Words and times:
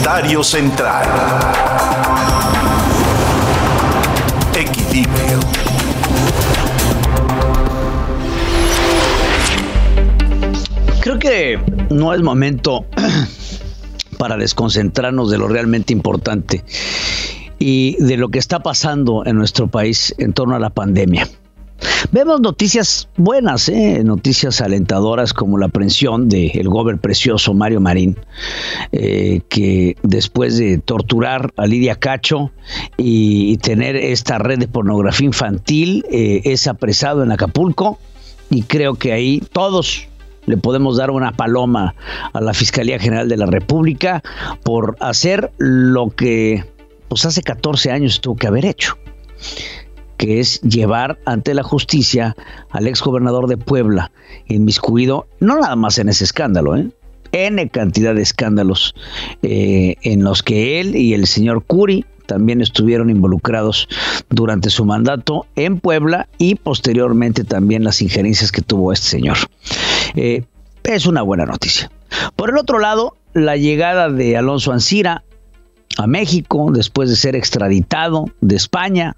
Comentario 0.00 0.42
central. 0.42 1.06
Equilibrio. 4.54 5.40
Creo 11.02 11.18
que 11.18 11.58
no 11.90 12.14
es 12.14 12.22
momento 12.22 12.86
para 14.18 14.38
desconcentrarnos 14.38 15.30
de 15.30 15.36
lo 15.36 15.48
realmente 15.48 15.92
importante 15.92 16.64
y 17.58 18.02
de 18.02 18.16
lo 18.16 18.30
que 18.30 18.38
está 18.38 18.60
pasando 18.60 19.26
en 19.26 19.36
nuestro 19.36 19.68
país 19.68 20.14
en 20.16 20.32
torno 20.32 20.56
a 20.56 20.58
la 20.58 20.70
pandemia. 20.70 21.28
Vemos 22.12 22.40
noticias 22.40 23.08
buenas, 23.16 23.68
¿eh? 23.68 24.02
noticias 24.04 24.60
alentadoras 24.60 25.32
como 25.32 25.58
la 25.58 25.66
aprehensión 25.66 26.28
del 26.28 26.50
el 26.54 26.68
gober 26.68 26.98
precioso 26.98 27.54
Mario 27.54 27.80
Marín, 27.80 28.16
eh, 28.92 29.42
que 29.48 29.96
después 30.02 30.58
de 30.58 30.78
torturar 30.78 31.52
a 31.56 31.66
Lidia 31.66 31.94
Cacho 31.94 32.50
y, 32.96 33.58
tener 33.58 33.94
esta 33.94 34.38
red 34.38 34.58
de 34.58 34.68
pornografía 34.68 35.26
infantil, 35.26 36.04
eh, 36.10 36.40
es 36.44 36.66
apresado 36.66 37.22
en 37.22 37.30
Acapulco 37.30 37.98
y 38.50 38.62
creo 38.62 38.94
que 38.94 39.12
ahí 39.12 39.42
todos 39.52 40.08
le 40.46 40.56
podemos 40.56 40.96
dar 40.96 41.10
una 41.10 41.32
paloma 41.32 41.94
a 42.32 42.40
la 42.40 42.54
Fiscalía 42.54 42.98
General 42.98 43.28
de 43.28 43.36
la 43.36 43.46
República 43.46 44.22
por 44.64 44.96
hacer 45.00 45.52
lo 45.58 46.10
que 46.10 46.64
pues 47.08 47.24
hace 47.24 47.42
14 47.42 47.90
años 47.90 48.20
tuvo 48.20 48.36
que 48.36 48.46
haber 48.46 48.64
hecho 48.64 48.96
que 50.20 50.38
es 50.38 50.60
llevar 50.60 51.18
ante 51.24 51.54
la 51.54 51.62
justicia 51.62 52.36
al 52.68 52.86
ex 52.86 53.00
gobernador 53.00 53.46
de 53.46 53.56
Puebla, 53.56 54.12
inmiscuido, 54.48 55.26
no 55.40 55.58
nada 55.58 55.76
más 55.76 55.96
en 55.96 56.10
ese 56.10 56.24
escándalo, 56.24 56.76
¿eh? 56.76 56.90
N 57.32 57.70
cantidad 57.70 58.14
de 58.14 58.20
escándalos 58.20 58.94
eh, 59.42 59.96
en 60.02 60.22
los 60.22 60.42
que 60.42 60.78
él 60.78 60.94
y 60.94 61.14
el 61.14 61.26
señor 61.26 61.64
Curi 61.64 62.04
también 62.26 62.60
estuvieron 62.60 63.08
involucrados 63.08 63.88
durante 64.28 64.68
su 64.68 64.84
mandato 64.84 65.46
en 65.56 65.80
Puebla 65.80 66.28
y 66.36 66.56
posteriormente 66.56 67.42
también 67.42 67.82
las 67.82 68.02
injerencias 68.02 68.52
que 68.52 68.60
tuvo 68.60 68.92
este 68.92 69.08
señor. 69.08 69.38
Eh, 70.16 70.44
es 70.84 71.06
una 71.06 71.22
buena 71.22 71.46
noticia. 71.46 71.90
Por 72.36 72.50
el 72.50 72.58
otro 72.58 72.78
lado, 72.78 73.16
la 73.32 73.56
llegada 73.56 74.10
de 74.10 74.36
Alonso 74.36 74.72
Ancira 74.72 75.24
a 75.96 76.06
México 76.06 76.70
después 76.72 77.08
de 77.08 77.16
ser 77.16 77.36
extraditado 77.36 78.26
de 78.42 78.56
España 78.56 79.16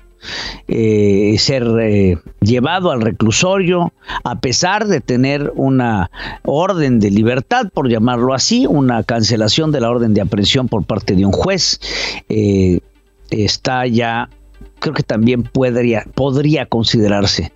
eh, 0.69 1.37
ser 1.39 1.67
eh, 1.81 2.19
llevado 2.41 2.91
al 2.91 3.01
reclusorio, 3.01 3.93
a 4.25 4.41
pesar 4.41 4.87
de 4.87 5.01
tener 5.01 5.53
una 5.57 6.11
orden 6.45 7.01
de 7.01 7.11
libertad, 7.11 7.69
por 7.73 7.89
llamarlo 7.89 8.35
así, 8.35 8.67
una 8.67 9.03
cancelación 9.03 9.73
de 9.73 9.81
la 9.81 9.91
orden 9.91 10.15
de 10.15 10.21
aprehensión 10.21 10.69
por 10.69 10.85
parte 10.85 11.15
de 11.15 11.27
un 11.27 11.33
juez. 11.33 11.81
Eh, 12.29 12.81
está 13.31 13.87
ya 13.87 14.29
creo 14.79 14.95
que 14.95 15.05
también 15.05 15.45
podría, 15.45 16.05
podría 16.15 16.67
considerarse 16.67 17.53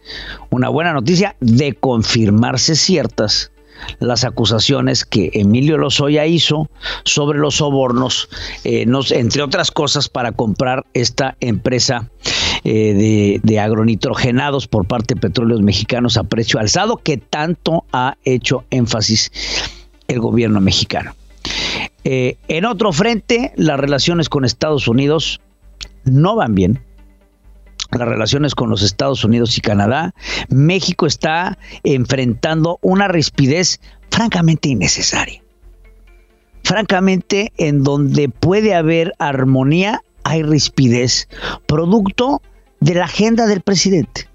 una 0.50 0.69
buena 0.69 0.92
noticia 0.92 1.34
de 1.41 1.75
confirmarse 1.75 2.77
ciertas 2.77 3.50
las 3.98 4.25
acusaciones 4.25 5.05
que 5.05 5.31
Emilio 5.34 5.78
Lozoya 5.78 6.27
hizo 6.27 6.69
sobre 7.05 7.39
los 7.39 7.56
sobornos, 7.56 8.28
entre 8.64 9.42
otras 9.42 9.70
cosas, 9.70 10.09
para 10.09 10.33
comprar 10.33 10.87
esta 10.94 11.37
empresa 11.41 12.11
eh, 12.69 13.39
de, 13.45 13.61
agronitrogenados 13.61 14.67
por 14.67 14.89
parte 14.89 15.14
de 15.14 15.20
petróleos 15.20 15.62
mexicanos 15.62 16.17
a 16.17 16.25
precio 16.25 16.59
alzado 16.59 16.97
que 16.97 17.17
tanto 17.17 17.84
ha 17.92 18.17
hecho 18.25 18.64
énfasis 18.70 19.31
el 20.09 20.19
gobierno 20.19 20.61
mexicano. 20.61 21.14
Eh, 22.03 22.39
en 22.48 22.64
otro 22.64 22.91
frente, 22.91 23.53
las 23.55 23.78
relaciones 23.78 24.28
con 24.28 24.44
Estados 24.44 24.89
Unidos 24.89 25.41
no 26.03 26.34
van 26.34 26.56
bien. 26.56 26.82
Las 27.93 28.09
relaciones 28.09 28.56
con 28.56 28.69
los 28.69 28.83
Estados 28.83 29.22
Unidos 29.22 29.56
y 29.56 29.60
Canadá. 29.60 30.12
México 30.48 31.06
está 31.06 31.59
enfrentando 31.84 32.81
una 32.83 33.06
rispidez 33.06 33.81
francamente 34.10 34.71
innecesaria. 34.71 35.41
Francamente, 36.65 37.53
en 37.59 37.84
donde 37.84 38.28
puede 38.28 38.75
haber 38.75 39.12
armonía, 39.21 40.03
hay 40.25 40.43
rispidez, 40.43 41.28
producto 41.66 42.43
de 42.81 42.94
la 42.94 43.04
agenda 43.04 43.47
del 43.47 43.60
presidente, 43.60 44.28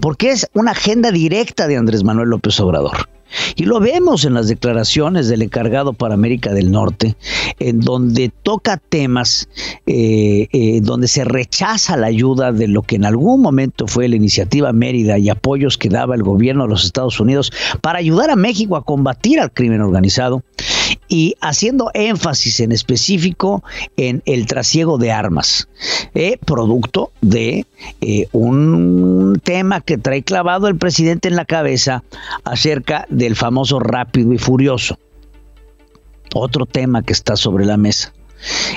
porque 0.00 0.30
es 0.30 0.48
una 0.54 0.72
agenda 0.72 1.10
directa 1.10 1.66
de 1.66 1.76
Andrés 1.76 2.04
Manuel 2.04 2.30
López 2.30 2.58
Obrador. 2.60 3.08
Y 3.56 3.64
lo 3.64 3.80
vemos 3.80 4.24
en 4.24 4.34
las 4.34 4.48
declaraciones 4.48 5.28
del 5.28 5.42
encargado 5.42 5.92
para 5.92 6.14
América 6.14 6.52
del 6.52 6.70
Norte, 6.70 7.16
en 7.58 7.80
donde 7.80 8.30
toca 8.42 8.76
temas, 8.76 9.48
eh, 9.86 10.48
eh, 10.52 10.80
donde 10.82 11.06
se 11.06 11.24
rechaza 11.24 11.96
la 11.96 12.08
ayuda 12.08 12.52
de 12.52 12.68
lo 12.68 12.82
que 12.82 12.96
en 12.96 13.04
algún 13.04 13.40
momento 13.40 13.86
fue 13.86 14.08
la 14.08 14.16
iniciativa 14.16 14.72
Mérida 14.72 15.18
y 15.18 15.28
apoyos 15.28 15.78
que 15.78 15.88
daba 15.88 16.14
el 16.14 16.22
gobierno 16.22 16.64
de 16.64 16.70
los 16.70 16.84
Estados 16.84 17.20
Unidos 17.20 17.52
para 17.80 17.98
ayudar 17.98 18.30
a 18.30 18.36
México 18.36 18.76
a 18.76 18.84
combatir 18.84 19.40
al 19.40 19.52
crimen 19.52 19.80
organizado 19.80 20.42
y 21.10 21.34
haciendo 21.40 21.90
énfasis 21.92 22.60
en 22.60 22.72
específico 22.72 23.62
en 23.98 24.22
el 24.24 24.46
trasiego 24.46 24.96
de 24.96 25.12
armas, 25.12 25.68
eh, 26.14 26.38
producto 26.46 27.12
de 27.20 27.66
eh, 28.00 28.28
un 28.32 29.38
tema 29.44 29.80
que 29.80 29.98
trae 29.98 30.22
clavado 30.22 30.68
el 30.68 30.76
presidente 30.76 31.28
en 31.28 31.36
la 31.36 31.44
cabeza 31.44 32.04
acerca 32.44 33.06
del 33.10 33.36
famoso 33.36 33.80
rápido 33.80 34.32
y 34.32 34.38
furioso. 34.38 34.98
Otro 36.32 36.64
tema 36.64 37.02
que 37.02 37.12
está 37.12 37.34
sobre 37.34 37.66
la 37.66 37.76
mesa 37.76 38.14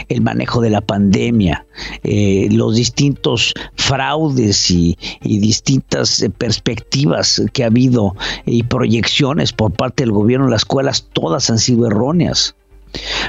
el 0.10 0.22
manejo 0.22 0.62
de 0.62 0.70
la 0.70 0.82
pandemia, 0.82 1.66
eh, 2.04 2.48
los 2.52 2.76
distintos 2.76 3.54
fraudes 3.76 4.70
y, 4.72 4.98
distintas 5.22 6.22
eh, 6.22 6.30
perspectivas 6.30 7.42
que 7.54 7.64
ha 7.64 7.68
habido 7.68 8.16
y 8.46 8.64
proyecciones 8.64 9.52
por 9.54 9.72
parte 9.72 10.04
del 10.04 10.12
gobierno 10.12 10.46
en 10.46 10.52
las 10.52 10.62
escuelas, 10.62 11.08
todas 11.14 11.50
han 11.50 11.60
sido 11.60 11.88
erróneas. 11.88 12.56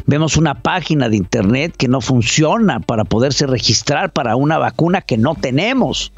Vemos 0.06 0.36
una 0.36 0.60
página 0.60 1.08
de 1.08 1.16
internet 1.16 1.74
que 1.76 1.88
no 1.88 2.00
funciona 2.00 2.80
para 2.80 3.04
poderse 3.04 3.46
registrar 3.46 4.12
para 4.12 4.36
una 4.36 4.58
vacuna 4.58 5.00
que 5.00 5.16
no 5.16 5.34
tenemos. 5.34 6.12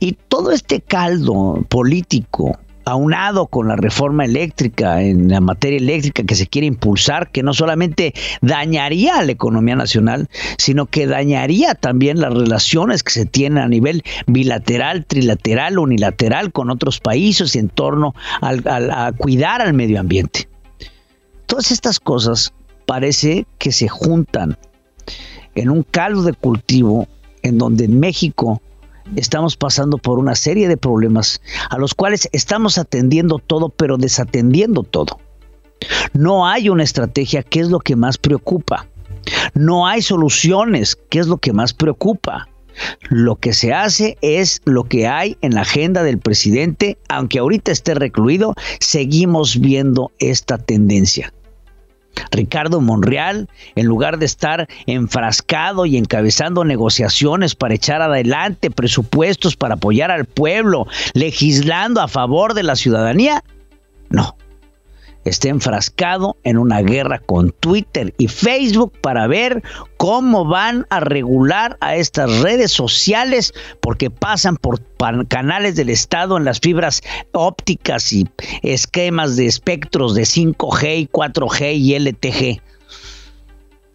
Y 0.00 0.12
todo 0.28 0.52
este 0.52 0.80
caldo 0.80 1.64
político 1.68 2.58
aunado 2.86 3.48
con 3.48 3.66
la 3.66 3.74
reforma 3.74 4.24
eléctrica 4.24 5.02
en 5.02 5.28
la 5.28 5.40
materia 5.40 5.76
eléctrica 5.76 6.22
que 6.22 6.36
se 6.36 6.46
quiere 6.46 6.68
impulsar, 6.68 7.30
que 7.32 7.42
no 7.42 7.52
solamente 7.52 8.14
dañaría 8.40 9.18
a 9.18 9.24
la 9.24 9.32
economía 9.32 9.74
nacional, 9.74 10.28
sino 10.56 10.86
que 10.86 11.08
dañaría 11.08 11.74
también 11.74 12.20
las 12.20 12.32
relaciones 12.32 13.02
que 13.02 13.10
se 13.10 13.26
tienen 13.26 13.58
a 13.58 13.68
nivel 13.68 14.04
bilateral, 14.28 15.04
trilateral, 15.04 15.80
unilateral 15.80 16.52
con 16.52 16.70
otros 16.70 17.00
países 17.00 17.56
en 17.56 17.68
torno 17.68 18.14
a 18.40 19.12
cuidar 19.18 19.60
al 19.60 19.74
medio 19.74 19.98
ambiente. 19.98 20.48
Todas 21.46 21.72
estas 21.72 21.98
cosas 21.98 22.54
parece 22.86 23.46
que 23.58 23.72
se 23.72 23.88
juntan 23.88 24.56
en 25.56 25.70
un 25.70 25.82
caldo 25.82 26.22
de 26.22 26.34
cultivo 26.34 27.08
en 27.42 27.58
donde 27.58 27.86
en 27.86 27.98
México 27.98 28.62
estamos 29.14 29.56
pasando 29.56 29.98
por 29.98 30.18
una 30.18 30.34
serie 30.34 30.68
de 30.68 30.76
problemas 30.76 31.40
a 31.70 31.78
los 31.78 31.94
cuales 31.94 32.28
estamos 32.32 32.78
atendiendo 32.78 33.38
todo, 33.38 33.68
pero 33.68 33.96
desatendiendo 33.96 34.82
todo. 34.82 35.20
No 36.12 36.46
hay 36.46 36.68
una 36.68 36.82
estrategia, 36.82 37.42
que 37.42 37.60
es 37.60 37.68
lo 37.68 37.78
que 37.80 37.96
más 37.96 38.18
preocupa. 38.18 38.86
No 39.54 39.86
hay 39.86 40.02
soluciones, 40.02 40.96
que 40.96 41.18
es 41.18 41.26
lo 41.26 41.38
que 41.38 41.52
más 41.52 41.72
preocupa. 41.72 42.48
Lo 43.08 43.36
que 43.36 43.52
se 43.54 43.72
hace 43.72 44.18
es 44.20 44.60
lo 44.64 44.84
que 44.84 45.06
hay 45.06 45.38
en 45.40 45.54
la 45.54 45.62
agenda 45.62 46.02
del 46.02 46.18
presidente, 46.18 46.98
aunque 47.08 47.38
ahorita 47.38 47.72
esté 47.72 47.94
recluido, 47.94 48.54
seguimos 48.80 49.60
viendo 49.60 50.12
esta 50.18 50.58
tendencia. 50.58 51.32
Ricardo 52.30 52.80
Monreal, 52.80 53.48
en 53.74 53.86
lugar 53.86 54.18
de 54.18 54.26
estar 54.26 54.68
enfrascado 54.86 55.86
y 55.86 55.96
encabezando 55.96 56.64
negociaciones 56.64 57.54
para 57.54 57.74
echar 57.74 58.02
adelante 58.02 58.70
presupuestos 58.70 59.56
para 59.56 59.74
apoyar 59.74 60.10
al 60.10 60.24
pueblo, 60.24 60.86
legislando 61.14 62.00
a 62.00 62.08
favor 62.08 62.54
de 62.54 62.62
la 62.62 62.76
ciudadanía, 62.76 63.42
no, 64.08 64.36
está 65.30 65.48
enfrascado 65.48 66.36
en 66.44 66.58
una 66.58 66.80
guerra 66.82 67.18
con 67.18 67.50
Twitter 67.50 68.14
y 68.18 68.28
Facebook 68.28 68.92
para 69.00 69.26
ver 69.26 69.62
cómo 69.96 70.44
van 70.44 70.86
a 70.90 71.00
regular 71.00 71.76
a 71.80 71.96
estas 71.96 72.40
redes 72.40 72.70
sociales 72.72 73.52
porque 73.80 74.10
pasan 74.10 74.56
por 74.56 74.80
canales 75.28 75.76
del 75.76 75.90
Estado 75.90 76.36
en 76.36 76.44
las 76.44 76.60
fibras 76.60 77.02
ópticas 77.32 78.12
y 78.12 78.28
esquemas 78.62 79.36
de 79.36 79.46
espectros 79.46 80.14
de 80.14 80.22
5G 80.22 81.00
y 81.00 81.06
4G 81.08 81.76
y 81.76 81.98
LTG. 81.98 82.62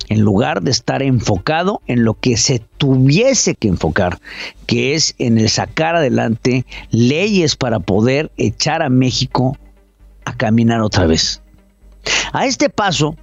En 0.09 0.21
lugar 0.21 0.61
de 0.61 0.71
estar 0.71 1.01
enfocado 1.01 1.81
en 1.87 2.03
lo 2.03 2.15
que 2.15 2.35
se 2.35 2.59
tuviese 2.77 3.55
que 3.55 3.69
enfocar, 3.69 4.19
que 4.65 4.93
es 4.93 5.15
en 5.19 5.37
el 5.37 5.47
sacar 5.47 5.95
adelante 5.95 6.65
leyes 6.89 7.55
para 7.55 7.79
poder 7.79 8.29
echar 8.35 8.81
a 8.81 8.89
México 8.89 9.57
a 10.25 10.35
caminar 10.35 10.81
otra 10.81 11.07
vez. 11.07 11.41
A 12.33 12.45
este 12.45 12.69
paso, 12.69 13.15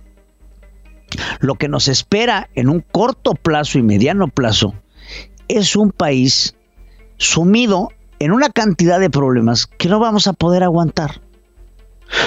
Lo 1.40 1.54
que 1.54 1.68
nos 1.68 1.88
espera 1.88 2.48
en 2.54 2.68
un 2.68 2.80
corto 2.80 3.34
plazo 3.34 3.78
y 3.78 3.82
mediano 3.82 4.28
plazo 4.28 4.74
es 5.48 5.76
un 5.76 5.90
país 5.90 6.54
sumido 7.16 7.88
en 8.18 8.32
una 8.32 8.50
cantidad 8.50 9.00
de 9.00 9.10
problemas 9.10 9.66
que 9.66 9.88
no 9.88 10.00
vamos 10.00 10.26
a 10.26 10.32
poder 10.32 10.62
aguantar, 10.62 11.20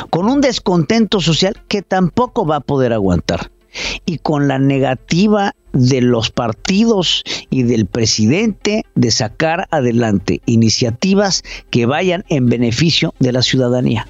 con 0.09 0.27
un 0.27 0.41
descontento 0.41 1.19
social 1.19 1.61
que 1.67 1.81
tampoco 1.81 2.45
va 2.45 2.57
a 2.57 2.61
poder 2.61 2.93
aguantar 2.93 3.51
y 4.05 4.17
con 4.17 4.47
la 4.47 4.59
negativa 4.59 5.53
de 5.73 6.01
los 6.01 6.31
partidos 6.31 7.23
y 7.49 7.63
del 7.63 7.85
presidente 7.85 8.85
de 8.95 9.11
sacar 9.11 9.67
adelante 9.71 10.41
iniciativas 10.45 11.43
que 11.69 11.85
vayan 11.85 12.25
en 12.29 12.47
beneficio 12.47 13.13
de 13.19 13.31
la 13.31 13.41
ciudadanía. 13.41 14.07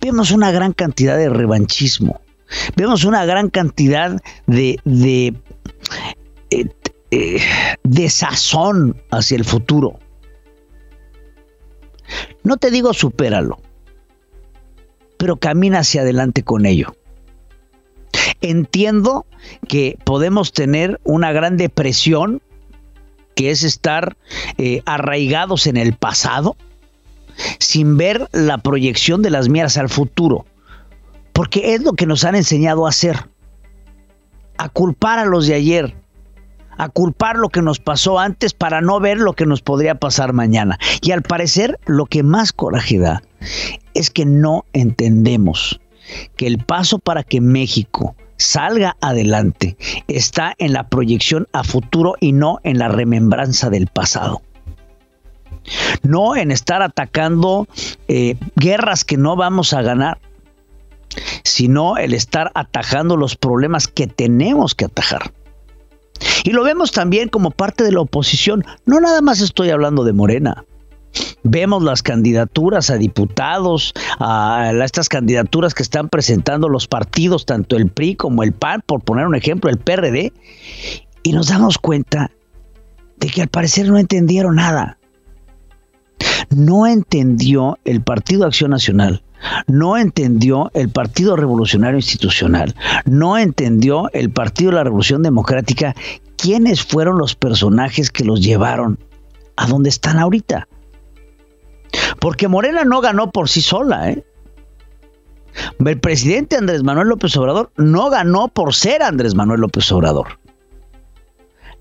Vemos 0.00 0.30
una 0.30 0.50
gran 0.50 0.72
cantidad 0.72 1.16
de 1.16 1.28
revanchismo, 1.28 2.20
vemos 2.76 3.04
una 3.04 3.24
gran 3.24 3.50
cantidad 3.50 4.20
de, 4.46 4.78
de, 4.84 5.34
eh, 6.50 6.68
eh, 7.10 7.40
hacia 9.10 9.36
el 9.36 9.44
futuro. 9.44 9.98
No 12.42 12.56
te 12.56 12.70
digo 12.70 12.92
supéralo, 12.92 13.58
pero 15.16 15.36
camina 15.36 15.80
hacia 15.80 16.02
adelante 16.02 16.42
con 16.42 16.66
ello. 16.66 16.94
Entiendo 18.40 19.26
que 19.68 19.96
podemos 20.04 20.52
tener 20.52 21.00
una 21.04 21.32
gran 21.32 21.56
depresión, 21.56 22.42
que 23.34 23.50
es 23.50 23.62
estar 23.62 24.16
eh, 24.58 24.82
arraigados 24.84 25.66
en 25.66 25.76
el 25.76 25.94
pasado, 25.94 26.56
sin 27.58 27.96
ver 27.96 28.28
la 28.32 28.58
proyección 28.58 29.22
de 29.22 29.30
las 29.30 29.48
miras 29.48 29.76
al 29.78 29.88
futuro, 29.88 30.46
porque 31.32 31.74
es 31.74 31.82
lo 31.82 31.92
que 31.92 32.06
nos 32.06 32.24
han 32.24 32.34
enseñado 32.34 32.86
a 32.86 32.90
hacer, 32.90 33.28
a 34.58 34.68
culpar 34.68 35.18
a 35.18 35.24
los 35.24 35.46
de 35.46 35.54
ayer, 35.54 35.94
a 36.76 36.88
culpar 36.88 37.36
lo 37.36 37.48
que 37.48 37.62
nos 37.62 37.78
pasó 37.78 38.18
antes 38.18 38.52
para 38.54 38.80
no 38.80 39.00
ver 39.00 39.18
lo 39.18 39.34
que 39.34 39.46
nos 39.46 39.62
podría 39.62 39.94
pasar 39.96 40.32
mañana. 40.32 40.78
Y 41.02 41.12
al 41.12 41.22
parecer 41.22 41.78
lo 41.86 42.06
que 42.06 42.22
más 42.22 42.52
coraje 42.52 42.98
da 42.98 43.22
es 43.94 44.10
que 44.10 44.24
no 44.24 44.64
entendemos 44.72 45.80
que 46.36 46.46
el 46.46 46.58
paso 46.58 46.98
para 46.98 47.22
que 47.22 47.40
México 47.40 48.14
salga 48.36 48.96
adelante 49.00 49.76
está 50.08 50.54
en 50.58 50.72
la 50.72 50.88
proyección 50.88 51.46
a 51.52 51.64
futuro 51.64 52.14
y 52.20 52.32
no 52.32 52.58
en 52.64 52.78
la 52.78 52.88
remembranza 52.88 53.70
del 53.70 53.86
pasado. 53.86 54.42
No 56.02 56.36
en 56.36 56.50
estar 56.50 56.82
atacando 56.82 57.66
eh, 58.08 58.36
guerras 58.56 59.04
que 59.04 59.16
no 59.16 59.36
vamos 59.36 59.72
a 59.72 59.82
ganar, 59.82 60.18
sino 61.42 61.96
el 61.96 62.14
estar 62.14 62.50
atajando 62.54 63.16
los 63.16 63.36
problemas 63.36 63.88
que 63.88 64.06
tenemos 64.06 64.74
que 64.74 64.86
atajar. 64.86 65.32
Y 66.44 66.50
lo 66.50 66.62
vemos 66.64 66.92
también 66.92 67.28
como 67.28 67.50
parte 67.50 67.84
de 67.84 67.92
la 67.92 68.00
oposición. 68.00 68.64
No 68.86 69.00
nada 69.00 69.20
más 69.20 69.40
estoy 69.40 69.70
hablando 69.70 70.04
de 70.04 70.12
Morena. 70.12 70.64
Vemos 71.42 71.82
las 71.82 72.02
candidaturas 72.02 72.90
a 72.90 72.96
diputados, 72.96 73.92
a 74.18 74.72
estas 74.84 75.08
candidaturas 75.08 75.74
que 75.74 75.82
están 75.82 76.08
presentando 76.08 76.68
los 76.68 76.88
partidos, 76.88 77.46
tanto 77.46 77.76
el 77.76 77.88
PRI 77.88 78.16
como 78.16 78.42
el 78.42 78.52
PAN, 78.52 78.82
por 78.84 79.02
poner 79.02 79.26
un 79.26 79.34
ejemplo, 79.34 79.70
el 79.70 79.78
PRD, 79.78 80.32
y 81.22 81.32
nos 81.32 81.48
damos 81.48 81.78
cuenta 81.78 82.30
de 83.16 83.28
que 83.28 83.42
al 83.42 83.48
parecer 83.48 83.88
no 83.88 83.98
entendieron 83.98 84.56
nada. 84.56 84.98
No 86.50 86.86
entendió 86.86 87.78
el 87.84 88.02
Partido 88.02 88.46
Acción 88.46 88.70
Nacional, 88.70 89.22
no 89.66 89.96
entendió 89.96 90.70
el 90.74 90.88
Partido 90.88 91.36
Revolucionario 91.36 91.98
Institucional, 91.98 92.74
no 93.04 93.38
entendió 93.38 94.10
el 94.12 94.30
Partido 94.30 94.70
de 94.70 94.76
la 94.76 94.84
Revolución 94.84 95.22
Democrática 95.22 95.94
quiénes 96.36 96.82
fueron 96.82 97.18
los 97.18 97.34
personajes 97.34 98.10
que 98.10 98.24
los 98.24 98.42
llevaron 98.42 98.98
a 99.56 99.66
donde 99.66 99.88
están 99.88 100.18
ahorita. 100.18 100.68
Porque 102.20 102.48
Morena 102.48 102.84
no 102.84 103.00
ganó 103.00 103.30
por 103.30 103.48
sí 103.48 103.60
sola, 103.60 104.10
¿eh? 104.10 104.24
El 105.84 106.00
presidente 106.00 106.56
Andrés 106.56 106.82
Manuel 106.82 107.08
López 107.08 107.36
Obrador 107.36 107.70
no 107.76 108.10
ganó 108.10 108.48
por 108.48 108.74
ser 108.74 109.02
Andrés 109.02 109.34
Manuel 109.34 109.60
López 109.60 109.90
Obrador. 109.92 110.38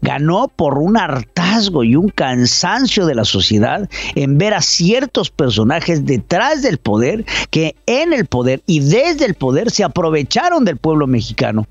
Ganó 0.03 0.49
por 0.49 0.77
un 0.77 0.97
hartazgo 0.97 1.83
y 1.85 1.95
un 1.95 2.09
cansancio 2.09 3.05
de 3.05 3.15
la 3.15 3.23
sociedad 3.23 3.89
en 4.15 4.37
ver 4.37 4.53
a 4.53 4.61
ciertos 4.61 5.31
personajes 5.31 6.05
detrás 6.05 6.61
del 6.61 6.77
poder 6.77 7.25
que 7.51 7.75
en 7.85 8.11
el 8.11 8.25
poder 8.25 8.61
y 8.67 8.81
desde 8.81 9.25
el 9.25 9.33
poder 9.33 9.71
se 9.71 9.85
aprovecharon 9.85 10.65
del 10.65 10.75
pueblo 10.75 11.07
mexicano 11.07 11.65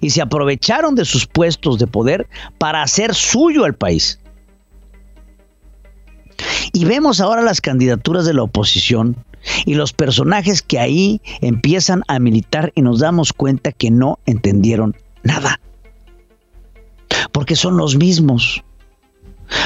y 0.00 0.10
se 0.10 0.22
aprovecharon 0.22 0.94
de 0.94 1.04
sus 1.04 1.26
puestos 1.26 1.78
de 1.78 1.88
poder 1.88 2.28
para 2.58 2.82
hacer 2.82 3.14
suyo 3.14 3.64
al 3.64 3.74
país. 3.74 4.20
Y 6.72 6.84
vemos 6.84 7.20
ahora 7.20 7.42
las 7.42 7.60
candidaturas 7.60 8.26
de 8.26 8.34
la 8.34 8.44
oposición 8.44 9.16
y 9.64 9.74
los 9.74 9.92
personajes 9.92 10.62
que 10.62 10.78
ahí 10.78 11.20
empiezan 11.40 12.02
a 12.06 12.20
militar 12.20 12.72
y 12.76 12.82
nos 12.82 13.00
damos 13.00 13.32
cuenta 13.32 13.72
que 13.72 13.90
no 13.90 14.20
entendieron 14.26 14.94
nada. 15.24 15.60
Porque 17.32 17.56
son 17.56 17.76
los 17.76 17.96
mismos. 17.96 18.62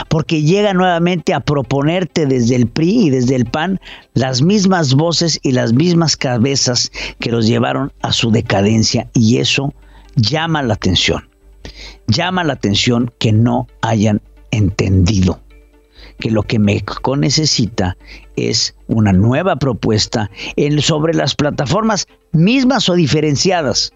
Porque 0.09 0.43
llega 0.43 0.75
nuevamente 0.75 1.33
a 1.33 1.41
proponerte 1.41 2.27
desde 2.27 2.57
el 2.57 2.67
PRI 2.67 3.07
y 3.07 3.11
desde 3.11 3.37
el 3.37 3.47
PAN 3.47 3.81
las 4.15 4.43
mismas 4.43 4.95
voces 4.95 5.39
y 5.43 5.53
las 5.53 5.73
mismas 5.73 6.17
cabezas 6.17 6.91
que 7.19 7.31
los 7.31 7.47
llevaron 7.47 7.93
a 8.03 8.13
su 8.13 8.31
decadencia. 8.31 9.09
Y 9.15 9.39
eso 9.39 9.73
llama 10.17 10.63
la 10.63 10.75
atención. 10.75 11.29
Llama 12.09 12.45
la 12.45 12.55
atención 12.55 13.11
que 13.19 13.33
no 13.33 13.69
hayan 13.81 14.21
entendido 14.51 15.41
que 16.21 16.31
lo 16.31 16.43
que 16.45 16.59
México 16.59 17.17
necesita 17.17 17.97
es 18.37 18.77
una 18.87 19.13
nueva 19.13 19.57
propuesta 19.57 20.31
sobre 20.81 21.15
las 21.15 21.35
plataformas 21.35 22.07
mismas 22.33 22.89
o 22.89 22.95
diferenciadas, 22.95 23.93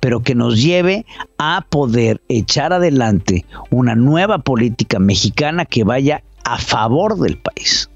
pero 0.00 0.20
que 0.20 0.34
nos 0.34 0.62
lleve 0.62 1.06
a 1.38 1.66
poder 1.68 2.20
echar 2.28 2.72
adelante 2.72 3.44
una 3.70 3.94
nueva 3.94 4.38
política 4.38 4.98
mexicana 4.98 5.64
que 5.64 5.84
vaya 5.84 6.22
a 6.44 6.58
favor 6.58 7.18
del 7.18 7.38
país 7.38 7.88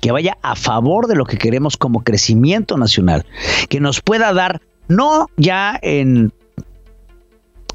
que 0.00 0.12
vaya 0.12 0.38
a 0.42 0.56
favor 0.56 1.06
de 1.06 1.14
lo 1.14 1.24
que 1.26 1.36
queremos 1.36 1.76
como 1.76 2.02
crecimiento 2.02 2.76
nacional, 2.76 3.26
que 3.68 3.80
nos 3.80 4.00
pueda 4.00 4.32
dar, 4.32 4.62
no 4.88 5.26
ya 5.36 5.78
en 5.82 6.32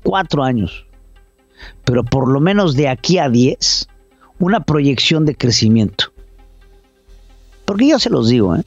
cuatro 0.04 0.44
años, 0.44 0.86
pero 1.84 2.04
por 2.04 2.28
lo 2.28 2.40
menos 2.40 2.76
de 2.76 2.90
aquí 2.90 3.20
a 3.20 3.30
diez, 3.30 3.88
una 4.40 4.62
proyección 4.62 5.26
de 5.26 5.36
crecimiento. 5.36 6.12
Porque 7.66 7.88
yo 7.88 8.00
se 8.00 8.10
los 8.10 8.30
digo, 8.30 8.56
¿eh? 8.56 8.64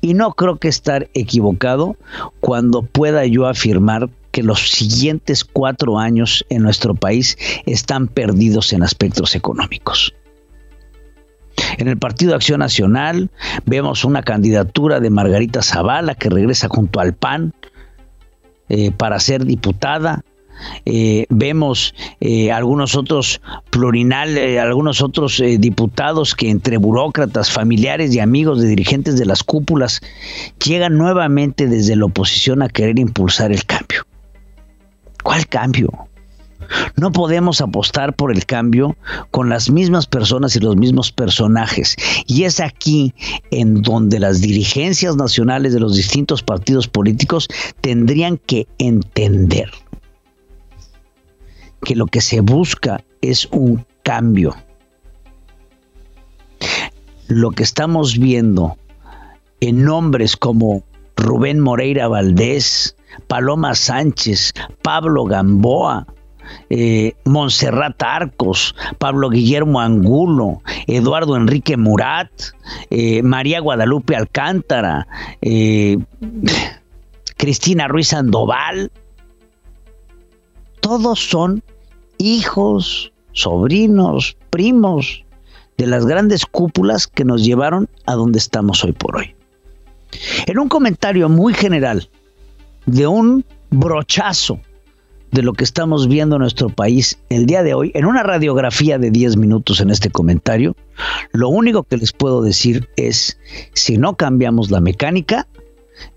Y 0.00 0.14
no 0.14 0.32
creo 0.32 0.56
que 0.56 0.68
estar 0.68 1.08
equivocado 1.14 1.96
cuando 2.40 2.82
pueda 2.82 3.24
yo 3.26 3.46
afirmar 3.46 4.08
que 4.30 4.42
los 4.42 4.70
siguientes 4.70 5.44
cuatro 5.44 5.98
años 5.98 6.44
en 6.48 6.62
nuestro 6.62 6.94
país 6.94 7.38
están 7.66 8.08
perdidos 8.08 8.72
en 8.72 8.82
aspectos 8.82 9.34
económicos. 9.36 10.12
En 11.78 11.88
el 11.88 11.96
Partido 11.96 12.34
Acción 12.34 12.60
Nacional 12.60 13.30
vemos 13.64 14.04
una 14.04 14.22
candidatura 14.22 15.00
de 15.00 15.10
Margarita 15.10 15.62
Zavala 15.62 16.14
que 16.14 16.30
regresa 16.30 16.68
junto 16.68 17.00
al 17.00 17.14
PAN 17.14 17.54
eh, 18.68 18.90
para 18.90 19.20
ser 19.20 19.44
diputada. 19.44 20.24
Eh, 20.84 21.26
vemos 21.30 21.94
eh, 22.20 22.52
algunos 22.52 22.94
otros 22.94 23.40
plurinal, 23.70 24.36
eh, 24.36 24.60
algunos 24.60 25.02
otros 25.02 25.42
diputados 25.58 26.34
que 26.34 26.50
entre 26.50 26.76
burócratas, 26.76 27.50
familiares 27.50 28.14
y 28.14 28.20
amigos 28.20 28.60
de 28.60 28.68
dirigentes 28.68 29.18
de 29.18 29.26
las 29.26 29.42
cúpulas 29.42 30.00
llegan 30.64 30.96
nuevamente 30.96 31.66
desde 31.66 31.96
la 31.96 32.06
oposición 32.06 32.62
a 32.62 32.68
querer 32.68 32.98
impulsar 32.98 33.52
el 33.52 33.64
cambio. 33.64 34.06
¿Cuál 35.22 35.46
cambio? 35.46 35.90
No 36.96 37.12
podemos 37.12 37.60
apostar 37.60 38.14
por 38.14 38.32
el 38.32 38.46
cambio 38.46 38.96
con 39.30 39.48
las 39.48 39.70
mismas 39.70 40.06
personas 40.06 40.56
y 40.56 40.60
los 40.60 40.76
mismos 40.76 41.12
personajes. 41.12 41.96
Y 42.26 42.44
es 42.44 42.60
aquí 42.60 43.14
en 43.50 43.82
donde 43.82 44.20
las 44.20 44.40
dirigencias 44.40 45.16
nacionales 45.16 45.72
de 45.72 45.80
los 45.80 45.96
distintos 45.96 46.42
partidos 46.42 46.88
políticos 46.88 47.48
tendrían 47.80 48.38
que 48.38 48.66
entender 48.78 49.70
que 51.84 51.94
lo 51.94 52.06
que 52.06 52.20
se 52.20 52.40
busca 52.40 53.02
es 53.20 53.46
un 53.52 53.86
cambio. 54.02 54.54
Lo 57.28 57.50
que 57.52 57.62
estamos 57.62 58.18
viendo 58.18 58.76
en 59.60 59.84
nombres 59.84 60.36
como 60.36 60.82
Rubén 61.16 61.60
Moreira 61.60 62.08
Valdés, 62.08 62.96
Paloma 63.28 63.74
Sánchez, 63.74 64.52
Pablo 64.82 65.24
Gamboa, 65.24 66.06
eh, 66.68 67.14
Montserrat 67.24 68.02
Arcos, 68.02 68.74
Pablo 68.98 69.30
Guillermo 69.30 69.80
Angulo, 69.80 70.60
Eduardo 70.86 71.36
Enrique 71.36 71.76
Murat, 71.76 72.30
eh, 72.90 73.22
María 73.22 73.60
Guadalupe 73.60 74.16
Alcántara, 74.16 75.06
eh, 75.40 75.98
Cristina 77.36 77.88
Ruiz 77.88 78.08
Sandoval, 78.08 78.90
todos 80.80 81.18
son 81.18 81.62
hijos, 82.24 83.12
sobrinos, 83.32 84.36
primos 84.50 85.24
de 85.76 85.86
las 85.86 86.06
grandes 86.06 86.46
cúpulas 86.46 87.06
que 87.06 87.24
nos 87.24 87.44
llevaron 87.44 87.88
a 88.06 88.14
donde 88.14 88.38
estamos 88.38 88.82
hoy 88.84 88.92
por 88.92 89.16
hoy. 89.16 89.34
En 90.46 90.58
un 90.58 90.68
comentario 90.68 91.28
muy 91.28 91.52
general 91.52 92.08
de 92.86 93.06
un 93.06 93.44
brochazo 93.70 94.60
de 95.32 95.42
lo 95.42 95.52
que 95.52 95.64
estamos 95.64 96.06
viendo 96.06 96.36
en 96.36 96.42
nuestro 96.42 96.68
país 96.70 97.18
el 97.28 97.46
día 97.46 97.64
de 97.64 97.74
hoy, 97.74 97.90
en 97.94 98.04
una 98.04 98.22
radiografía 98.22 98.98
de 98.98 99.10
10 99.10 99.36
minutos 99.36 99.80
en 99.80 99.90
este 99.90 100.08
comentario, 100.08 100.76
lo 101.32 101.48
único 101.48 101.82
que 101.82 101.96
les 101.96 102.12
puedo 102.12 102.40
decir 102.40 102.88
es, 102.96 103.36
si 103.72 103.98
no 103.98 104.16
cambiamos 104.16 104.70
la 104.70 104.80
mecánica, 104.80 105.48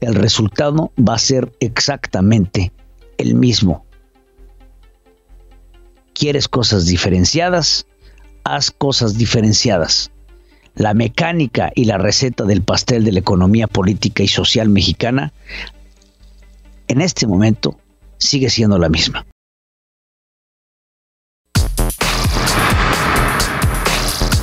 el 0.02 0.14
resultado 0.14 0.92
va 0.98 1.16
a 1.16 1.20
ser 1.20 1.52
exactamente 1.60 2.72
el 3.18 3.34
mismo. 3.34 3.87
¿Quieres 6.18 6.48
cosas 6.48 6.88
diferenciadas? 6.88 7.86
Haz 8.44 8.72
cosas 8.72 9.20
diferenciadas. 9.20 10.10
La 10.74 10.96
mecánica 10.96 11.72
y 11.76 11.86
la 11.86 12.00
receta 12.00 12.44
del 12.44 12.64
pastel 12.64 13.04
de 13.04 13.12
la 13.12 13.20
economía 13.20 13.68
política 13.68 14.24
y 14.24 14.28
social 14.28 14.68
mexicana 14.68 15.32
en 16.88 17.02
este 17.02 17.28
momento 17.28 17.80
sigue 18.18 18.50
siendo 18.50 18.80
la 18.80 18.90
misma. 18.90 19.28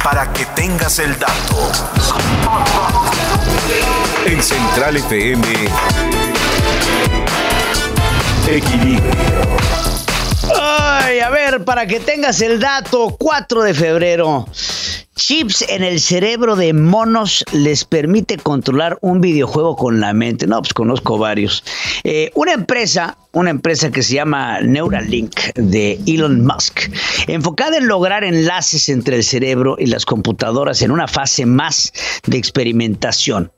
Para 0.05 0.33
que 0.33 0.47
tengas 0.55 1.01
el 1.01 1.19
dato. 1.19 1.73
En 4.27 4.41
Central 4.41 4.97
FM. 4.99 5.45
Equilibrio. 8.49 9.94
A 11.05 11.29
ver, 11.29 11.65
para 11.67 11.87
que 11.87 12.01
tengas 12.01 12.41
el 12.41 12.59
dato, 12.59 13.15
4 13.19 13.63
de 13.63 13.75
febrero. 13.75 14.47
Chips 15.15 15.63
en 15.69 15.85
el 15.85 16.01
cerebro 16.01 16.57
de 16.57 16.73
monos 16.73 17.45
les 17.53 17.85
permite 17.85 18.39
controlar 18.39 18.97
un 19.03 19.21
videojuego 19.21 19.77
con 19.77 20.01
la 20.01 20.15
mente. 20.15 20.47
No, 20.47 20.63
pues 20.63 20.73
conozco 20.73 21.19
varios. 21.19 21.63
Eh, 22.05 22.31
una 22.35 22.53
empresa, 22.53 23.19
una 23.33 23.51
empresa 23.51 23.91
que 23.91 24.03
se 24.03 24.15
llama 24.15 24.61
Neuralink 24.63 25.39
de 25.57 26.01
Elon 26.07 26.43
Musk, 26.43 26.91
enfocada 27.27 27.77
en 27.77 27.87
lograr 27.87 28.25
enlaces 28.25 28.89
entre 28.89 29.17
el 29.17 29.25
cerebro 29.25 29.77
y 29.79 29.87
las 29.87 30.07
computadoras 30.07 30.81
en 30.81 30.91
una 30.91 31.07
fase 31.07 31.45
más 31.45 31.93
de 32.27 32.39
experimentación. 32.39 33.53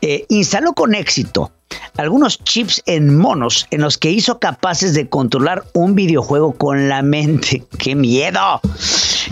Eh, 0.00 0.26
instaló 0.28 0.72
con 0.72 0.96
éxito 0.96 1.52
algunos 1.96 2.42
chips 2.44 2.82
en 2.86 3.16
monos 3.16 3.66
en 3.70 3.82
los 3.82 3.98
que 3.98 4.10
hizo 4.10 4.38
capaces 4.38 4.94
de 4.94 5.08
controlar 5.08 5.64
un 5.74 5.94
videojuego 5.94 6.52
con 6.52 6.88
la 6.88 7.02
mente. 7.02 7.62
¡Qué 7.78 7.94
miedo! 7.94 8.60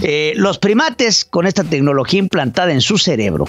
Eh, 0.02 0.32
los 0.36 0.58
primates, 0.58 1.24
con 1.24 1.46
esta 1.46 1.64
tecnología 1.64 2.20
implantada 2.20 2.72
en 2.72 2.80
su 2.80 2.98
cerebro, 2.98 3.46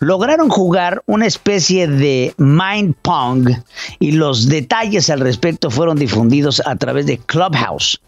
lograron 0.00 0.48
jugar 0.48 1.02
una 1.06 1.26
especie 1.26 1.86
de 1.86 2.34
mind 2.38 2.94
pong 3.02 3.50
y 3.98 4.12
los 4.12 4.48
detalles 4.48 5.10
al 5.10 5.20
respecto 5.20 5.70
fueron 5.70 5.96
difundidos 5.96 6.62
a 6.66 6.76
través 6.76 7.06
de 7.06 7.18
Clubhouse 7.18 8.00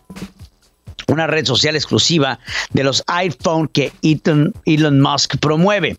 una 1.09 1.27
red 1.27 1.47
social 1.47 1.77
exclusiva 1.77 2.39
de 2.73 2.85
los 2.85 3.03
iPhone 3.07 3.69
que 3.69 3.93
Elon 4.03 5.01
Musk 5.01 5.37
promueve. 5.39 5.97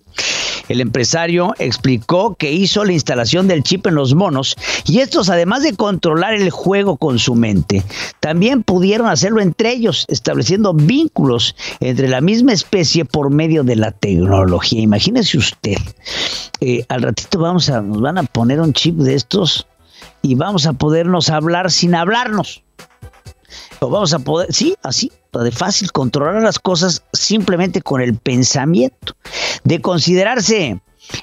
El 0.69 0.81
empresario 0.81 1.53
explicó 1.59 2.35
que 2.35 2.51
hizo 2.51 2.83
la 2.83 2.93
instalación 2.93 3.47
del 3.47 3.63
chip 3.63 3.87
en 3.87 3.95
los 3.95 4.13
monos 4.13 4.55
y 4.85 4.99
estos, 4.99 5.29
además 5.29 5.63
de 5.63 5.75
controlar 5.75 6.33
el 6.33 6.49
juego 6.49 6.97
con 6.97 7.19
su 7.19 7.35
mente, 7.35 7.83
también 8.19 8.63
pudieron 8.63 9.07
hacerlo 9.07 9.41
entre 9.41 9.71
ellos, 9.71 10.05
estableciendo 10.09 10.73
vínculos 10.73 11.55
entre 11.79 12.07
la 12.07 12.21
misma 12.21 12.53
especie 12.53 13.05
por 13.05 13.29
medio 13.29 13.63
de 13.63 13.75
la 13.75 13.91
tecnología. 13.91 14.81
Imagínese 14.81 15.37
usted, 15.37 15.77
eh, 16.59 16.85
al 16.89 17.01
ratito 17.01 17.39
vamos 17.39 17.69
a, 17.69 17.81
nos 17.81 18.01
van 18.01 18.17
a 18.17 18.23
poner 18.23 18.59
un 18.59 18.73
chip 18.73 18.97
de 18.97 19.15
estos 19.15 19.67
y 20.21 20.35
vamos 20.35 20.65
a 20.65 20.73
podernos 20.73 21.29
hablar 21.29 21.71
sin 21.71 21.95
hablarnos. 21.95 22.63
O 23.79 23.89
vamos 23.89 24.13
a 24.13 24.19
poder, 24.19 24.51
sí, 24.53 24.75
así, 24.81 25.11
de 25.43 25.51
fácil 25.51 25.91
controlar 25.91 26.41
las 26.41 26.59
cosas 26.59 27.03
simplemente 27.13 27.81
con 27.81 28.01
el 28.01 28.15
pensamiento. 28.15 29.15
De 29.63 29.81
considerarse 29.81 30.79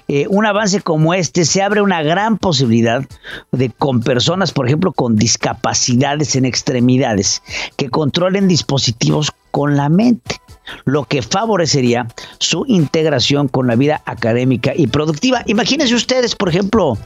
eh, 0.09 0.27
un 0.29 0.47
avance 0.47 0.81
como 0.81 1.15
este, 1.15 1.45
se 1.45 1.63
abre 1.63 1.83
una 1.83 2.03
gran 2.03 2.39
posibilidad 2.39 3.05
de 3.53 3.71
con 3.71 4.01
personas, 4.01 4.53
por 4.53 4.67
ejemplo, 4.67 4.93
con 4.93 5.17
discapacidades 5.17 6.37
en 6.37 6.45
extremidades, 6.45 7.43
que 7.77 7.91
controlen 7.91 8.49
dispositivos 8.49 9.31
con 9.51 9.77
la 9.77 9.89
mente, 9.89 10.41
lo 10.85 11.05
que 11.05 11.23
favorecería 11.23 12.09
su 12.39 12.65
integración 12.67 13.49
con 13.49 13.67
la 13.67 13.77
vida 13.77 14.03
académica 14.07 14.73
y 14.75 14.87
productiva. 14.87 15.43
Imagínense 15.47 15.95
ustedes, 15.95 16.35
por 16.35 16.49
ejemplo, 16.49 16.99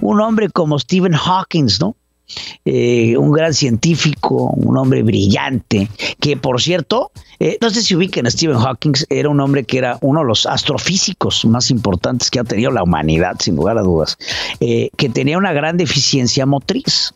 un 0.00 0.20
hombre 0.20 0.48
como 0.48 0.78
Stephen 0.78 1.14
Hawking, 1.14 1.68
¿no? 1.80 1.96
Eh, 2.64 3.16
un 3.16 3.32
gran 3.32 3.52
científico, 3.52 4.52
un 4.56 4.76
hombre 4.76 5.02
brillante, 5.02 5.88
que 6.20 6.36
por 6.36 6.62
cierto, 6.62 7.10
eh, 7.40 7.58
no 7.60 7.70
sé 7.70 7.82
si 7.82 7.96
ubiquen 7.96 8.26
a 8.26 8.30
Stephen 8.30 8.58
Hawking, 8.58 8.92
era 9.10 9.28
un 9.28 9.40
hombre 9.40 9.64
que 9.64 9.78
era 9.78 9.98
uno 10.00 10.20
de 10.20 10.26
los 10.26 10.46
astrofísicos 10.46 11.44
más 11.44 11.70
importantes 11.70 12.30
que 12.30 12.38
ha 12.38 12.44
tenido 12.44 12.70
la 12.70 12.84
humanidad, 12.84 13.36
sin 13.40 13.56
lugar 13.56 13.78
a 13.78 13.82
dudas, 13.82 14.16
eh, 14.60 14.90
que 14.96 15.08
tenía 15.08 15.38
una 15.38 15.52
gran 15.52 15.76
deficiencia 15.76 16.46
motriz. 16.46 17.14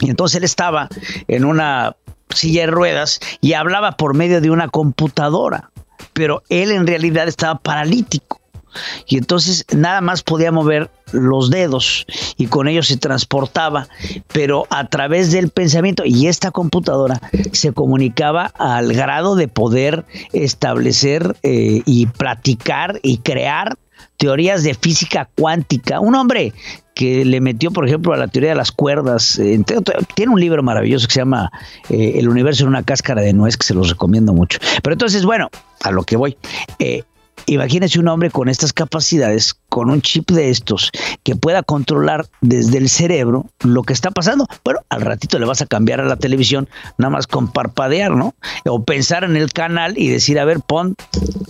Y 0.00 0.08
entonces 0.08 0.36
él 0.36 0.44
estaba 0.44 0.88
en 1.26 1.44
una 1.44 1.96
silla 2.30 2.62
de 2.62 2.66
ruedas 2.68 3.20
y 3.40 3.54
hablaba 3.54 3.92
por 3.92 4.14
medio 4.14 4.40
de 4.40 4.50
una 4.50 4.68
computadora, 4.68 5.70
pero 6.12 6.42
él 6.48 6.70
en 6.70 6.86
realidad 6.86 7.26
estaba 7.26 7.58
paralítico 7.58 8.40
y 9.06 9.18
entonces 9.18 9.64
nada 9.74 10.00
más 10.00 10.22
podía 10.22 10.52
mover 10.52 10.90
los 11.12 11.50
dedos 11.50 12.06
y 12.36 12.46
con 12.46 12.68
ellos 12.68 12.88
se 12.88 12.96
transportaba, 12.96 13.88
pero 14.32 14.66
a 14.70 14.88
través 14.88 15.32
del 15.32 15.50
pensamiento 15.50 16.02
y 16.04 16.26
esta 16.26 16.50
computadora 16.50 17.20
se 17.52 17.72
comunicaba 17.72 18.46
al 18.58 18.92
grado 18.92 19.36
de 19.36 19.48
poder 19.48 20.04
establecer 20.32 21.36
eh, 21.42 21.82
y 21.84 22.06
platicar 22.06 23.00
y 23.02 23.18
crear 23.18 23.76
teorías 24.16 24.64
de 24.64 24.74
física 24.74 25.28
cuántica. 25.36 26.00
Un 26.00 26.14
hombre 26.14 26.52
que 26.94 27.24
le 27.24 27.40
metió, 27.40 27.70
por 27.70 27.86
ejemplo, 27.86 28.12
a 28.12 28.16
la 28.16 28.26
teoría 28.26 28.50
de 28.50 28.56
las 28.56 28.72
cuerdas. 28.72 29.38
Eh, 29.38 29.62
tiene 30.14 30.32
un 30.32 30.40
libro 30.40 30.62
maravilloso 30.62 31.06
que 31.06 31.14
se 31.14 31.20
llama 31.20 31.50
eh, 31.88 32.14
El 32.16 32.28
universo 32.28 32.64
en 32.64 32.70
una 32.70 32.82
cáscara 32.82 33.22
de 33.22 33.32
nuez, 33.32 33.56
que 33.56 33.64
se 33.64 33.74
los 33.74 33.90
recomiendo 33.90 34.32
mucho. 34.32 34.58
Pero 34.82 34.94
entonces, 34.94 35.24
bueno, 35.24 35.48
a 35.82 35.92
lo 35.92 36.02
que 36.02 36.16
voy. 36.16 36.36
Imagínese 37.48 37.98
un 37.98 38.08
hombre 38.08 38.30
con 38.30 38.48
estas 38.48 38.74
capacidades, 38.74 39.54
con 39.70 39.90
un 39.90 40.02
chip 40.02 40.30
de 40.30 40.50
estos, 40.50 40.90
que 41.22 41.34
pueda 41.34 41.62
controlar 41.62 42.26
desde 42.42 42.76
el 42.76 42.90
cerebro 42.90 43.46
lo 43.64 43.82
que 43.82 43.94
está 43.94 44.10
pasando. 44.10 44.46
Bueno, 44.64 44.80
al 44.90 45.00
ratito 45.00 45.38
le 45.38 45.46
vas 45.46 45.62
a 45.62 45.66
cambiar 45.66 46.00
a 46.00 46.04
la 46.04 46.16
televisión 46.16 46.68
nada 46.98 47.10
más 47.10 47.26
con 47.26 47.50
parpadear, 47.50 48.12
¿no? 48.12 48.34
O 48.66 48.84
pensar 48.84 49.24
en 49.24 49.36
el 49.36 49.50
canal 49.52 49.96
y 49.96 50.08
decir, 50.08 50.38
a 50.38 50.44
ver, 50.44 50.60
pon 50.60 50.94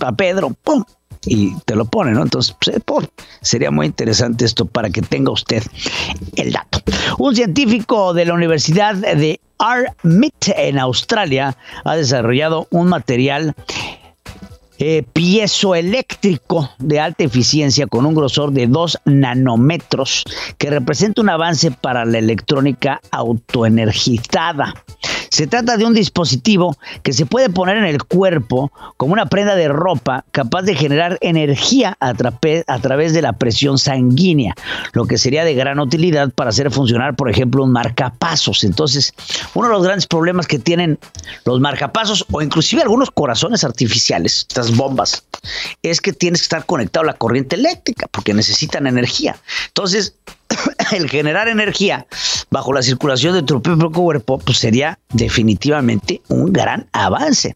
a 0.00 0.12
Pedro, 0.12 0.50
pum, 0.62 0.84
y 1.26 1.54
te 1.64 1.74
lo 1.74 1.84
pone, 1.84 2.12
¿no? 2.12 2.22
Entonces, 2.22 2.54
pues, 2.60 2.76
eh, 2.76 3.08
sería 3.40 3.70
muy 3.70 3.86
interesante 3.86 4.44
esto 4.44 4.66
para 4.66 4.90
que 4.90 5.02
tenga 5.02 5.32
usted 5.32 5.62
el 6.36 6.52
dato. 6.52 6.80
Un 7.18 7.34
científico 7.34 8.14
de 8.14 8.24
la 8.24 8.34
Universidad 8.34 8.94
de 8.94 9.40
Armit 9.58 10.34
en 10.56 10.78
Australia 10.78 11.56
ha 11.84 11.96
desarrollado 11.96 12.68
un 12.70 12.88
material 12.88 13.54
eh, 14.78 15.04
piezoeléctrico 15.12 16.70
de 16.78 17.00
alta 17.00 17.24
eficiencia 17.24 17.86
con 17.86 18.06
un 18.06 18.14
grosor 18.14 18.52
de 18.52 18.66
2 18.66 19.00
nanómetros 19.06 20.24
que 20.56 20.70
representa 20.70 21.20
un 21.20 21.30
avance 21.30 21.70
para 21.70 22.04
la 22.04 22.18
electrónica 22.18 23.00
autoenergizada. 23.10 24.74
Se 25.30 25.46
trata 25.46 25.76
de 25.76 25.84
un 25.84 25.94
dispositivo 25.94 26.76
que 27.02 27.12
se 27.12 27.26
puede 27.26 27.50
poner 27.50 27.76
en 27.76 27.84
el 27.84 28.02
cuerpo 28.04 28.72
como 28.96 29.12
una 29.12 29.26
prenda 29.26 29.54
de 29.54 29.68
ropa 29.68 30.24
capaz 30.32 30.62
de 30.62 30.74
generar 30.74 31.18
energía 31.20 31.96
a, 32.00 32.14
través 32.14 33.12
de 33.12 33.22
la 33.22 33.32
presión 33.32 33.78
sanguínea, 33.78 34.54
lo 34.92 35.06
que 35.06 35.18
sería 35.18 35.44
de 35.44 35.54
gran 35.54 35.78
utilidad 35.78 36.30
para 36.30 36.50
hacer 36.50 36.70
funcionar, 36.70 37.16
por 37.16 37.30
ejemplo, 37.30 37.64
un 37.64 37.72
marcapasos. 37.72 38.64
Entonces, 38.64 39.14
uno 39.54 39.68
de 39.68 39.74
los 39.74 39.84
grandes 39.84 40.06
problemas 40.06 40.46
que 40.46 40.58
tienen 40.58 40.98
los 41.44 41.60
marcapasos 41.60 42.24
o 42.30 42.42
inclusive 42.42 42.82
algunos 42.82 43.10
corazones 43.10 43.64
artificiales, 43.64 44.46
estas 44.48 44.76
bombas, 44.76 45.24
es 45.82 46.00
que 46.00 46.12
tienes 46.12 46.40
que 46.40 46.44
estar 46.44 46.66
conectado 46.66 47.04
a 47.04 47.06
la 47.06 47.14
corriente 47.14 47.56
eléctrica 47.56 48.06
porque 48.10 48.34
necesitan 48.34 48.86
energía. 48.86 49.36
Entonces, 49.68 50.14
el 50.92 51.08
generar 51.08 51.48
energía 51.48 52.06
bajo 52.50 52.72
la 52.72 52.82
circulación 52.82 53.34
de 53.34 53.42
tu 53.42 53.60
propio 53.60 53.90
cuerpo, 53.90 54.38
pues 54.38 54.58
sería 54.58 54.98
definitivamente 55.12 56.22
un 56.28 56.52
gran 56.52 56.86
avance. 56.92 57.54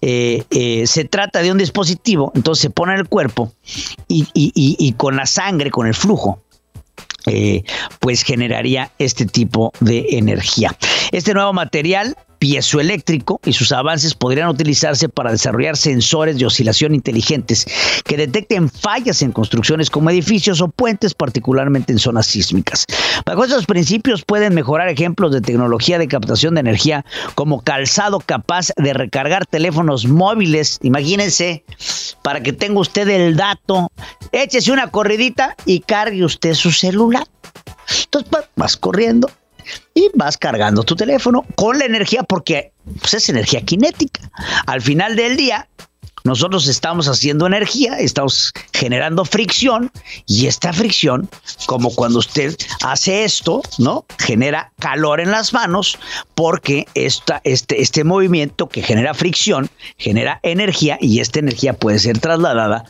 Eh, 0.00 0.44
eh, 0.50 0.86
se 0.86 1.04
trata 1.04 1.42
de 1.42 1.52
un 1.52 1.58
dispositivo, 1.58 2.32
entonces 2.34 2.62
se 2.62 2.70
pone 2.70 2.94
en 2.94 3.00
el 3.00 3.08
cuerpo 3.08 3.52
y, 4.08 4.92
con 4.96 5.16
la 5.16 5.26
sangre, 5.26 5.70
con 5.70 5.86
el 5.86 5.94
flujo, 5.94 6.40
eh, 7.26 7.64
pues 8.00 8.22
generaría 8.22 8.90
este 8.98 9.26
tipo 9.26 9.72
de 9.80 10.06
energía. 10.10 10.76
Este 11.10 11.32
nuevo 11.32 11.52
material 11.52 12.16
piezoeléctrico 12.44 13.40
y 13.46 13.54
sus 13.54 13.72
avances 13.72 14.12
podrían 14.12 14.50
utilizarse 14.50 15.08
para 15.08 15.30
desarrollar 15.30 15.78
sensores 15.78 16.38
de 16.38 16.44
oscilación 16.44 16.94
inteligentes 16.94 17.64
que 18.04 18.18
detecten 18.18 18.68
fallas 18.68 19.22
en 19.22 19.32
construcciones 19.32 19.88
como 19.88 20.10
edificios 20.10 20.60
o 20.60 20.68
puentes, 20.68 21.14
particularmente 21.14 21.90
en 21.90 21.98
zonas 21.98 22.26
sísmicas. 22.26 22.84
Bajo 23.24 23.44
estos 23.44 23.64
principios 23.64 24.26
pueden 24.26 24.52
mejorar 24.52 24.90
ejemplos 24.90 25.32
de 25.32 25.40
tecnología 25.40 25.98
de 25.98 26.06
captación 26.06 26.52
de 26.52 26.60
energía 26.60 27.06
como 27.34 27.62
calzado 27.62 28.20
capaz 28.20 28.72
de 28.76 28.92
recargar 28.92 29.46
teléfonos 29.46 30.06
móviles. 30.06 30.78
Imagínense, 30.82 31.64
para 32.20 32.42
que 32.42 32.52
tenga 32.52 32.78
usted 32.78 33.08
el 33.08 33.36
dato, 33.36 33.90
échese 34.32 34.70
una 34.70 34.90
corridita 34.90 35.56
y 35.64 35.80
cargue 35.80 36.22
usted 36.22 36.52
su 36.52 36.72
celular. 36.72 37.26
Entonces 38.04 38.30
vas 38.54 38.76
corriendo, 38.76 39.30
y 39.94 40.10
vas 40.14 40.36
cargando 40.38 40.82
tu 40.82 40.96
teléfono 40.96 41.44
con 41.54 41.78
la 41.78 41.84
energía 41.84 42.22
porque 42.22 42.72
pues, 43.00 43.14
es 43.14 43.28
energía 43.28 43.62
cinética. 43.66 44.30
Al 44.66 44.82
final 44.82 45.16
del 45.16 45.36
día, 45.36 45.68
nosotros 46.24 46.66
estamos 46.68 47.06
haciendo 47.06 47.46
energía, 47.46 47.98
estamos 47.98 48.54
generando 48.72 49.26
fricción 49.26 49.92
y 50.26 50.46
esta 50.46 50.72
fricción, 50.72 51.28
como 51.66 51.94
cuando 51.94 52.18
usted 52.18 52.56
hace 52.82 53.24
esto, 53.24 53.60
¿no? 53.78 54.06
Genera 54.18 54.72
calor 54.78 55.20
en 55.20 55.30
las 55.30 55.52
manos 55.52 55.98
porque 56.34 56.86
esta, 56.94 57.42
este, 57.44 57.82
este 57.82 58.04
movimiento 58.04 58.70
que 58.70 58.82
genera 58.82 59.12
fricción 59.12 59.68
genera 59.98 60.40
energía 60.42 60.96
y 60.98 61.20
esta 61.20 61.40
energía 61.40 61.74
puede 61.74 61.98
ser 61.98 62.18
trasladada 62.18 62.86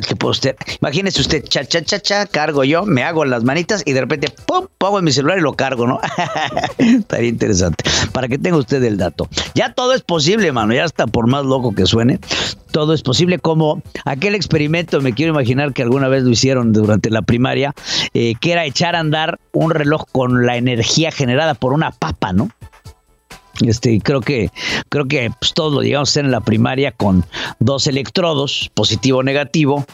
que 0.00 0.26
usted, 0.26 0.56
imagínese 0.80 1.20
usted, 1.20 1.44
cha, 1.44 1.64
cha, 1.64 1.82
cha, 1.82 2.00
cha, 2.00 2.26
cargo 2.26 2.64
yo, 2.64 2.84
me 2.84 3.02
hago 3.02 3.24
las 3.24 3.44
manitas 3.44 3.82
y 3.84 3.92
de 3.92 4.00
repente, 4.00 4.32
pum, 4.46 4.66
pongo 4.78 4.98
en 4.98 5.04
mi 5.04 5.12
celular 5.12 5.38
y 5.38 5.42
lo 5.42 5.54
cargo, 5.54 5.86
¿no? 5.86 6.00
Estaría 6.78 7.28
interesante. 7.28 7.84
Para 8.12 8.28
que 8.28 8.38
tenga 8.38 8.56
usted 8.56 8.82
el 8.82 8.96
dato. 8.96 9.28
Ya 9.54 9.74
todo 9.74 9.92
es 9.92 10.02
posible, 10.02 10.50
mano, 10.52 10.72
ya 10.72 10.84
está 10.84 11.06
por 11.06 11.26
más 11.26 11.44
loco 11.44 11.74
que 11.74 11.86
suene. 11.86 12.18
Todo 12.70 12.94
es 12.94 13.02
posible, 13.02 13.38
como 13.38 13.82
aquel 14.06 14.34
experimento, 14.34 15.00
me 15.02 15.12
quiero 15.12 15.32
imaginar 15.32 15.74
que 15.74 15.82
alguna 15.82 16.08
vez 16.08 16.22
lo 16.22 16.30
hicieron 16.30 16.72
durante 16.72 17.10
la 17.10 17.22
primaria, 17.22 17.74
eh, 18.14 18.34
que 18.40 18.52
era 18.52 18.64
echar 18.64 18.96
a 18.96 19.00
andar 19.00 19.38
un 19.52 19.70
reloj 19.70 20.04
con 20.10 20.46
la 20.46 20.56
energía 20.56 21.12
generada 21.12 21.54
por 21.54 21.74
una 21.74 21.90
papa, 21.90 22.32
¿no? 22.32 22.48
Este, 23.64 24.00
creo 24.00 24.20
que, 24.20 24.50
creo 24.88 25.06
que 25.06 25.30
pues, 25.38 25.52
todos 25.54 25.72
lo 25.72 25.82
llegamos 25.82 26.08
a 26.08 26.12
hacer 26.12 26.24
en 26.24 26.30
la 26.30 26.40
primaria 26.40 26.92
con 26.92 27.24
dos 27.58 27.86
electrodos, 27.86 28.70
positivo 28.74 29.18
o 29.18 29.22
negativo. 29.22 29.84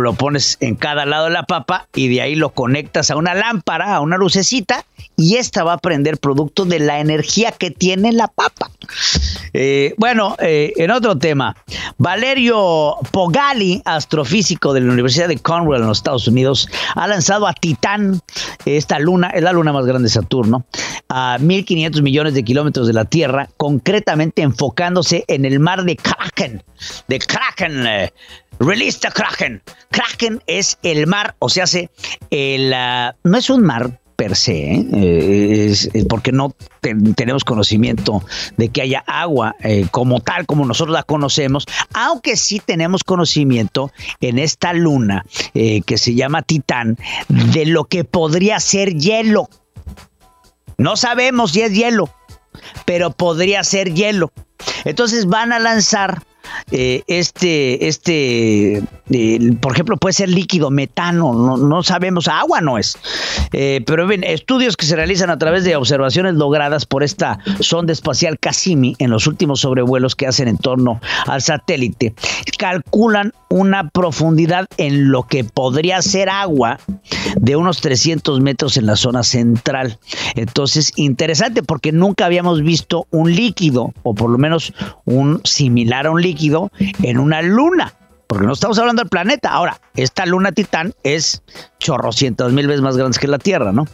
Lo 0.00 0.12
pones 0.14 0.56
en 0.60 0.74
cada 0.74 1.06
lado 1.06 1.26
de 1.26 1.32
la 1.32 1.44
papa 1.44 1.88
y 1.94 2.08
de 2.08 2.22
ahí 2.22 2.34
lo 2.34 2.50
conectas 2.50 3.10
a 3.10 3.16
una 3.16 3.34
lámpara, 3.34 3.94
a 3.94 4.00
una 4.00 4.16
lucecita, 4.16 4.84
y 5.16 5.36
esta 5.36 5.64
va 5.64 5.74
a 5.74 5.78
prender 5.78 6.18
producto 6.18 6.64
de 6.64 6.78
la 6.78 7.00
energía 7.00 7.52
que 7.52 7.70
tiene 7.70 8.12
la 8.12 8.28
papa. 8.28 8.70
Eh, 9.52 9.94
bueno, 9.98 10.36
eh, 10.38 10.72
en 10.76 10.90
otro 10.90 11.18
tema, 11.18 11.56
Valerio 11.98 12.96
Pogali, 13.10 13.82
astrofísico 13.84 14.72
de 14.72 14.80
la 14.80 14.92
Universidad 14.92 15.28
de 15.28 15.38
Cornwall 15.38 15.80
en 15.80 15.88
los 15.88 15.98
Estados 15.98 16.26
Unidos, 16.26 16.68
ha 16.94 17.06
lanzado 17.06 17.46
a 17.46 17.52
Titán, 17.52 18.20
esta 18.64 18.98
luna, 18.98 19.28
es 19.28 19.42
la 19.42 19.52
luna 19.52 19.72
más 19.72 19.86
grande 19.86 20.06
de 20.06 20.14
Saturno, 20.14 20.64
a 21.08 21.38
1.500 21.38 22.02
millones 22.02 22.34
de 22.34 22.42
kilómetros 22.42 22.86
de 22.86 22.92
la 22.94 23.04
Tierra, 23.04 23.48
concretamente 23.56 24.42
enfocándose 24.42 25.24
en 25.28 25.44
el 25.44 25.60
mar 25.60 25.84
de 25.84 25.96
Kraken, 25.96 26.62
de 27.08 27.18
Kraken. 27.18 27.86
Eh, 27.86 28.12
release 28.58 28.98
the 29.00 29.08
Kraken. 29.08 29.62
Kraken 29.90 30.42
es 30.46 30.78
el 30.82 31.06
mar, 31.06 31.34
o 31.38 31.48
sea, 31.48 31.64
hace 31.64 31.90
el, 32.30 32.72
ah, 32.72 33.14
no 33.24 33.38
es 33.38 33.50
un 33.50 33.62
mar 33.62 34.00
per 34.16 34.36
se, 34.36 34.74
¿eh? 34.74 35.66
es, 35.66 35.90
porque 36.08 36.30
no 36.30 36.54
tenemos 37.16 37.42
conocimiento 37.42 38.22
de 38.56 38.68
que 38.68 38.82
haya 38.82 39.02
agua 39.06 39.56
eh, 39.64 39.86
como 39.90 40.20
tal, 40.20 40.46
como 40.46 40.64
nosotros 40.64 40.94
la 40.94 41.02
conocemos, 41.02 41.66
aunque 41.92 42.36
sí 42.36 42.60
tenemos 42.64 43.02
conocimiento 43.02 43.90
en 44.20 44.38
esta 44.38 44.74
luna 44.74 45.24
eh, 45.54 45.82
que 45.82 45.98
se 45.98 46.14
llama 46.14 46.42
Titán 46.42 46.98
de 47.28 47.66
lo 47.66 47.86
que 47.86 48.04
podría 48.04 48.60
ser 48.60 48.94
hielo. 48.94 49.48
No 50.78 50.96
sabemos 50.96 51.50
si 51.52 51.62
es 51.62 51.72
hielo, 51.72 52.08
pero 52.84 53.10
podría 53.10 53.64
ser 53.64 53.92
hielo. 53.92 54.30
Entonces 54.84 55.26
van 55.26 55.52
a 55.52 55.58
lanzar 55.58 56.22
eh, 56.70 57.02
este, 57.06 57.88
este, 57.88 58.82
por 59.60 59.72
ejemplo, 59.72 59.96
puede 59.96 60.12
ser 60.12 60.28
líquido, 60.28 60.70
metano, 60.70 61.56
no, 61.56 61.82
sabemos, 61.82 62.28
agua 62.28 62.60
no 62.60 62.78
es. 62.78 62.96
Eh, 63.52 63.82
pero 63.86 64.06
bien, 64.06 64.24
estudios 64.24 64.76
que 64.76 64.86
se 64.86 64.96
realizan 64.96 65.30
a 65.30 65.38
través 65.38 65.64
de 65.64 65.76
observaciones 65.76 66.34
logradas 66.34 66.86
por 66.86 67.02
esta 67.02 67.38
sonda 67.60 67.92
espacial 67.92 68.38
Cassini 68.38 68.94
en 68.98 69.10
los 69.10 69.26
últimos 69.26 69.60
sobrevuelos 69.60 70.16
que 70.16 70.26
hacen 70.26 70.48
en 70.48 70.58
torno 70.58 71.00
al 71.26 71.42
satélite, 71.42 72.14
calculan 72.58 73.32
una 73.48 73.88
profundidad 73.90 74.66
en 74.76 75.10
lo 75.10 75.24
que 75.24 75.44
podría 75.44 76.00
ser 76.02 76.28
agua 76.28 76.78
de 77.36 77.56
unos 77.56 77.80
300 77.80 78.40
metros 78.40 78.76
en 78.76 78.86
la 78.86 78.96
zona 78.96 79.22
central. 79.22 79.98
Entonces, 80.34 80.92
interesante 80.96 81.62
porque 81.62 81.92
nunca 81.92 82.26
habíamos 82.26 82.62
visto 82.62 83.06
un 83.10 83.34
líquido, 83.34 83.92
o 84.02 84.14
por 84.14 84.30
lo 84.30 84.38
menos 84.38 84.72
un 85.04 85.40
similar 85.44 86.06
a 86.06 86.10
un 86.10 86.22
líquido, 86.22 86.70
en 87.02 87.18
una 87.18 87.42
luna. 87.42 87.94
Porque 88.32 88.46
no 88.46 88.54
estamos 88.54 88.78
hablando 88.78 89.02
del 89.02 89.10
planeta. 89.10 89.50
Ahora, 89.50 89.78
esta 89.94 90.24
luna 90.24 90.52
Titán 90.52 90.94
es 91.02 91.42
chorrocientos 91.78 92.50
mil 92.50 92.66
veces 92.66 92.80
más 92.80 92.96
grande 92.96 93.18
que 93.20 93.28
la 93.28 93.36
Tierra, 93.36 93.72
¿no? 93.72 93.86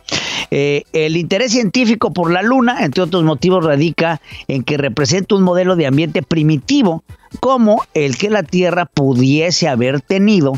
Eh, 0.53 0.85
el 0.93 1.17
interés 1.17 1.51
científico 1.51 2.13
por 2.13 2.31
la 2.31 2.43
luna, 2.43 2.85
entre 2.85 3.03
otros 3.03 3.25
motivos, 3.25 3.65
radica 3.65 4.21
en 4.47 4.63
que 4.63 4.77
representa 4.77 5.35
un 5.35 5.43
modelo 5.43 5.75
de 5.75 5.89
ambiente 5.89 6.23
primitivo 6.23 7.03
como 7.41 7.83
el 7.95 8.17
que 8.17 8.31
la 8.31 8.45
Tierra 8.45 8.87
pudiese 8.87 9.67
haber 9.67 10.03
tenido 10.03 10.53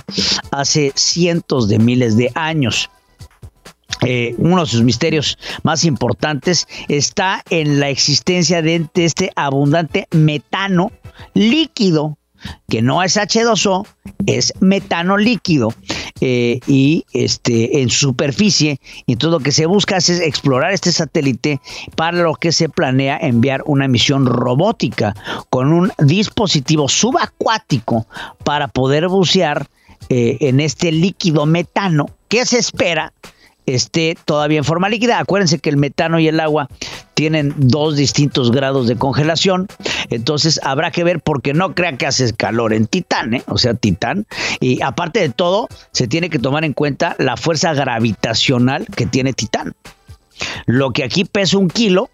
hace 0.50 0.92
cientos 0.94 1.66
de 1.70 1.78
miles 1.78 2.18
de 2.18 2.30
años. 2.34 2.90
Eh, 4.02 4.34
uno 4.36 4.60
de 4.60 4.66
sus 4.66 4.82
misterios 4.82 5.38
más 5.62 5.86
importantes 5.86 6.68
está 6.88 7.42
en 7.48 7.80
la 7.80 7.88
existencia 7.88 8.60
de 8.60 8.86
este 8.94 9.30
abundante 9.36 10.06
metano 10.10 10.92
líquido, 11.32 12.18
que 12.68 12.82
no 12.82 13.02
es 13.02 13.16
H2O, 13.16 13.86
es 14.26 14.52
metano 14.60 15.16
líquido. 15.16 15.74
Eh, 16.22 16.60
y 16.66 17.06
este 17.14 17.80
en 17.80 17.88
superficie. 17.88 18.78
Y 19.06 19.16
todo 19.16 19.30
lo 19.30 19.40
que 19.40 19.52
se 19.52 19.64
busca 19.64 19.96
es 19.96 20.10
explorar 20.10 20.72
este 20.72 20.92
satélite 20.92 21.60
para 21.96 22.18
lo 22.18 22.34
que 22.34 22.52
se 22.52 22.68
planea 22.68 23.16
enviar 23.16 23.62
una 23.64 23.88
misión 23.88 24.26
robótica 24.26 25.14
con 25.48 25.72
un 25.72 25.90
dispositivo 25.98 26.90
subacuático 26.90 28.06
para 28.44 28.68
poder 28.68 29.08
bucear 29.08 29.68
eh, 30.10 30.36
en 30.40 30.60
este 30.60 30.92
líquido 30.92 31.46
metano 31.46 32.10
que 32.28 32.44
se 32.44 32.58
espera 32.58 33.14
esté 33.74 34.16
todavía 34.24 34.58
en 34.58 34.64
forma 34.64 34.88
líquida. 34.88 35.18
Acuérdense 35.18 35.58
que 35.58 35.70
el 35.70 35.76
metano 35.76 36.18
y 36.18 36.28
el 36.28 36.40
agua 36.40 36.68
tienen 37.14 37.52
dos 37.56 37.96
distintos 37.96 38.50
grados 38.50 38.86
de 38.86 38.96
congelación, 38.96 39.68
entonces 40.08 40.58
habrá 40.62 40.90
que 40.90 41.04
ver 41.04 41.20
porque 41.20 41.52
no 41.52 41.74
crean 41.74 41.98
que 41.98 42.06
hace 42.06 42.32
calor 42.32 42.72
en 42.72 42.86
Titán, 42.86 43.34
¿eh? 43.34 43.42
o 43.46 43.58
sea, 43.58 43.74
Titán. 43.74 44.26
Y 44.58 44.80
aparte 44.80 45.20
de 45.20 45.28
todo, 45.28 45.68
se 45.92 46.08
tiene 46.08 46.30
que 46.30 46.38
tomar 46.38 46.64
en 46.64 46.72
cuenta 46.72 47.16
la 47.18 47.36
fuerza 47.36 47.74
gravitacional 47.74 48.86
que 48.96 49.04
tiene 49.04 49.34
Titán. 49.34 49.74
Lo 50.64 50.92
que 50.92 51.04
aquí 51.04 51.26
pesa 51.26 51.58
un 51.58 51.68
kilo, 51.68 52.08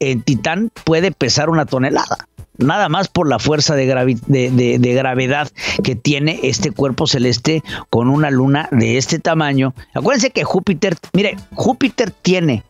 en 0.00 0.22
Titán 0.22 0.72
puede 0.84 1.12
pesar 1.12 1.48
una 1.48 1.64
tonelada 1.64 2.26
nada 2.58 2.88
más 2.88 3.08
por 3.08 3.28
la 3.28 3.38
fuerza 3.38 3.74
de, 3.74 3.86
gravedad 3.86 5.50
que 5.82 5.96
tiene 5.96 6.40
este 6.42 6.70
cuerpo 6.70 7.06
celeste 7.06 7.62
con 7.90 8.08
una 8.08 8.30
luna 8.30 8.68
de 8.70 8.98
este 8.98 9.18
tamaño. 9.18 9.74
Acuérdense 9.94 10.30
que 10.30 10.44
Júpiter, 10.44 10.96
mire, 11.12 11.36
Júpiter 11.54 12.10
tiene 12.10 12.64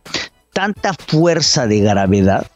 tanta 0.53 0.95
fuerza 0.95 1.67
de 1.67 1.81
gravedad 1.81 2.47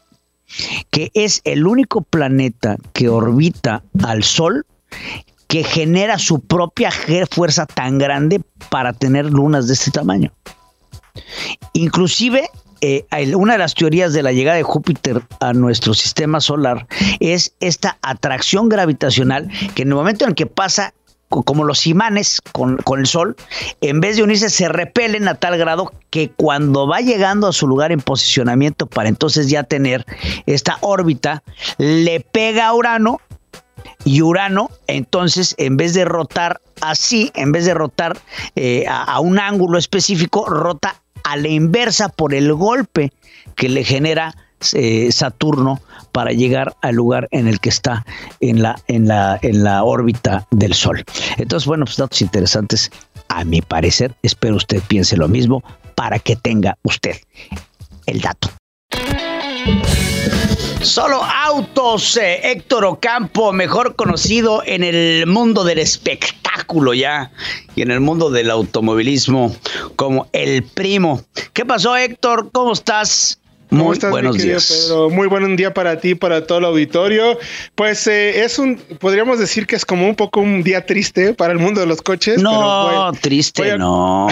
que 0.91 1.11
es 1.13 1.41
el 1.43 1.67
único 1.67 2.01
planeta 2.01 2.77
que 2.93 3.09
orbita 3.09 3.83
al 4.03 4.23
Sol 4.23 4.65
que 5.47 5.63
genera 5.63 6.19
su 6.19 6.41
propia 6.41 6.91
fuerza 7.29 7.65
tan 7.65 7.97
grande 7.97 8.41
para 8.69 8.93
tener 8.93 9.25
lunas 9.25 9.67
de 9.67 9.73
este 9.73 9.91
tamaño. 9.91 10.31
Inclusive 11.73 12.49
eh, 12.81 13.05
una 13.35 13.53
de 13.53 13.59
las 13.59 13.75
teorías 13.75 14.13
de 14.13 14.23
la 14.23 14.31
llegada 14.31 14.57
de 14.57 14.63
Júpiter 14.63 15.21
a 15.39 15.53
nuestro 15.53 15.93
sistema 15.93 16.39
solar 16.39 16.87
es 17.19 17.53
esta 17.59 17.97
atracción 18.01 18.69
gravitacional 18.69 19.49
que 19.75 19.83
en 19.83 19.89
el 19.89 19.95
momento 19.95 20.25
en 20.25 20.35
que 20.35 20.45
pasa 20.45 20.93
como 21.29 21.65
los 21.65 21.87
imanes 21.87 22.41
con, 22.53 22.77
con, 22.77 23.01
el 23.01 23.07
Sol, 23.07 23.35
en 23.81 23.99
vez 23.99 24.15
de 24.15 24.23
unirse, 24.23 24.49
se 24.49 24.69
repelen 24.69 25.27
a 25.27 25.35
tal 25.35 25.57
grado 25.57 25.91
que 26.09 26.29
cuando 26.29 26.87
va 26.87 27.01
llegando 27.01 27.47
a 27.47 27.53
su 27.53 27.67
lugar 27.67 27.91
en 27.91 27.99
posicionamiento 27.99 28.87
para 28.87 29.09
entonces 29.09 29.49
ya 29.49 29.63
tener 29.63 30.05
esta 30.45 30.77
órbita, 30.79 31.43
le 31.77 32.21
pega 32.21 32.67
a 32.67 32.73
Urano 32.73 33.19
y 34.05 34.21
Urano, 34.21 34.69
entonces, 34.87 35.53
en 35.57 35.75
vez 35.75 35.93
de 35.93 36.05
rotar 36.05 36.61
así, 36.79 37.31
en 37.35 37.51
vez 37.51 37.65
de 37.65 37.73
rotar 37.73 38.17
eh, 38.55 38.85
a 38.87 39.19
un 39.19 39.37
ángulo 39.37 39.77
específico, 39.77 40.45
rota 40.45 41.01
a 41.23 41.37
la 41.37 41.47
inversa 41.47 42.09
por 42.09 42.33
el 42.33 42.53
golpe 42.53 43.11
que 43.55 43.69
le 43.69 43.83
genera 43.83 44.35
eh, 44.73 45.11
Saturno 45.11 45.79
para 46.11 46.31
llegar 46.31 46.75
al 46.81 46.95
lugar 46.95 47.27
en 47.31 47.47
el 47.47 47.59
que 47.59 47.69
está 47.69 48.05
en 48.39 48.63
la, 48.63 48.75
en 48.87 49.07
la, 49.07 49.37
en 49.41 49.63
la 49.63 49.83
órbita 49.83 50.47
del 50.51 50.73
Sol. 50.73 51.03
Entonces, 51.37 51.67
bueno, 51.67 51.85
pues 51.85 51.97
datos 51.97 52.21
interesantes 52.21 52.91
a 53.27 53.43
mi 53.43 53.61
parecer. 53.61 54.15
Espero 54.23 54.55
usted 54.55 54.81
piense 54.87 55.15
lo 55.15 55.27
mismo 55.27 55.63
para 55.95 56.19
que 56.19 56.35
tenga 56.35 56.77
usted 56.83 57.17
el 58.07 58.21
dato. 58.21 58.49
Solo 60.81 61.21
Autos, 61.23 62.17
Héctor 62.17 62.85
Ocampo, 62.85 63.51
mejor 63.51 63.95
conocido 63.95 64.61
en 64.65 64.83
el 64.83 65.25
mundo 65.25 65.63
del 65.63 65.79
espectáculo 65.79 66.93
ya 66.93 67.31
y 67.75 67.81
en 67.81 67.91
el 67.91 67.99
mundo 67.99 68.29
del 68.29 68.51
automovilismo 68.51 69.55
como 69.95 70.27
el 70.33 70.63
primo. 70.63 71.21
¿Qué 71.53 71.65
pasó 71.65 71.97
Héctor? 71.97 72.51
¿Cómo 72.51 72.73
estás? 72.73 73.39
Muy 73.69 73.97
buenos 74.09 74.37
días. 74.37 74.93
Muy 75.11 75.27
buen 75.27 75.55
día 75.57 75.73
para 75.73 75.99
ti, 75.99 76.15
para 76.15 76.45
todo 76.45 76.59
el 76.59 76.65
auditorio. 76.65 77.37
Pues 77.75 78.07
eh, 78.07 78.43
es 78.43 78.59
un, 78.59 78.77
podríamos 78.77 79.39
decir 79.39 79.67
que 79.67 79.75
es 79.75 79.85
como 79.85 80.07
un 80.07 80.15
poco 80.15 80.39
un 80.39 80.63
día 80.63 80.85
triste 80.85 81.33
para 81.33 81.51
el 81.51 81.59
mundo 81.59 81.81
de 81.81 81.87
los 81.87 82.01
coches. 82.01 82.41
No, 82.41 83.11
triste, 83.19 83.77
no. 83.77 84.27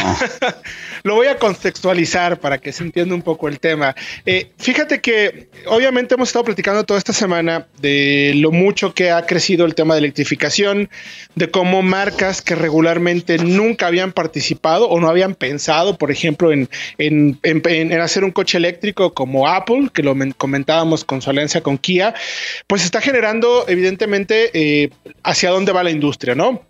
lo 1.04 1.16
voy 1.16 1.28
a 1.28 1.38
contextualizar 1.38 2.40
para 2.40 2.60
que 2.60 2.72
se 2.72 2.84
entienda 2.84 3.14
un 3.14 3.22
poco 3.22 3.50
el 3.50 3.60
tema. 3.60 3.94
Eh, 4.26 4.52
fíjate 4.58 5.02
que 5.02 5.50
obviamente 5.66 6.16
hemos 6.16 6.30
estado 6.30 6.46
platicando 6.46 6.86
toda 6.86 6.98
esta 6.98 7.14
semana 7.14 7.68
de 7.80 8.34
lo 8.36 8.52
mucho 8.52 8.94
que 8.94 9.12
ha 9.12 9.26
crecido 9.26 9.66
el 9.66 9.76
tema 9.76 9.96
de 9.96 10.00
electrificación, 10.00 10.90
de 11.36 11.52
cómo 11.52 11.82
marcas 11.82 12.42
que 12.42 12.56
regularmente 12.56 13.38
nunca 13.38 13.88
habían 13.88 14.14
participado 14.14 14.88
o 14.88 15.00
no 15.02 15.10
habían 15.10 15.36
pensado, 15.36 15.98
por 15.98 16.10
ejemplo, 16.10 16.54
en, 16.54 16.70
en, 16.98 17.38
en 17.44 18.00
hacer 18.00 18.24
un 18.24 18.32
coche 18.32 18.58
eléctrico 18.58 19.14
como 19.14 19.25
Apple, 19.48 19.90
que 19.94 20.04
lo 20.04 20.16
comentábamos 20.38 21.04
con 21.04 21.22
su 21.22 21.30
alianza 21.30 21.62
con 21.62 21.78
Kia, 21.78 22.14
pues 22.68 22.84
está 22.84 23.02
generando 23.02 23.66
evidentemente 23.68 24.52
eh, 24.54 24.90
hacia 25.24 25.52
dónde 25.52 25.72
va 25.72 25.84
la 25.84 25.92
industria, 25.92 26.36
¿no? 26.36 26.62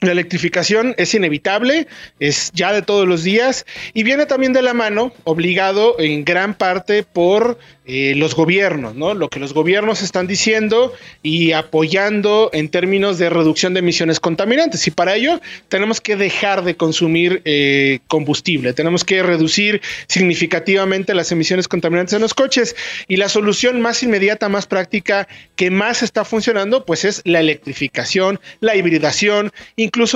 La 0.00 0.12
electrificación 0.12 0.94
es 0.96 1.12
inevitable, 1.12 1.86
es 2.20 2.50
ya 2.54 2.72
de 2.72 2.80
todos 2.80 3.06
los 3.06 3.22
días 3.22 3.66
y 3.92 4.02
viene 4.02 4.24
también 4.24 4.54
de 4.54 4.62
la 4.62 4.72
mano, 4.72 5.12
obligado 5.24 5.96
en 5.98 6.24
gran 6.24 6.54
parte 6.54 7.02
por 7.02 7.58
eh, 7.92 8.14
los 8.14 8.36
gobiernos, 8.36 8.94
¿no? 8.94 9.14
Lo 9.14 9.28
que 9.28 9.40
los 9.40 9.52
gobiernos 9.52 10.00
están 10.00 10.28
diciendo 10.28 10.94
y 11.22 11.50
apoyando 11.52 12.48
en 12.52 12.68
términos 12.68 13.18
de 13.18 13.28
reducción 13.30 13.74
de 13.74 13.80
emisiones 13.80 14.20
contaminantes. 14.20 14.86
Y 14.86 14.92
para 14.92 15.16
ello 15.16 15.40
tenemos 15.68 16.00
que 16.00 16.14
dejar 16.14 16.62
de 16.62 16.76
consumir 16.76 17.42
eh, 17.44 17.98
combustible, 18.06 18.72
tenemos 18.74 19.04
que 19.04 19.24
reducir 19.24 19.82
significativamente 20.06 21.14
las 21.14 21.32
emisiones 21.32 21.66
contaminantes 21.66 22.14
en 22.14 22.22
los 22.22 22.32
coches. 22.32 22.76
Y 23.08 23.16
la 23.16 23.28
solución 23.28 23.80
más 23.80 24.04
inmediata, 24.04 24.48
más 24.48 24.66
práctica, 24.68 25.26
que 25.56 25.72
más 25.72 26.04
está 26.04 26.24
funcionando, 26.24 26.84
pues 26.84 27.04
es 27.04 27.20
la 27.24 27.40
electrificación, 27.40 28.38
la 28.60 28.76
hibridación, 28.76 29.50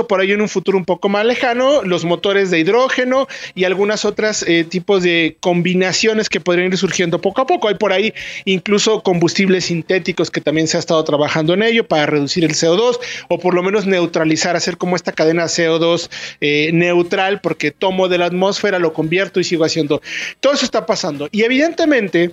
por 0.08 0.22
ello 0.22 0.34
en 0.34 0.40
un 0.40 0.48
futuro 0.48 0.78
un 0.78 0.84
poco 0.84 1.08
más 1.08 1.24
lejano, 1.24 1.82
los 1.82 2.04
motores 2.04 2.50
de 2.50 2.58
hidrógeno 2.58 3.28
y 3.54 3.64
algunas 3.64 4.04
otras 4.04 4.44
eh, 4.46 4.64
tipos 4.64 5.02
de 5.02 5.36
combinaciones 5.40 6.28
que 6.28 6.40
podrían 6.40 6.72
ir 6.72 6.78
surgiendo 6.78 7.20
poco 7.20 7.42
a 7.42 7.46
poco. 7.46 7.68
Hay 7.68 7.74
por 7.74 7.92
ahí 7.92 8.14
incluso 8.44 9.02
combustibles 9.02 9.66
sintéticos 9.66 10.30
que 10.30 10.40
también 10.40 10.68
se 10.68 10.76
ha 10.76 10.80
estado 10.80 11.02
trabajando 11.04 11.54
en 11.54 11.62
ello 11.62 11.86
para 11.86 12.06
reducir 12.06 12.44
el 12.44 12.52
CO2 12.52 12.98
o 13.28 13.38
por 13.38 13.54
lo 13.54 13.62
menos 13.62 13.86
neutralizar, 13.86 14.56
hacer 14.56 14.76
como 14.76 14.96
esta 14.96 15.12
cadena 15.12 15.44
CO2 15.44 16.08
eh, 16.40 16.70
neutral 16.72 17.40
porque 17.40 17.70
tomo 17.70 18.08
de 18.08 18.18
la 18.18 18.26
atmósfera, 18.26 18.78
lo 18.78 18.92
convierto 18.92 19.40
y 19.40 19.44
sigo 19.44 19.64
haciendo. 19.64 20.00
Todo 20.40 20.54
eso 20.54 20.64
está 20.64 20.86
pasando. 20.86 21.28
Y 21.30 21.42
evidentemente 21.42 22.32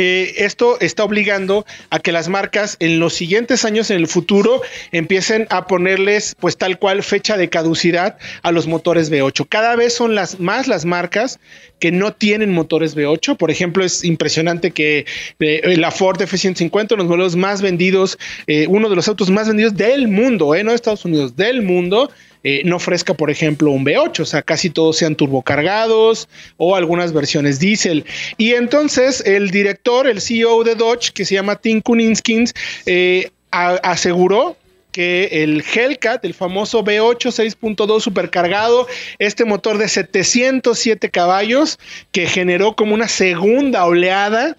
eh, 0.00 0.44
esto 0.44 0.78
está 0.78 1.02
obligando 1.02 1.66
a 1.90 1.98
que 1.98 2.12
las 2.12 2.28
marcas 2.28 2.76
en 2.78 3.00
los 3.00 3.14
siguientes 3.14 3.64
años, 3.64 3.90
en 3.90 3.96
el 3.96 4.06
futuro, 4.06 4.62
empiecen 4.92 5.48
a 5.50 5.66
ponerles, 5.66 6.36
pues 6.38 6.56
tal 6.56 6.78
cual, 6.78 7.02
fecha 7.02 7.36
de 7.36 7.48
caducidad 7.48 8.16
a 8.42 8.52
los 8.52 8.68
motores 8.68 9.10
V8. 9.10 9.48
Cada 9.48 9.74
vez 9.74 9.92
son 9.92 10.14
las 10.14 10.38
más 10.38 10.68
las 10.68 10.84
marcas 10.84 11.40
que 11.80 11.90
no 11.90 12.12
tienen 12.12 12.52
motores 12.52 12.96
V8. 12.96 13.36
Por 13.36 13.50
ejemplo, 13.50 13.84
es 13.84 14.04
impresionante 14.04 14.70
que 14.70 15.04
eh, 15.40 15.76
la 15.76 15.90
Ford 15.90 16.22
F-150, 16.22 16.96
los 16.96 17.08
modelos 17.08 17.34
más 17.34 17.60
vendidos, 17.60 18.18
eh, 18.46 18.66
uno 18.68 18.88
de 18.88 18.94
los 18.94 19.08
autos 19.08 19.30
más 19.30 19.48
vendidos 19.48 19.74
del 19.74 20.06
mundo, 20.06 20.54
no 20.62 20.72
Estados 20.72 21.04
Unidos, 21.04 21.34
del 21.34 21.62
mundo, 21.62 22.08
eh, 22.50 22.62
no 22.64 22.76
ofrezca, 22.76 23.12
por 23.12 23.30
ejemplo, 23.30 23.70
un 23.70 23.84
V8, 23.84 24.20
o 24.20 24.24
sea, 24.24 24.40
casi 24.40 24.70
todos 24.70 24.96
sean 24.96 25.16
turbocargados 25.16 26.30
o 26.56 26.76
algunas 26.76 27.12
versiones 27.12 27.58
diésel. 27.58 28.06
Y 28.38 28.54
entonces 28.54 29.22
el 29.26 29.50
director, 29.50 30.08
el 30.08 30.22
CEO 30.22 30.64
de 30.64 30.74
Dodge, 30.74 31.12
que 31.12 31.26
se 31.26 31.34
llama 31.34 31.56
Tim 31.56 31.82
Kuninskins, 31.82 32.54
eh, 32.86 33.32
aseguró 33.50 34.56
que 34.92 35.42
el 35.42 35.62
Hellcat, 35.62 36.24
el 36.24 36.32
famoso 36.32 36.82
V8 36.82 37.28
6.2 37.58 38.00
supercargado, 38.00 38.86
este 39.18 39.44
motor 39.44 39.76
de 39.76 39.88
707 39.88 41.10
caballos 41.10 41.78
que 42.12 42.26
generó 42.26 42.74
como 42.76 42.94
una 42.94 43.08
segunda 43.08 43.84
oleada 43.84 44.56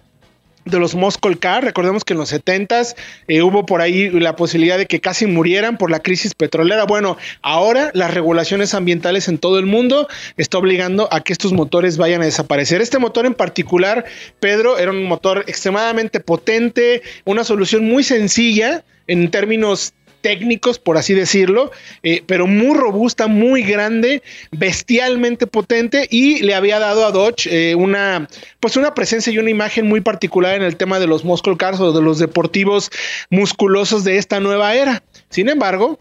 de 0.64 0.78
los 0.78 0.94
Muscle 0.94 1.38
Car. 1.38 1.64
Recordemos 1.64 2.04
que 2.04 2.12
en 2.12 2.18
los 2.18 2.32
70s 2.32 2.94
eh, 3.28 3.42
hubo 3.42 3.66
por 3.66 3.80
ahí 3.80 4.10
la 4.10 4.36
posibilidad 4.36 4.78
de 4.78 4.86
que 4.86 5.00
casi 5.00 5.26
murieran 5.26 5.76
por 5.76 5.90
la 5.90 6.00
crisis 6.00 6.34
petrolera. 6.34 6.84
Bueno, 6.84 7.16
ahora 7.42 7.90
las 7.94 8.12
regulaciones 8.12 8.74
ambientales 8.74 9.28
en 9.28 9.38
todo 9.38 9.58
el 9.58 9.66
mundo 9.66 10.08
está 10.36 10.58
obligando 10.58 11.08
a 11.12 11.20
que 11.20 11.32
estos 11.32 11.52
motores 11.52 11.96
vayan 11.96 12.22
a 12.22 12.26
desaparecer. 12.26 12.80
Este 12.80 12.98
motor 12.98 13.26
en 13.26 13.34
particular, 13.34 14.04
Pedro, 14.40 14.78
era 14.78 14.90
un 14.90 15.04
motor 15.04 15.44
extremadamente 15.46 16.20
potente, 16.20 17.02
una 17.24 17.44
solución 17.44 17.84
muy 17.84 18.02
sencilla 18.02 18.84
en 19.06 19.30
términos 19.30 19.92
técnicos, 20.20 20.78
por 20.78 20.96
así 20.96 21.14
decirlo, 21.14 21.70
eh, 22.02 22.22
pero 22.26 22.46
muy 22.46 22.76
robusta, 22.76 23.26
muy 23.26 23.62
grande, 23.62 24.22
bestialmente 24.52 25.46
potente 25.46 26.06
y 26.10 26.40
le 26.42 26.54
había 26.54 26.78
dado 26.78 27.06
a 27.06 27.10
Dodge 27.10 27.46
eh, 27.50 27.74
una, 27.74 28.28
pues 28.60 28.76
una 28.76 28.94
presencia 28.94 29.32
y 29.32 29.38
una 29.38 29.50
imagen 29.50 29.86
muy 29.86 30.00
particular 30.00 30.54
en 30.54 30.62
el 30.62 30.76
tema 30.76 31.00
de 31.00 31.06
los 31.06 31.24
muscle 31.24 31.56
cars 31.56 31.80
o 31.80 31.92
de 31.92 32.02
los 32.02 32.18
deportivos 32.18 32.90
musculosos 33.30 34.04
de 34.04 34.18
esta 34.18 34.40
nueva 34.40 34.74
era. 34.74 35.02
Sin 35.28 35.48
embargo, 35.48 35.98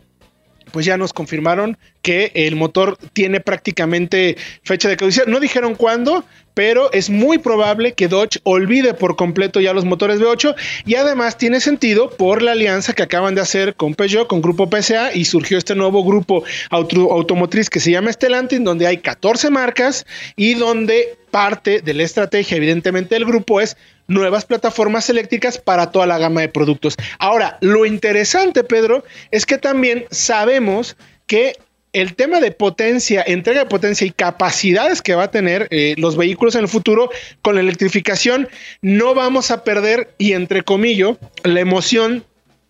pues 0.71 0.85
ya 0.85 0.97
nos 0.97 1.13
confirmaron 1.13 1.77
que 2.01 2.31
el 2.33 2.55
motor 2.55 2.97
tiene 3.13 3.39
prácticamente 3.39 4.37
fecha 4.63 4.89
de 4.89 4.97
caducidad. 4.97 5.25
No 5.27 5.39
dijeron 5.39 5.75
cuándo, 5.75 6.23
pero 6.53 6.91
es 6.91 7.09
muy 7.09 7.37
probable 7.37 7.93
que 7.93 8.07
Dodge 8.07 8.39
olvide 8.43 8.93
por 8.93 9.15
completo 9.15 9.61
ya 9.61 9.73
los 9.73 9.85
motores 9.85 10.19
V8 10.19 10.55
y 10.85 10.95
además 10.95 11.37
tiene 11.37 11.59
sentido 11.59 12.09
por 12.09 12.41
la 12.41 12.51
alianza 12.51 12.93
que 12.93 13.03
acaban 13.03 13.35
de 13.35 13.41
hacer 13.41 13.75
con 13.75 13.95
Peugeot, 13.95 14.27
con 14.27 14.41
Grupo 14.41 14.69
PSA 14.69 15.13
y 15.13 15.25
surgió 15.25 15.57
este 15.57 15.75
nuevo 15.75 16.03
grupo 16.03 16.43
automotriz 16.69 17.69
que 17.69 17.79
se 17.79 17.91
llama 17.91 18.11
Stellantis, 18.11 18.63
donde 18.63 18.87
hay 18.87 18.97
14 18.97 19.49
marcas 19.49 20.05
y 20.35 20.55
donde 20.55 21.17
parte 21.31 21.81
de 21.81 21.93
la 21.93 22.03
estrategia 22.03 22.57
evidentemente 22.57 23.15
del 23.15 23.25
grupo 23.25 23.61
es 23.61 23.77
nuevas 24.09 24.43
plataformas 24.43 25.09
eléctricas 25.09 25.57
para 25.57 25.91
toda 25.91 26.05
la 26.05 26.17
gama 26.17 26.41
de 26.41 26.49
productos. 26.49 26.97
Ahora, 27.19 27.57
lo 27.61 27.85
interesante, 27.85 28.65
Pedro, 28.65 29.05
es 29.31 29.45
que 29.45 29.57
también 29.57 30.05
sabemos 30.11 30.97
que 31.27 31.53
el 31.93 32.15
tema 32.15 32.39
de 32.39 32.51
potencia, 32.51 33.23
entrega 33.25 33.61
de 33.61 33.69
potencia 33.69 34.05
y 34.05 34.11
capacidades 34.11 35.01
que 35.01 35.15
va 35.15 35.23
a 35.23 35.31
tener 35.31 35.67
eh, 35.71 35.95
los 35.97 36.17
vehículos 36.17 36.55
en 36.55 36.61
el 36.61 36.67
futuro 36.67 37.09
con 37.41 37.55
la 37.55 37.61
electrificación, 37.61 38.47
no 38.81 39.15
vamos 39.15 39.49
a 39.51 39.63
perder, 39.63 40.13
y 40.17 40.33
entre 40.33 40.63
comillas, 40.63 41.17
la 41.43 41.59
emoción 41.59 42.25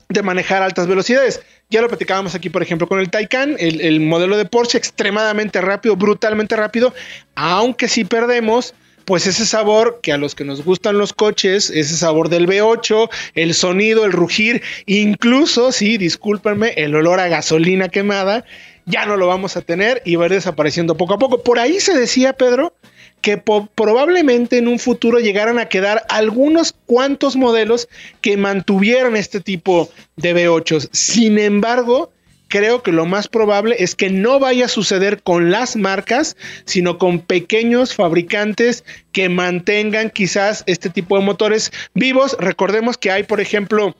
de 0.07 0.23
manejar 0.23 0.63
altas 0.63 0.87
velocidades. 0.87 1.41
Ya 1.69 1.81
lo 1.81 1.87
platicábamos 1.87 2.33
aquí, 2.33 2.49
por 2.49 2.63
ejemplo, 2.63 2.87
con 2.87 2.99
el 2.99 3.09
Taycan, 3.09 3.55
el, 3.59 3.81
el 3.81 3.99
modelo 3.99 4.37
de 4.37 4.45
Porsche 4.45 4.77
extremadamente 4.77 5.61
rápido, 5.61 5.95
brutalmente 5.95 6.55
rápido, 6.55 6.93
aunque 7.35 7.87
si 7.87 8.05
perdemos 8.05 8.73
pues 9.09 9.25
ese 9.25 9.47
sabor 9.47 10.01
que 10.03 10.11
a 10.11 10.19
los 10.19 10.35
que 10.35 10.45
nos 10.45 10.63
gustan 10.63 10.99
los 10.99 11.13
coches, 11.13 11.71
ese 11.71 11.97
sabor 11.97 12.29
del 12.29 12.47
V8, 12.47 13.09
el 13.33 13.55
sonido, 13.55 14.05
el 14.05 14.11
rugir, 14.11 14.61
incluso, 14.85 15.71
sí, 15.71 15.97
discúlpenme, 15.97 16.73
el 16.77 16.93
olor 16.93 17.19
a 17.19 17.27
gasolina 17.27 17.89
quemada, 17.89 18.45
ya 18.85 19.07
no 19.07 19.17
lo 19.17 19.25
vamos 19.25 19.57
a 19.57 19.61
tener 19.61 20.03
y 20.05 20.15
va 20.15 20.25
a 20.25 20.27
ir 20.27 20.33
desapareciendo 20.33 20.95
poco 20.95 21.15
a 21.15 21.17
poco. 21.17 21.41
Por 21.41 21.57
ahí 21.57 21.79
se 21.79 21.97
decía, 21.97 22.33
Pedro, 22.33 22.75
que 23.21 23.37
probablemente 23.39 24.59
en 24.59 24.67
un 24.67 24.77
futuro 24.77 25.17
llegaran 25.17 25.57
a 25.57 25.69
quedar 25.69 26.05
algunos 26.09 26.75
cuantos 26.85 27.35
modelos 27.35 27.89
que 28.21 28.37
mantuvieran 28.37 29.15
este 29.15 29.39
tipo 29.39 29.89
de 30.17 30.35
V8. 30.35 30.87
Sin 30.91 31.39
embargo, 31.39 32.11
creo 32.49 32.83
que 32.83 32.91
lo 32.91 33.05
más 33.05 33.29
probable 33.29 33.77
es 33.79 33.95
que 33.95 34.09
no 34.09 34.39
vaya 34.39 34.65
a 34.65 34.69
suceder 34.69 35.21
con 35.23 35.51
las 35.51 35.77
marcas, 35.77 36.35
sino 36.65 36.97
con 36.97 37.19
pequeños 37.19 37.95
fabricantes 37.95 38.83
que 39.13 39.29
mantengan 39.29 40.09
quizás 40.09 40.63
este 40.65 40.89
tipo 40.89 41.17
de 41.17 41.23
motores 41.23 41.71
vivos. 41.93 42.35
Recordemos 42.39 42.97
que 42.97 43.11
hay, 43.11 43.23
por 43.23 43.39
ejemplo, 43.39 43.95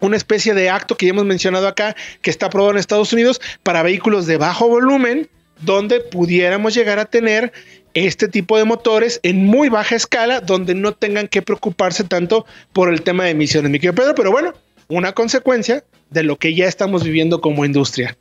una 0.00 0.16
especie 0.16 0.52
de 0.52 0.68
acto 0.68 0.96
que 0.96 1.06
ya 1.06 1.10
hemos 1.10 1.24
mencionado 1.24 1.66
acá, 1.66 1.96
que 2.20 2.30
está 2.30 2.46
aprobado 2.46 2.72
en 2.72 2.78
Estados 2.78 3.12
Unidos 3.12 3.40
para 3.62 3.82
vehículos 3.82 4.26
de 4.26 4.36
bajo 4.36 4.68
volumen, 4.68 5.28
donde 5.60 6.00
pudiéramos 6.00 6.74
llegar 6.74 6.98
a 6.98 7.06
tener 7.06 7.52
este 7.94 8.26
tipo 8.26 8.58
de 8.58 8.64
motores 8.64 9.20
en 9.22 9.46
muy 9.46 9.68
baja 9.68 9.94
escala, 9.94 10.40
donde 10.40 10.74
no 10.74 10.92
tengan 10.92 11.28
que 11.28 11.42
preocuparse 11.42 12.02
tanto 12.02 12.44
por 12.72 12.92
el 12.92 13.02
tema 13.02 13.24
de 13.24 13.30
emisiones, 13.30 13.70
mi 13.70 13.78
querido 13.78 13.94
Pedro, 13.94 14.14
pero 14.16 14.32
bueno, 14.32 14.52
una 14.88 15.12
consecuencia 15.12 15.84
de 16.10 16.22
lo 16.22 16.36
que 16.36 16.54
ya 16.54 16.66
estamos 16.66 17.02
viviendo 17.04 17.40
como 17.40 17.64
industria. 17.64 18.16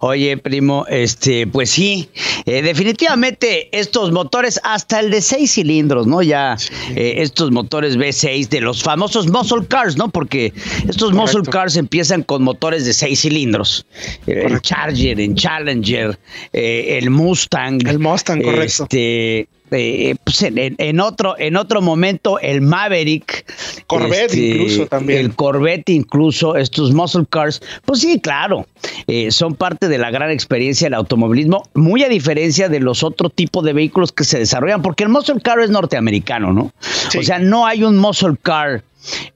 Oye, 0.00 0.36
primo, 0.36 0.86
este, 0.88 1.46
pues 1.48 1.70
sí, 1.70 2.08
eh, 2.46 2.62
definitivamente 2.62 3.68
estos 3.76 4.12
motores, 4.12 4.60
hasta 4.62 5.00
el 5.00 5.10
de 5.10 5.20
seis 5.20 5.54
cilindros, 5.54 6.06
¿no? 6.06 6.22
Ya 6.22 6.56
eh, 6.94 7.14
estos 7.16 7.50
motores 7.50 7.98
V6 7.98 8.48
de 8.48 8.60
los 8.60 8.80
famosos 8.80 9.26
muscle 9.26 9.66
cars, 9.66 9.96
¿no? 9.96 10.08
Porque 10.08 10.52
estos 10.88 11.12
muscle 11.12 11.42
cars 11.42 11.76
empiezan 11.76 12.22
con 12.22 12.44
motores 12.44 12.84
de 12.84 12.92
seis 12.92 13.22
cilindros. 13.22 13.86
El 14.26 14.60
Charger, 14.60 15.20
el 15.20 15.34
Challenger, 15.34 16.16
eh, 16.52 16.98
el 16.98 17.10
Mustang. 17.10 17.84
El 17.84 17.98
Mustang, 17.98 18.40
correcto. 18.40 18.84
Este, 18.84 19.48
eh, 19.70 20.14
pues 20.24 20.42
en, 20.42 21.00
otro, 21.00 21.38
en 21.38 21.56
otro 21.56 21.82
momento 21.82 22.38
el 22.40 22.60
Maverick. 22.60 23.44
Corvette 23.86 24.32
este, 24.32 24.46
incluso 24.46 24.86
también. 24.86 25.20
El 25.20 25.34
Corvette 25.34 25.90
incluso, 25.90 26.56
estos 26.56 26.92
muscle 26.92 27.24
cars. 27.28 27.60
Pues 27.84 28.00
sí, 28.00 28.20
claro, 28.20 28.66
eh, 29.06 29.30
son 29.30 29.54
parte 29.54 29.87
de 29.88 29.98
la 29.98 30.10
gran 30.10 30.30
experiencia 30.30 30.86
del 30.86 30.94
automovilismo, 30.94 31.62
muy 31.74 32.02
a 32.02 32.08
diferencia 32.08 32.68
de 32.68 32.80
los 32.80 33.02
otros 33.02 33.32
tipos 33.34 33.64
de 33.64 33.72
vehículos 33.72 34.12
que 34.12 34.24
se 34.24 34.38
desarrollan, 34.38 34.82
porque 34.82 35.04
el 35.04 35.10
muscle 35.10 35.40
car 35.40 35.60
es 35.60 35.70
norteamericano, 35.70 36.52
¿no? 36.52 36.72
O 37.18 37.22
sea, 37.22 37.38
no 37.38 37.66
hay 37.66 37.84
un 37.84 37.98
muscle 37.98 38.36
car 38.42 38.82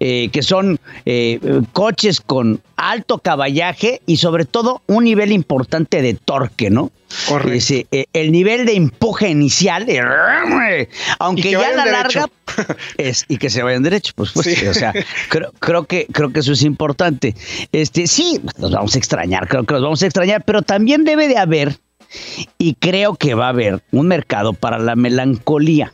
eh, 0.01 0.29
que 0.33 0.43
son 0.43 0.81
eh, 1.07 1.39
coches 1.73 2.21
con 2.21 2.61
alto 2.77 3.19
caballaje 3.19 4.03
y 4.07 4.17
sobre 4.17 4.45
todo 4.45 4.83
un 4.87 5.05
nivel 5.05 5.33
importante 5.33 6.03
de 6.03 6.15
torque, 6.15 6.71
¿no? 6.71 6.91
Correcto. 7.29 7.75
Eh, 7.93 8.07
el 8.13 8.33
nivel 8.33 8.67
de 8.67 8.75
empuje 8.75 9.29
inicial, 9.29 9.87
aunque 11.19 11.51
ya 11.53 11.73
la 11.73 11.87
larga, 11.87 12.27
es, 12.97 13.25
y 13.29 13.37
que 13.37 13.51
se 13.51 13.63
vayan 13.63 13.83
derecho, 13.83 14.13
pues, 14.17 14.33
pues 14.33 14.69
o 14.69 14.75
sea, 14.75 14.93
creo, 15.29 15.53
creo, 15.59 15.85
que, 15.85 16.07
creo 16.13 16.33
que 16.33 16.41
eso 16.41 16.53
es 16.53 16.63
importante. 16.63 17.35
Este, 17.71 18.07
sí, 18.07 18.41
nos 18.59 18.73
vamos 18.73 18.95
a 18.95 18.99
extrañar, 18.99 19.47
creo 19.47 19.65
que 19.65 19.75
nos 19.75 19.83
vamos 19.83 20.03
a 20.03 20.07
extrañar, 20.07 20.43
pero 20.45 20.63
también 20.63 21.05
debe 21.05 21.29
de 21.29 21.39
haber, 21.39 21.79
y 22.59 22.75
creo 22.75 23.15
que 23.15 23.35
va 23.35 23.47
a 23.47 23.51
haber, 23.51 23.83
un 23.93 24.09
mercado 24.09 24.55
para 24.55 24.79
la 24.79 24.97
melancolía. 24.97 25.93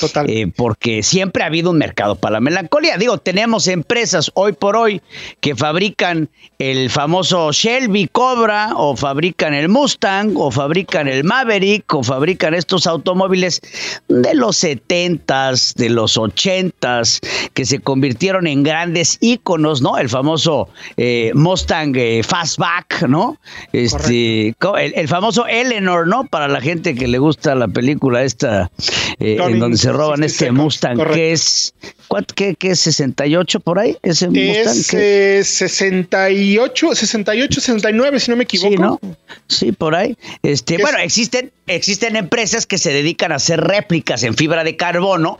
Total. 0.00 0.28
Eh, 0.28 0.52
porque 0.54 1.02
siempre 1.02 1.42
ha 1.42 1.46
habido 1.46 1.70
un 1.70 1.78
mercado 1.78 2.14
para 2.16 2.34
la 2.34 2.40
melancolía. 2.40 2.98
Digo, 2.98 3.18
tenemos 3.18 3.66
empresas 3.68 4.30
hoy 4.34 4.52
por 4.52 4.76
hoy 4.76 5.00
que 5.40 5.56
fabrican 5.56 6.28
el 6.58 6.90
famoso 6.90 7.52
Shelby 7.52 8.08
Cobra, 8.08 8.72
o 8.76 8.96
fabrican 8.96 9.54
el 9.54 9.68
Mustang, 9.68 10.34
o 10.36 10.50
fabrican 10.50 11.08
el 11.08 11.24
Maverick, 11.24 11.92
o 11.94 12.02
fabrican 12.02 12.52
estos 12.52 12.86
automóviles 12.86 13.60
de 14.08 14.34
los 14.34 14.62
70s, 14.62 15.74
de 15.74 15.88
los 15.88 16.18
80s, 16.18 17.20
que 17.54 17.64
se 17.64 17.78
convirtieron 17.78 18.46
en 18.46 18.62
grandes 18.62 19.18
íconos, 19.20 19.80
¿no? 19.80 19.96
El 19.96 20.08
famoso 20.08 20.68
eh, 20.96 21.30
Mustang 21.34 21.94
eh, 21.96 22.22
Fastback, 22.22 23.08
¿no? 23.08 23.38
Este, 23.72 24.48
el, 24.48 24.94
el, 24.94 25.08
famoso 25.08 25.46
Eleanor, 25.46 26.06
¿no? 26.06 26.24
Para 26.24 26.48
la 26.48 26.60
gente 26.60 26.94
que 26.94 27.08
le 27.08 27.18
gusta 27.18 27.54
la 27.54 27.68
película 27.68 28.22
esta, 28.22 28.70
en 29.18 29.58
donde 29.58 29.77
se 29.78 29.92
roban 29.92 30.22
este 30.22 30.50
Mustang, 30.52 30.98
que 31.12 31.32
es, 31.32 31.74
¿cuánto, 32.08 32.34
qué, 32.34 32.54
qué, 32.54 32.72
es 32.72 32.80
68 32.80 33.60
por 33.60 33.78
ahí? 33.78 33.96
Ese 34.02 34.28
Mustang. 34.28 35.00
Es 35.00 35.48
68, 35.48 36.94
68, 36.94 37.60
69, 37.60 38.20
si 38.20 38.30
no 38.30 38.36
me 38.36 38.44
equivoco. 38.44 38.70
Sí, 38.70 38.76
¿no? 38.76 39.00
Sí, 39.46 39.72
por 39.72 39.94
ahí. 39.94 40.16
Este, 40.42 40.78
bueno, 40.78 40.98
existen, 40.98 41.52
existen 41.66 42.16
empresas 42.16 42.66
que 42.66 42.78
se 42.78 42.92
dedican 42.92 43.32
a 43.32 43.36
hacer 43.36 43.60
réplicas 43.60 44.22
en 44.22 44.34
fibra 44.34 44.64
de 44.64 44.76
carbono. 44.76 45.38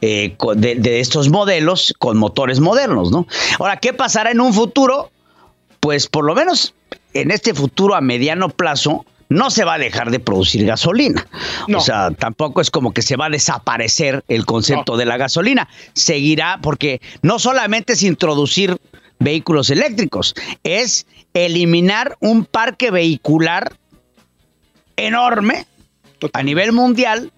Eh, 0.00 0.36
de, 0.56 0.76
de 0.76 1.00
estos 1.00 1.28
modelos 1.28 1.92
con 1.98 2.16
motores 2.16 2.60
modernos, 2.60 3.10
¿no? 3.10 3.26
Ahora, 3.58 3.76
¿qué 3.76 3.92
pasará 3.92 4.30
en 4.30 4.40
un 4.40 4.54
futuro? 4.54 5.10
Pues 5.80 6.06
por 6.06 6.24
lo 6.24 6.34
menos 6.34 6.72
en 7.12 7.30
este 7.30 7.52
futuro 7.52 7.94
a 7.94 8.00
mediano 8.00 8.48
plazo, 8.48 9.04
no 9.30 9.48
se 9.48 9.64
va 9.64 9.74
a 9.74 9.78
dejar 9.78 10.10
de 10.10 10.20
producir 10.20 10.66
gasolina. 10.66 11.26
O 11.74 11.80
sea, 11.80 12.10
tampoco 12.10 12.60
es 12.60 12.70
como 12.70 12.92
que 12.92 13.00
se 13.00 13.16
va 13.16 13.26
a 13.26 13.30
desaparecer 13.30 14.22
el 14.28 14.44
concepto 14.44 14.98
de 14.98 15.06
la 15.06 15.16
gasolina. 15.16 15.68
Seguirá 15.94 16.58
porque 16.60 17.00
no 17.22 17.38
solamente 17.38 17.94
es 17.94 18.02
introducir 18.02 18.76
vehículos 19.20 19.70
eléctricos, 19.70 20.34
es 20.64 21.06
eliminar 21.32 22.16
un 22.20 22.44
parque 22.44 22.90
vehicular 22.90 23.72
enorme 24.96 25.66
a 26.32 26.42
nivel 26.42 26.72
mundial 26.72 27.32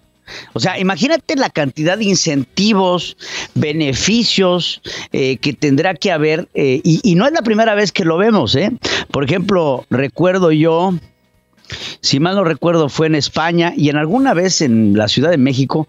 o 0.53 0.59
sea, 0.59 0.79
imagínate 0.79 1.35
la 1.35 1.49
cantidad 1.49 1.97
de 1.97 2.05
incentivos, 2.05 3.17
beneficios 3.55 4.81
eh, 5.11 5.37
que 5.37 5.53
tendrá 5.53 5.95
que 5.95 6.11
haber, 6.11 6.47
eh, 6.53 6.79
y, 6.83 7.01
y, 7.03 7.15
no 7.15 7.25
es 7.25 7.33
la 7.33 7.41
primera 7.41 7.75
vez 7.75 7.91
que 7.91 8.05
lo 8.05 8.17
vemos, 8.17 8.55
¿eh? 8.55 8.71
Por 9.11 9.25
ejemplo, 9.25 9.85
recuerdo 9.89 10.51
yo 10.51 10.93
si 12.01 12.19
mal 12.19 12.35
no 12.35 12.43
recuerdo, 12.43 12.89
fue 12.89 13.07
en 13.07 13.15
España 13.15 13.73
y 13.75 13.89
en 13.89 13.97
alguna 13.97 14.33
vez 14.33 14.61
en 14.61 14.97
la 14.97 15.07
Ciudad 15.07 15.29
de 15.29 15.37
México. 15.37 15.87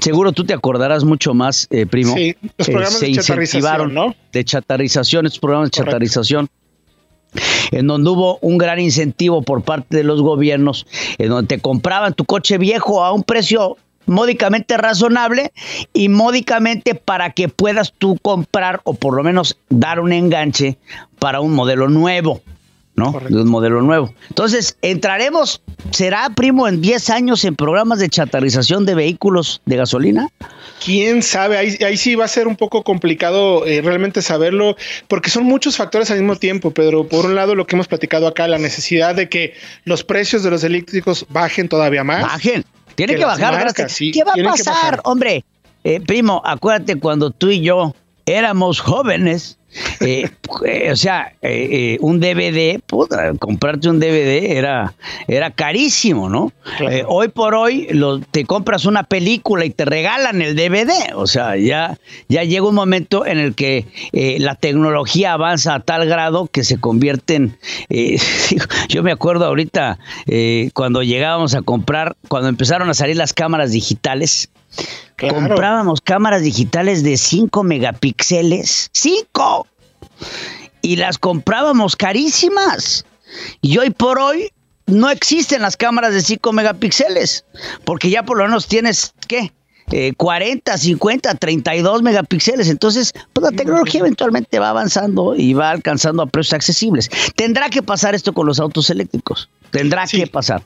Seguro 0.00 0.32
tú 0.32 0.44
te 0.44 0.52
acordarás 0.52 1.04
mucho 1.04 1.34
más, 1.34 1.66
eh, 1.70 1.86
primo. 1.86 2.14
Sí, 2.14 2.36
los 2.58 2.68
programas 2.68 3.00
de 3.00 3.12
chatarrización, 3.12 3.94
¿no? 3.94 4.14
De 4.32 4.44
chatarrización, 4.44 5.26
estos 5.26 5.40
programas 5.40 5.70
de 5.70 5.76
chatarrización 5.76 6.50
en 7.70 7.86
donde 7.86 8.10
hubo 8.10 8.38
un 8.42 8.58
gran 8.58 8.78
incentivo 8.78 9.42
por 9.42 9.62
parte 9.62 9.96
de 9.96 10.04
los 10.04 10.20
gobiernos, 10.20 10.86
en 11.18 11.30
donde 11.30 11.56
te 11.56 11.62
compraban 11.62 12.14
tu 12.14 12.24
coche 12.24 12.58
viejo 12.58 13.02
a 13.02 13.12
un 13.12 13.22
precio 13.22 13.76
módicamente 14.06 14.76
razonable 14.76 15.52
y 15.92 16.08
módicamente 16.08 16.94
para 16.94 17.30
que 17.30 17.48
puedas 17.48 17.92
tú 17.96 18.18
comprar 18.20 18.80
o 18.84 18.94
por 18.94 19.14
lo 19.14 19.22
menos 19.22 19.56
dar 19.68 20.00
un 20.00 20.12
enganche 20.12 20.76
para 21.18 21.40
un 21.40 21.54
modelo 21.54 21.88
nuevo. 21.88 22.42
¿No? 22.94 23.12
De 23.28 23.40
un 23.40 23.48
modelo 23.48 23.80
nuevo. 23.82 24.14
Entonces, 24.28 24.76
entraremos, 24.82 25.62
¿será, 25.90 26.28
primo, 26.30 26.68
en 26.68 26.80
10 26.80 27.10
años 27.10 27.44
en 27.44 27.56
programas 27.56 27.98
de 27.98 28.08
chatarrización 28.08 28.84
de 28.84 28.94
vehículos 28.94 29.62
de 29.64 29.76
gasolina? 29.76 30.28
Quién 30.84 31.22
sabe, 31.22 31.56
ahí, 31.56 31.76
ahí 31.84 31.96
sí 31.96 32.14
va 32.14 32.24
a 32.24 32.28
ser 32.28 32.48
un 32.48 32.56
poco 32.56 32.82
complicado 32.82 33.66
eh, 33.66 33.80
realmente 33.82 34.20
saberlo, 34.20 34.76
porque 35.08 35.30
son 35.30 35.44
muchos 35.44 35.76
factores 35.76 36.10
al 36.10 36.18
mismo 36.18 36.36
tiempo, 36.36 36.72
Pedro. 36.72 37.06
Por 37.08 37.24
un 37.24 37.34
lado, 37.34 37.54
lo 37.54 37.66
que 37.66 37.76
hemos 37.76 37.88
platicado 37.88 38.26
acá, 38.26 38.46
la 38.48 38.58
necesidad 38.58 39.14
de 39.14 39.28
que 39.28 39.54
los 39.84 40.04
precios 40.04 40.42
de 40.42 40.50
los 40.50 40.64
eléctricos 40.64 41.26
bajen 41.30 41.68
todavía 41.68 42.04
más. 42.04 42.22
Bajen, 42.22 42.64
tiene 42.94 43.14
que, 43.14 43.24
bajar. 43.24 43.72
¿Qué 43.74 44.24
va 44.24 44.32
a 44.32 44.50
pasar, 44.50 45.00
hombre? 45.04 45.44
Eh, 45.84 46.00
primo, 46.00 46.42
acuérdate 46.44 46.96
cuando 46.98 47.30
tú 47.30 47.50
y 47.50 47.60
yo 47.60 47.94
éramos 48.26 48.80
jóvenes 48.80 49.58
eh, 50.00 50.28
eh, 50.66 50.90
o 50.92 50.96
sea, 50.96 51.32
eh, 51.40 51.96
un 52.00 52.20
DVD, 52.20 52.80
comprarte 53.38 53.88
un 53.88 54.00
DVD 54.00 54.56
era, 54.56 54.94
era 55.28 55.50
carísimo, 55.50 56.28
¿no? 56.28 56.52
hoy 57.06 57.28
por 57.28 57.54
hoy 57.54 57.88
lo, 57.90 58.20
te 58.20 58.44
compras 58.44 58.84
una 58.84 59.04
película 59.04 59.64
y 59.64 59.70
te 59.70 59.84
regalan 59.84 60.42
el 60.42 60.56
DVD. 60.56 61.14
O 61.14 61.26
sea, 61.26 61.56
ya, 61.56 61.98
ya 62.28 62.44
llega 62.44 62.66
un 62.66 62.74
momento 62.74 63.26
en 63.26 63.38
el 63.38 63.54
que 63.54 63.86
la 64.38 64.54
tecnología 64.54 65.32
avanza 65.32 65.74
a 65.74 65.80
tal 65.80 66.06
grado 66.06 66.46
que 66.46 66.64
se 66.64 66.78
convierten. 66.78 67.56
yo 68.88 69.02
me 69.02 69.12
acuerdo 69.12 69.46
ahorita 69.46 69.98
cuando 70.74 71.02
llegábamos 71.02 71.54
a 71.54 71.62
comprar, 71.62 72.16
cuando 72.28 72.48
empezaron 72.48 72.90
a 72.90 72.94
salir 72.94 73.16
las 73.16 73.32
cámaras 73.32 73.72
digitales. 73.72 74.50
Comprábamos 75.16 76.00
cámaras 76.00 76.42
digitales 76.42 77.02
de 77.02 77.16
5 77.16 77.62
megapíxeles. 77.62 78.90
¡5! 78.92 79.66
Y 80.82 80.96
las 80.96 81.18
comprábamos 81.18 81.96
carísimas. 81.96 83.04
Y 83.60 83.78
hoy 83.78 83.90
por 83.90 84.18
hoy 84.18 84.50
no 84.86 85.10
existen 85.10 85.62
las 85.62 85.76
cámaras 85.76 86.12
de 86.12 86.22
5 86.22 86.52
megapíxeles. 86.52 87.44
Porque 87.84 88.10
ya 88.10 88.24
por 88.24 88.38
lo 88.38 88.44
menos 88.44 88.66
tienes, 88.66 89.14
¿qué? 89.28 89.52
40, 90.16 90.78
50, 90.78 91.34
32 91.34 92.02
megapíxeles. 92.02 92.68
Entonces, 92.68 93.12
pues 93.32 93.44
la 93.44 93.56
tecnología 93.56 94.00
eventualmente 94.00 94.58
va 94.58 94.70
avanzando 94.70 95.34
y 95.36 95.52
va 95.52 95.70
alcanzando 95.70 96.22
a 96.22 96.26
precios 96.26 96.54
accesibles. 96.54 97.10
Tendrá 97.36 97.68
que 97.68 97.82
pasar 97.82 98.14
esto 98.14 98.32
con 98.32 98.46
los 98.46 98.58
autos 98.58 98.90
eléctricos. 98.90 99.48
Tendrá 99.70 100.06
que 100.06 100.26
pasar. 100.26 100.64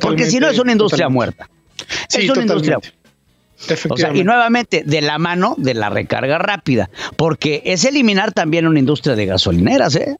Porque 0.00 0.30
si 0.30 0.38
no 0.38 0.48
es 0.48 0.58
una 0.58 0.72
industria 0.72 1.08
muerta. 1.08 1.48
es 2.08 2.30
una 2.30 2.42
industria 2.42 2.78
muerta 3.88 4.10
y 4.14 4.24
nuevamente, 4.24 4.82
de 4.84 5.00
la 5.00 5.18
mano 5.18 5.54
de 5.58 5.74
la 5.74 5.90
recarga 5.90 6.38
rápida, 6.38 6.90
porque 7.16 7.62
es 7.64 7.84
eliminar 7.84 8.32
también 8.32 8.66
una 8.66 8.78
industria 8.78 9.14
de 9.14 9.26
gasolineras, 9.26 9.96
¿eh? 9.96 10.16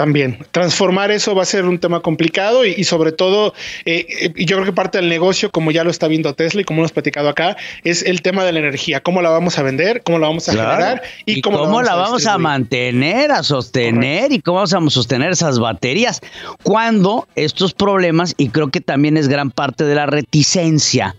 También. 0.00 0.38
Transformar 0.50 1.10
eso 1.10 1.34
va 1.34 1.42
a 1.42 1.44
ser 1.44 1.66
un 1.66 1.78
tema 1.78 2.00
complicado 2.00 2.64
y, 2.64 2.84
sobre 2.84 3.12
todo, 3.12 3.52
eh, 3.84 4.06
eh, 4.08 4.32
yo 4.46 4.56
creo 4.56 4.64
que 4.64 4.72
parte 4.72 4.96
del 4.96 5.10
negocio, 5.10 5.50
como 5.50 5.72
ya 5.72 5.84
lo 5.84 5.90
está 5.90 6.08
viendo 6.08 6.32
Tesla 6.32 6.62
y 6.62 6.64
como 6.64 6.80
hemos 6.80 6.92
platicado 6.92 7.28
acá, 7.28 7.58
es 7.84 8.02
el 8.02 8.22
tema 8.22 8.42
de 8.44 8.52
la 8.52 8.60
energía. 8.60 9.00
¿Cómo 9.00 9.20
la 9.20 9.28
vamos 9.28 9.58
a 9.58 9.62
vender? 9.62 10.02
¿Cómo 10.02 10.18
la 10.18 10.28
vamos 10.28 10.48
a 10.48 10.52
generar? 10.52 11.02
Y, 11.26 11.42
cómo, 11.42 11.82
la 11.82 11.96
vamos, 11.96 12.24
a, 12.24 12.38
mantener, 12.38 13.30
a 13.30 13.42
sostener 13.42 14.32
y 14.32 14.40
cómo 14.40 14.64
vamos 14.64 14.72
a 14.72 14.94
sostener 14.94 15.32
esas 15.32 15.58
baterías. 15.58 16.22
Cuando 16.62 17.28
estos 17.34 17.74
problemas, 17.74 18.34
y 18.38 18.48
creo 18.48 18.70
que 18.70 18.80
también 18.80 19.18
es 19.18 19.28
gran 19.28 19.50
parte 19.50 19.84
de 19.84 19.96
la 19.96 20.06
reticencia 20.06 21.14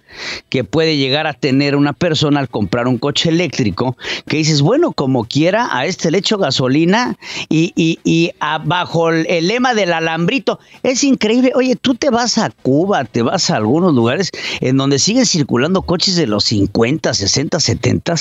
que 0.50 0.64
puede 0.64 0.98
llegar 0.98 1.28
a 1.28 1.34
tener 1.34 1.76
una 1.76 1.94
persona 1.94 2.40
al 2.40 2.50
comprar 2.50 2.88
un 2.88 2.98
coche 2.98 3.30
eléctrico, 3.30 3.96
que 4.28 4.38
dices, 4.38 4.62
bueno, 4.62 4.92
como 4.92 5.26
quiera, 5.26 5.70
a 5.72 5.86
este 5.86 6.10
le 6.10 6.18
echo 6.18 6.40
gasolina 6.40 7.16
y, 7.48 7.74
y, 7.76 8.00
y 8.04 8.32
bajo 8.72 9.10
el 9.10 9.48
lema 9.50 9.74
del 9.74 9.92
alambrito. 9.92 10.58
Es 10.82 11.04
increíble. 11.04 11.52
Oye, 11.56 11.76
tú 11.76 11.94
te 11.94 12.10
vas 12.10 12.38
a 12.38 12.52
Cuba, 12.52 13.04
te 13.04 13.22
vas 13.22 13.50
a 13.50 13.58
algunos 13.58 13.94
lugares 13.94 14.32
en 14.62 14.78
donde 14.78 14.98
siguen 14.98 15.26
circulando 15.26 15.82
coches 15.82 16.16
de 16.16 16.26
los 16.26 16.46
50, 16.46 17.14
60, 17.14 17.60
70. 17.60 18.16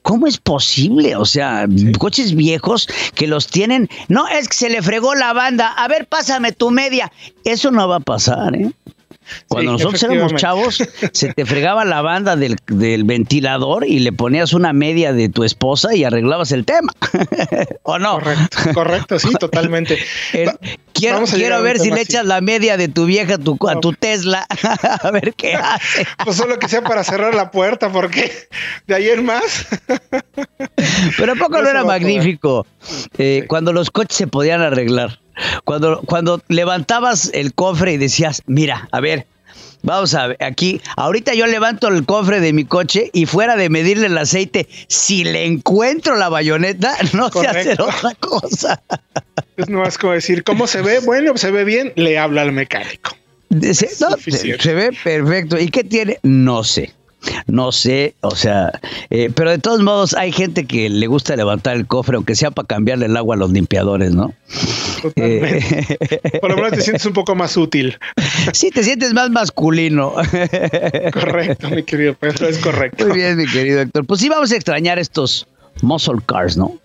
¿Cómo 0.00 0.26
es 0.26 0.38
posible? 0.38 1.16
O 1.16 1.26
sea, 1.26 1.66
coches 1.98 2.34
viejos 2.34 2.88
que 3.14 3.26
los 3.26 3.48
tienen. 3.48 3.90
No, 4.08 4.26
es 4.26 4.48
que 4.48 4.56
se 4.56 4.70
le 4.70 4.80
fregó 4.80 5.14
la 5.14 5.34
banda. 5.34 5.68
A 5.74 5.86
ver, 5.86 6.06
pásame 6.06 6.52
tu 6.52 6.70
media. 6.70 7.12
Eso 7.44 7.70
no 7.70 7.86
va 7.86 7.96
a 7.96 8.00
pasar, 8.00 8.56
¿eh? 8.56 8.72
Cuando 9.48 9.72
nosotros 9.72 10.02
éramos 10.02 10.34
chavos, 10.34 10.82
se 11.12 11.32
te 11.32 11.46
fregaba 11.46 11.84
la 11.84 12.02
banda 12.02 12.36
del, 12.36 12.56
ventilador 13.04 13.86
y 13.86 14.00
le 14.00 14.12
ponías 14.12 14.52
una 14.52 14.72
media 14.72 15.12
de 15.12 15.28
tu 15.28 15.44
esposa 15.44 15.94
y 15.94 16.04
arreglabas 16.04 16.52
el 16.52 16.64
tema. 16.64 16.92
¿O 17.82 17.98
no? 17.98 18.14
Correcto, 18.14 18.58
correcto, 18.74 19.18
sí, 19.18 19.32
totalmente. 19.38 19.98
quiero 20.92 21.24
quiero 21.24 21.62
ver 21.62 21.78
si 21.78 21.90
le 21.90 22.02
echas 22.02 22.24
la 22.26 22.40
media 22.40 22.76
de 22.76 22.88
tu 22.88 23.06
vieja 23.06 23.34
a 23.34 23.38
tu, 23.38 23.58
a 23.68 23.80
tu 23.80 23.92
Tesla, 23.92 24.46
a 25.02 25.10
ver 25.10 25.34
qué 25.34 25.54
hace. 25.54 26.06
Pues 26.24 26.36
solo 26.36 26.58
que 26.58 26.68
sea 26.68 26.82
para 26.82 27.04
cerrar 27.04 27.34
la 27.34 27.50
puerta, 27.50 27.90
porque 27.90 28.30
de 28.86 28.94
ayer 28.94 29.22
más. 29.22 29.66
Pero 31.16 31.32
¿a 31.32 31.36
poco 31.36 31.60
no, 31.62 31.68
era 31.68 31.84
magnífico 31.84 32.66
eh, 33.18 33.44
cuando 33.48 33.72
los 33.72 33.90
coches 33.90 34.16
se 34.16 34.26
podían 34.26 34.60
arreglar? 34.60 35.18
Cuando, 35.64 36.02
cuando 36.02 36.42
levantabas 36.48 37.30
el 37.32 37.54
cofre 37.54 37.92
y 37.92 37.96
decías, 37.96 38.42
mira, 38.46 38.88
a 38.92 39.00
ver, 39.00 39.26
Vamos 39.82 40.14
a 40.14 40.28
ver, 40.28 40.36
aquí, 40.40 40.80
ahorita 40.96 41.32
yo 41.32 41.46
levanto 41.46 41.88
el 41.88 42.04
cofre 42.04 42.40
de 42.40 42.52
mi 42.52 42.64
coche 42.64 43.10
y 43.14 43.24
fuera 43.24 43.56
de 43.56 43.70
medirle 43.70 44.06
el 44.06 44.18
aceite, 44.18 44.68
si 44.88 45.24
le 45.24 45.46
encuentro 45.46 46.16
la 46.16 46.28
bayoneta, 46.28 46.94
no 47.14 47.30
sé 47.30 47.46
hacer 47.46 47.80
otra 47.80 48.14
cosa. 48.20 48.82
Es 49.56 49.70
más 49.70 49.96
como 49.96 50.12
decir, 50.12 50.44
¿cómo 50.44 50.66
se 50.66 50.82
ve? 50.82 51.00
Bueno, 51.00 51.36
se 51.36 51.50
ve 51.50 51.64
bien, 51.64 51.92
le 51.96 52.18
habla 52.18 52.42
al 52.42 52.52
mecánico. 52.52 53.16
se 54.58 54.74
ve 54.74 54.90
perfecto. 55.02 55.58
¿Y 55.58 55.68
qué 55.68 55.82
tiene? 55.82 56.18
No 56.22 56.62
sé. 56.62 56.92
No 57.46 57.72
sé, 57.72 58.14
o 58.20 58.34
sea, 58.34 58.72
eh, 59.10 59.30
pero 59.34 59.50
de 59.50 59.58
todos 59.58 59.82
modos 59.82 60.14
hay 60.14 60.32
gente 60.32 60.64
que 60.64 60.88
le 60.88 61.06
gusta 61.06 61.36
levantar 61.36 61.76
el 61.76 61.86
cofre, 61.86 62.16
aunque 62.16 62.34
sea 62.34 62.50
para 62.50 62.66
cambiarle 62.66 63.06
el 63.06 63.16
agua 63.16 63.36
a 63.36 63.38
los 63.38 63.50
limpiadores, 63.50 64.12
¿no? 64.12 64.32
Totalmente. 65.02 65.98
Por 66.40 66.50
lo 66.50 66.56
menos 66.56 66.72
te 66.72 66.80
sientes 66.80 67.06
un 67.06 67.12
poco 67.12 67.34
más 67.34 67.56
útil. 67.56 67.98
Sí, 68.52 68.70
te 68.70 68.82
sientes 68.82 69.12
más 69.12 69.30
masculino. 69.30 70.14
Correcto, 71.12 71.70
mi 71.70 71.82
querido 71.82 72.14
Pedro, 72.14 72.48
es 72.48 72.58
correcto. 72.58 73.06
Muy 73.06 73.16
bien, 73.16 73.36
mi 73.36 73.46
querido 73.46 73.80
Héctor. 73.80 74.06
Pues 74.06 74.20
sí, 74.20 74.28
vamos 74.28 74.52
a 74.52 74.56
extrañar 74.56 74.98
estos 74.98 75.46
muscle 75.82 76.20
cars, 76.26 76.56
¿no? 76.56 76.78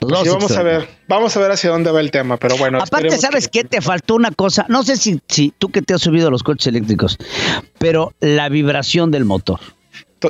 Vamos 0.00 0.56
a 0.56 0.62
ver, 0.62 0.88
vamos 1.06 1.36
a 1.36 1.40
ver 1.40 1.50
hacia 1.50 1.70
dónde 1.70 1.90
va 1.90 2.00
el 2.00 2.10
tema, 2.10 2.36
pero 2.36 2.56
bueno. 2.56 2.78
Aparte, 2.80 3.16
¿sabes 3.18 3.48
qué? 3.48 3.64
Te 3.64 3.80
faltó 3.80 4.14
una 4.14 4.30
cosa. 4.30 4.66
No 4.68 4.82
sé 4.82 4.96
si, 4.96 5.20
si 5.28 5.52
tú 5.56 5.70
que 5.70 5.82
te 5.82 5.94
has 5.94 6.02
subido 6.02 6.28
a 6.28 6.30
los 6.30 6.42
coches 6.42 6.68
eléctricos, 6.68 7.18
pero 7.78 8.12
la 8.20 8.48
vibración 8.48 9.10
del 9.10 9.24
motor. 9.24 9.60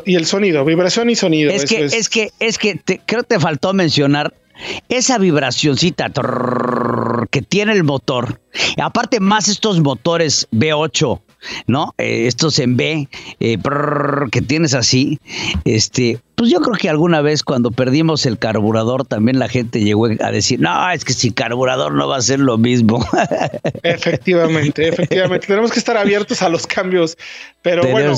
Y 0.04 0.16
el 0.16 0.26
sonido, 0.26 0.64
vibración 0.64 1.08
y 1.10 1.14
sonido. 1.14 1.50
Es 1.50 1.64
que, 1.64 1.84
es... 1.84 2.08
que, 2.08 2.30
es 2.40 2.58
que 2.58 2.74
te, 2.74 3.00
creo 3.04 3.22
que 3.22 3.36
te 3.36 3.40
faltó 3.40 3.72
mencionar 3.72 4.34
esa 4.88 5.18
vibracioncita 5.18 6.10
que 7.30 7.42
tiene 7.42 7.72
el 7.72 7.84
motor. 7.84 8.40
Aparte, 8.80 9.20
más 9.20 9.48
estos 9.48 9.80
motores 9.80 10.48
V8 10.52 11.20
¿no? 11.66 11.94
Eh, 11.98 12.26
estos 12.26 12.58
en 12.58 12.76
B 12.76 13.08
eh, 13.40 13.58
que 14.30 14.42
tienes 14.42 14.74
así, 14.74 15.20
este, 15.64 16.20
pues 16.34 16.50
yo 16.50 16.60
creo 16.60 16.76
que 16.76 16.88
alguna 16.88 17.20
vez 17.20 17.42
cuando 17.42 17.70
perdimos 17.70 18.24
el 18.26 18.38
carburador 18.38 19.04
también 19.04 19.38
la 19.38 19.48
gente 19.48 19.80
llegó 19.80 20.06
a 20.06 20.30
decir, 20.30 20.60
no, 20.60 20.90
es 20.90 21.04
que 21.04 21.12
sin 21.12 21.32
carburador 21.32 21.94
no 21.94 22.08
va 22.08 22.16
a 22.16 22.22
ser 22.22 22.38
lo 22.38 22.58
mismo. 22.58 23.04
Efectivamente, 23.82 24.88
efectivamente, 24.88 25.46
tenemos 25.46 25.72
que 25.72 25.78
estar 25.78 25.96
abiertos 25.96 26.42
a 26.42 26.48
los 26.48 26.66
cambios, 26.66 27.16
pero 27.62 27.86
bueno, 27.86 28.14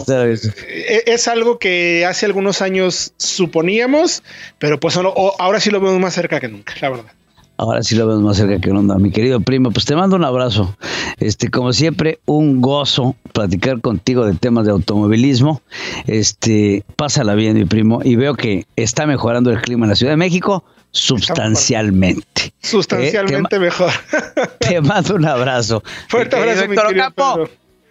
e, 0.68 1.04
es 1.06 1.28
algo 1.28 1.58
que 1.58 2.04
hace 2.06 2.26
algunos 2.26 2.62
años 2.62 3.12
suponíamos, 3.16 4.22
pero 4.58 4.78
pues 4.78 4.96
ahora 4.96 5.60
sí 5.60 5.70
lo 5.70 5.80
vemos 5.80 5.98
más 6.00 6.14
cerca 6.14 6.40
que 6.40 6.48
nunca, 6.48 6.74
la 6.80 6.90
verdad. 6.90 7.12
Ahora 7.60 7.82
sí 7.82 7.94
lo 7.94 8.06
vemos 8.06 8.22
más 8.22 8.38
cerca 8.38 8.58
que 8.58 8.70
onda, 8.70 8.96
mi 8.96 9.10
querido 9.10 9.38
primo. 9.38 9.70
Pues 9.70 9.84
te 9.84 9.94
mando 9.94 10.16
un 10.16 10.24
abrazo. 10.24 10.74
Este, 11.18 11.50
como 11.50 11.74
siempre, 11.74 12.18
un 12.24 12.62
gozo 12.62 13.16
platicar 13.34 13.82
contigo 13.82 14.24
de 14.24 14.32
temas 14.32 14.64
de 14.64 14.72
automovilismo. 14.72 15.60
Este, 16.06 16.84
pásala 16.96 17.34
bien, 17.34 17.58
mi 17.58 17.66
primo. 17.66 18.00
Y 18.02 18.16
veo 18.16 18.34
que 18.34 18.64
está 18.76 19.06
mejorando 19.06 19.50
el 19.50 19.60
clima 19.60 19.84
en 19.84 19.90
la 19.90 19.96
Ciudad 19.96 20.14
de 20.14 20.16
México 20.16 20.64
sustancialmente. 20.90 22.54
Sustancialmente 22.62 23.56
eh, 23.56 23.60
mejor. 23.60 23.92
te 24.58 24.80
mando 24.80 25.16
un 25.16 25.26
abrazo. 25.26 25.82
Fuerte 26.08 26.36
abrazo, 26.36 26.66
mi 26.66 26.76
Capo, 26.76 27.46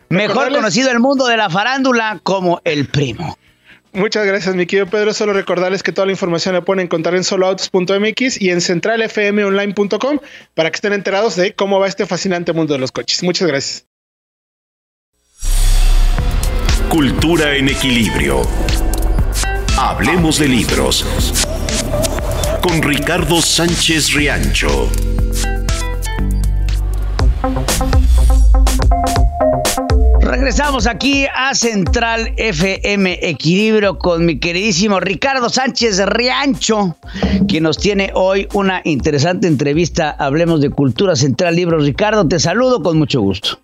mejor 0.10 0.52
conocido 0.52 0.90
en 0.90 0.96
el 0.96 1.00
mundo 1.00 1.28
de 1.28 1.38
la 1.38 1.48
farándula 1.52 2.20
como 2.24 2.60
el 2.64 2.88
primo. 2.88 3.38
Muchas 3.94 4.26
gracias, 4.26 4.56
mi 4.56 4.66
querido 4.66 4.88
Pedro. 4.88 5.14
Solo 5.14 5.34
recordarles 5.34 5.82
que 5.82 5.92
toda 5.92 6.06
la 6.06 6.12
información 6.12 6.54
la 6.54 6.62
pueden 6.62 6.86
encontrar 6.86 7.16
en 7.16 7.24
soloautos.mx 7.24 8.40
y 8.40 8.52
en 8.52 8.62
centralfmonline.com 8.62 10.20
para 10.54 10.70
que 10.70 10.76
estén 10.76 10.94
enterados 10.94 11.36
de 11.36 11.54
cómo 11.54 11.80
va 11.80 11.88
este 11.88 12.06
fascinante 12.06 12.54
mundo 12.54 12.74
de 12.74 12.80
los 12.80 12.92
coches. 12.92 13.24
Muchas 13.24 13.48
gracias. 13.48 13.86
Cultura 16.90 17.56
en 17.56 17.70
equilibrio. 17.70 18.42
Hablemos 19.78 20.40
de 20.40 20.48
libros. 20.48 21.06
Con 22.62 22.82
Ricardo 22.82 23.42
Sánchez 23.42 24.14
Riancho. 24.14 24.90
Regresamos 30.30 30.86
aquí 30.86 31.26
a 31.36 31.56
Central 31.56 32.36
FM 32.38 33.18
Equilibrio 33.28 33.98
con 33.98 34.28
mi 34.28 34.40
queridísimo 34.40 35.00
Ricardo 35.00 35.50
Sánchez 35.50 36.06
Riancho, 36.06 36.98
quien 37.48 37.64
nos 37.64 37.80
tiene 37.80 38.12
hoy 38.14 38.48
una 38.54 38.82
interesante 38.84 39.48
entrevista. 39.48 40.12
Hablemos 40.12 40.62
de 40.62 40.70
Cultura 40.70 41.16
Central 41.16 41.56
Libros. 41.56 41.84
Ricardo, 41.84 42.28
te 42.28 42.38
saludo 42.38 42.84
con 42.84 43.00
mucho 43.00 43.22
gusto. 43.22 43.58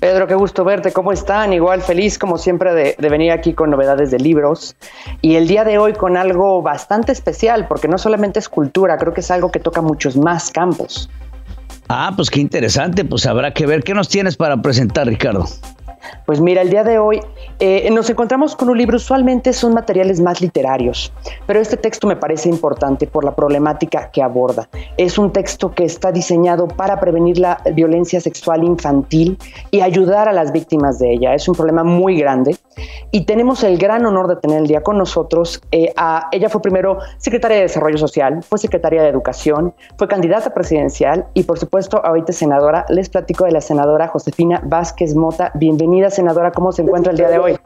Pedro, 0.00 0.26
qué 0.26 0.34
gusto 0.34 0.64
verte. 0.64 0.90
¿Cómo 0.90 1.12
están? 1.12 1.52
Igual 1.52 1.80
feliz 1.80 2.18
como 2.18 2.38
siempre 2.38 2.74
de, 2.74 2.96
de, 2.98 3.08
venir 3.08 3.30
aquí 3.30 3.54
con 3.54 3.70
novedades 3.70 4.10
de 4.10 4.18
libros. 4.18 4.74
Y 5.22 5.36
el 5.36 5.46
día 5.46 5.62
de 5.62 5.78
hoy 5.78 5.92
con 5.92 6.16
algo 6.16 6.60
bastante 6.60 7.12
especial, 7.12 7.68
porque 7.68 7.86
no 7.86 7.98
solamente 7.98 8.40
es 8.40 8.48
cultura, 8.48 8.98
creo 8.98 9.14
que 9.14 9.20
es 9.20 9.30
algo 9.30 9.52
que 9.52 9.60
toca 9.60 9.80
muchos 9.80 10.16
más 10.16 10.50
campos. 10.50 11.08
Ah, 11.88 12.12
pues 12.14 12.28
qué 12.28 12.40
interesante, 12.40 13.04
pues 13.04 13.24
habrá 13.24 13.54
que 13.54 13.66
ver 13.66 13.82
qué 13.82 13.94
nos 13.94 14.08
tienes 14.08 14.36
para 14.36 14.60
presentar, 14.60 15.06
Ricardo. 15.06 15.46
Pues 16.26 16.40
mira, 16.40 16.60
el 16.60 16.70
día 16.70 16.84
de 16.84 16.98
hoy 16.98 17.20
eh, 17.58 17.88
nos 17.90 18.10
encontramos 18.10 18.54
con 18.54 18.68
un 18.68 18.76
libro, 18.76 18.96
usualmente 18.96 19.52
son 19.52 19.72
materiales 19.72 20.20
más 20.20 20.40
literarios, 20.40 21.12
pero 21.46 21.60
este 21.60 21.76
texto 21.76 22.06
me 22.06 22.16
parece 22.16 22.48
importante 22.48 23.06
por 23.06 23.24
la 23.24 23.34
problemática 23.34 24.10
que 24.10 24.22
aborda. 24.22 24.68
Es 24.96 25.18
un 25.18 25.32
texto 25.32 25.74
que 25.74 25.84
está 25.84 26.12
diseñado 26.12 26.68
para 26.68 27.00
prevenir 27.00 27.38
la 27.38 27.60
violencia 27.74 28.20
sexual 28.20 28.64
infantil 28.64 29.38
y 29.70 29.80
ayudar 29.80 30.28
a 30.28 30.32
las 30.32 30.52
víctimas 30.52 30.98
de 30.98 31.14
ella. 31.14 31.34
Es 31.34 31.48
un 31.48 31.54
problema 31.54 31.84
muy 31.84 32.18
grande 32.18 32.56
y 33.10 33.24
tenemos 33.24 33.62
el 33.64 33.78
gran 33.78 34.04
honor 34.06 34.28
de 34.28 34.36
tener 34.36 34.58
el 34.58 34.66
día 34.66 34.82
con 34.82 34.98
nosotros. 34.98 35.60
Eh, 35.72 35.92
a, 35.96 36.28
ella 36.32 36.48
fue 36.48 36.62
primero 36.62 36.98
secretaria 37.18 37.56
de 37.56 37.62
Desarrollo 37.64 37.98
Social, 37.98 38.42
fue 38.42 38.58
secretaria 38.58 39.02
de 39.02 39.08
Educación, 39.08 39.74
fue 39.96 40.08
candidata 40.08 40.52
presidencial 40.54 41.26
y 41.34 41.42
por 41.42 41.58
supuesto 41.58 42.04
ahorita 42.04 42.32
senadora. 42.32 42.84
Les 42.88 43.08
platico 43.08 43.44
de 43.44 43.52
la 43.52 43.60
senadora 43.60 44.08
Josefina 44.08 44.60
Vázquez 44.64 45.14
Mota. 45.14 45.50
Bienvenida 45.54 46.10
senadora, 46.10 46.52
¿cómo 46.52 46.72
se 46.72 46.82
encuentra 46.82 47.12
el 47.12 47.18
día 47.18 47.28
de 47.28 47.38
hoy? 47.38 47.58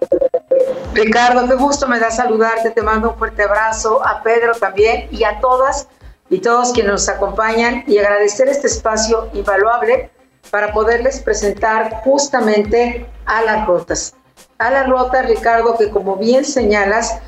Ricardo, 0.94 1.46
qué 1.46 1.54
gusto 1.54 1.88
me 1.88 1.98
da 1.98 2.10
saludarte, 2.10 2.70
te 2.70 2.82
mando 2.82 3.10
un 3.10 3.16
fuerte 3.16 3.42
abrazo, 3.42 4.04
a 4.04 4.22
Pedro 4.22 4.52
también 4.54 5.08
y 5.10 5.24
a 5.24 5.40
todas 5.40 5.88
y 6.28 6.38
todos 6.38 6.72
quienes 6.72 6.92
nos 6.92 7.08
acompañan 7.08 7.84
y 7.86 7.98
agradecer 7.98 8.48
este 8.48 8.66
espacio 8.66 9.28
invaluable 9.34 10.10
para 10.50 10.72
poderles 10.72 11.20
presentar 11.20 12.02
justamente 12.04 13.06
a 13.26 13.42
las 13.42 13.66
rotas. 13.66 14.14
A 14.58 14.70
las 14.70 14.88
rotas, 14.88 15.26
Ricardo, 15.26 15.76
que 15.76 15.90
como 15.90 16.16
bien 16.16 16.44
señalas, 16.44 17.18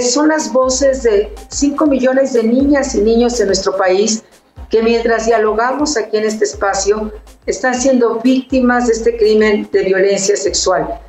son 0.00 0.28
las 0.28 0.52
voces 0.52 1.02
de 1.02 1.32
5 1.48 1.86
millones 1.86 2.32
de 2.32 2.42
niñas 2.42 2.94
y 2.94 3.00
niños 3.00 3.38
en 3.40 3.46
nuestro 3.46 3.76
país 3.76 4.24
que 4.70 4.82
mientras 4.82 5.26
dialogamos 5.26 5.96
aquí 5.96 6.16
en 6.16 6.24
este 6.24 6.44
espacio, 6.44 7.12
están 7.44 7.74
siendo 7.74 8.20
víctimas 8.20 8.86
de 8.86 8.92
este 8.92 9.16
crimen 9.16 9.68
de 9.72 9.82
violencia 9.82 10.36
sexual. 10.36 11.00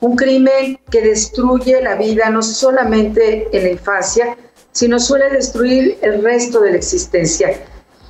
Un 0.00 0.16
crimen 0.16 0.78
que 0.90 1.02
destruye 1.02 1.82
la 1.82 1.96
vida 1.96 2.30
no 2.30 2.40
solamente 2.40 3.48
en 3.52 3.64
la 3.64 3.70
infancia, 3.70 4.36
sino 4.72 5.00
suele 5.00 5.28
destruir 5.28 5.98
el 6.02 6.22
resto 6.22 6.60
de 6.60 6.70
la 6.70 6.76
existencia. 6.76 7.50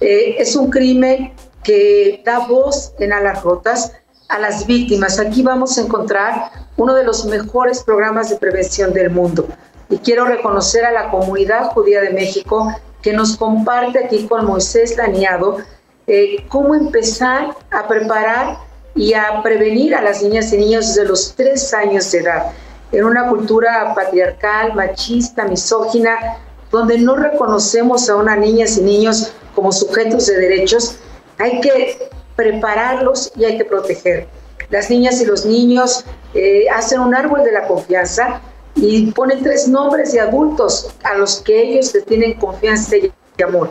Eh, 0.01 0.36
es 0.38 0.55
un 0.55 0.70
crimen 0.70 1.32
que 1.64 2.22
da 2.24 2.47
voz 2.47 2.93
en 2.99 3.12
alas 3.12 3.43
rotas 3.43 3.93
a 4.30 4.38
las 4.38 4.66
víctimas. 4.66 5.18
Aquí 5.18 5.42
vamos 5.42 5.76
a 5.76 5.82
encontrar 5.82 6.50
uno 6.76 6.94
de 6.94 7.04
los 7.04 7.24
mejores 7.26 7.82
programas 7.82 8.30
de 8.30 8.36
prevención 8.36 8.92
del 8.92 9.10
mundo. 9.10 9.46
Y 9.88 9.98
quiero 9.98 10.24
reconocer 10.24 10.84
a 10.84 10.92
la 10.92 11.10
comunidad 11.10 11.70
judía 11.72 12.00
de 12.00 12.10
México 12.10 12.72
que 13.02 13.12
nos 13.12 13.36
comparte 13.36 14.04
aquí 14.04 14.26
con 14.26 14.46
Moisés 14.46 14.96
Laniado 14.96 15.58
eh, 16.06 16.44
cómo 16.48 16.74
empezar 16.74 17.56
a 17.70 17.86
preparar 17.86 18.58
y 18.94 19.14
a 19.14 19.42
prevenir 19.42 19.94
a 19.94 20.02
las 20.02 20.22
niñas 20.22 20.52
y 20.52 20.58
niños 20.58 20.88
desde 20.88 21.08
los 21.08 21.34
tres 21.34 21.72
años 21.74 22.10
de 22.10 22.18
edad. 22.18 22.46
En 22.92 23.04
una 23.04 23.28
cultura 23.28 23.94
patriarcal, 23.94 24.74
machista, 24.74 25.44
misógina, 25.44 26.38
donde 26.70 26.98
no 26.98 27.16
reconocemos 27.16 28.08
a 28.08 28.16
unas 28.16 28.38
niñas 28.38 28.76
y 28.78 28.82
niños 28.82 29.32
como 29.54 29.72
sujetos 29.72 30.26
de 30.26 30.36
derechos, 30.36 30.96
hay 31.38 31.60
que 31.60 32.09
prepararlos 32.41 33.30
y 33.36 33.45
hay 33.45 33.59
que 33.59 33.66
proteger. 33.66 34.26
Las 34.70 34.88
niñas 34.88 35.20
y 35.20 35.26
los 35.26 35.45
niños 35.45 36.07
eh, 36.32 36.64
hacen 36.74 37.01
un 37.01 37.14
árbol 37.14 37.45
de 37.45 37.53
la 37.53 37.66
confianza 37.66 38.41
y 38.74 39.11
ponen 39.12 39.43
tres 39.43 39.68
nombres 39.68 40.12
de 40.12 40.20
adultos 40.20 40.88
a 41.03 41.14
los 41.18 41.43
que 41.43 41.62
ellos 41.62 41.93
le 41.93 42.01
tienen 42.01 42.34
confianza 42.34 42.97
y 42.97 43.12
amor. 43.43 43.70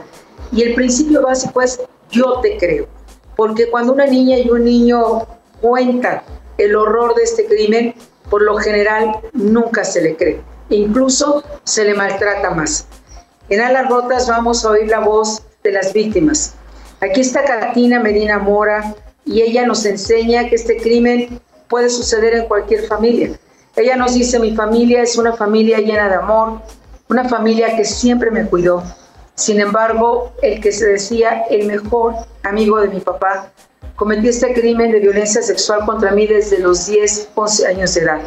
Y 0.51 0.61
el 0.61 0.75
principio 0.75 1.23
básico 1.23 1.61
es 1.61 1.79
yo 2.11 2.41
te 2.41 2.57
creo, 2.57 2.87
porque 3.35 3.71
cuando 3.71 3.93
una 3.93 4.05
niña 4.05 4.37
y 4.37 4.49
un 4.49 4.63
niño 4.65 5.25
cuentan 5.61 6.21
el 6.59 6.75
horror 6.75 7.15
de 7.15 7.23
este 7.23 7.45
crimen, 7.45 7.95
por 8.29 8.43
lo 8.43 8.57
general 8.57 9.19
nunca 9.33 9.83
se 9.83 10.01
le 10.01 10.15
cree, 10.15 10.41
incluso 10.69 11.43
se 11.63 11.85
le 11.85 11.95
maltrata 11.95 12.51
más. 12.51 12.85
En 13.49 13.61
Alas 13.61 13.89
Rotas 13.89 14.27
vamos 14.27 14.63
a 14.63 14.71
oír 14.71 14.89
la 14.89 14.99
voz 14.99 15.41
de 15.63 15.71
las 15.71 15.91
víctimas. 15.91 16.55
Aquí 17.01 17.21
está 17.21 17.43
Catina 17.43 17.99
Medina 17.99 18.39
Mora 18.39 18.95
y 19.25 19.41
ella 19.41 19.65
nos 19.65 19.85
enseña 19.85 20.49
que 20.49 20.55
este 20.55 20.77
crimen 20.77 21.39
puede 21.67 21.89
suceder 21.89 22.33
en 22.33 22.47
cualquier 22.47 22.85
familia 22.87 23.39
ella 23.79 23.95
nos 23.95 24.13
dice, 24.13 24.39
mi 24.39 24.55
familia 24.55 25.01
es 25.01 25.17
una 25.17 25.33
familia 25.33 25.79
llena 25.79 26.09
de 26.09 26.15
amor, 26.15 26.61
una 27.07 27.29
familia 27.29 27.77
que 27.77 27.85
siempre 27.85 28.29
me 28.29 28.45
cuidó. 28.45 28.83
Sin 29.35 29.61
embargo, 29.61 30.33
el 30.41 30.59
que 30.59 30.73
se 30.73 30.85
decía 30.85 31.43
el 31.49 31.65
mejor 31.65 32.13
amigo 32.43 32.79
de 32.79 32.89
mi 32.89 32.99
papá 32.99 33.51
cometió 33.95 34.29
este 34.29 34.53
crimen 34.53 34.91
de 34.91 34.99
violencia 34.99 35.41
sexual 35.41 35.85
contra 35.85 36.11
mí 36.11 36.27
desde 36.27 36.59
los 36.59 36.87
10, 36.87 37.29
11 37.35 37.67
años 37.67 37.93
de 37.93 38.01
edad. 38.01 38.19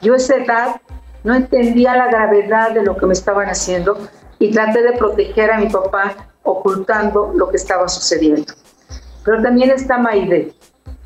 Yo 0.00 0.14
a 0.14 0.16
esa 0.16 0.36
edad 0.36 0.80
no 1.24 1.34
entendía 1.34 1.94
la 1.94 2.06
gravedad 2.06 2.70
de 2.70 2.82
lo 2.82 2.96
que 2.96 3.04
me 3.04 3.12
estaban 3.12 3.48
haciendo 3.48 3.98
y 4.38 4.50
traté 4.50 4.82
de 4.82 4.92
proteger 4.92 5.50
a 5.50 5.58
mi 5.58 5.68
papá 5.68 6.14
ocultando 6.46 7.32
lo 7.34 7.50
que 7.50 7.56
estaba 7.56 7.88
sucediendo. 7.88 8.52
Pero 9.24 9.42
también 9.42 9.70
está 9.70 9.98
Maide. 9.98 10.54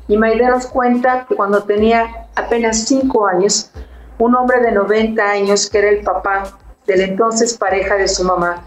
Y 0.07 0.17
Maide 0.17 0.47
nos 0.47 0.67
cuenta 0.67 1.25
que 1.27 1.35
cuando 1.35 1.63
tenía 1.63 2.27
apenas 2.35 2.85
cinco 2.85 3.27
años, 3.27 3.71
un 4.19 4.35
hombre 4.35 4.61
de 4.61 4.71
90 4.71 5.23
años, 5.23 5.69
que 5.69 5.79
era 5.79 5.89
el 5.89 6.01
papá 6.01 6.57
de 6.85 6.97
la 6.97 7.03
entonces 7.05 7.57
pareja 7.57 7.95
de 7.95 8.07
su 8.07 8.23
mamá, 8.23 8.63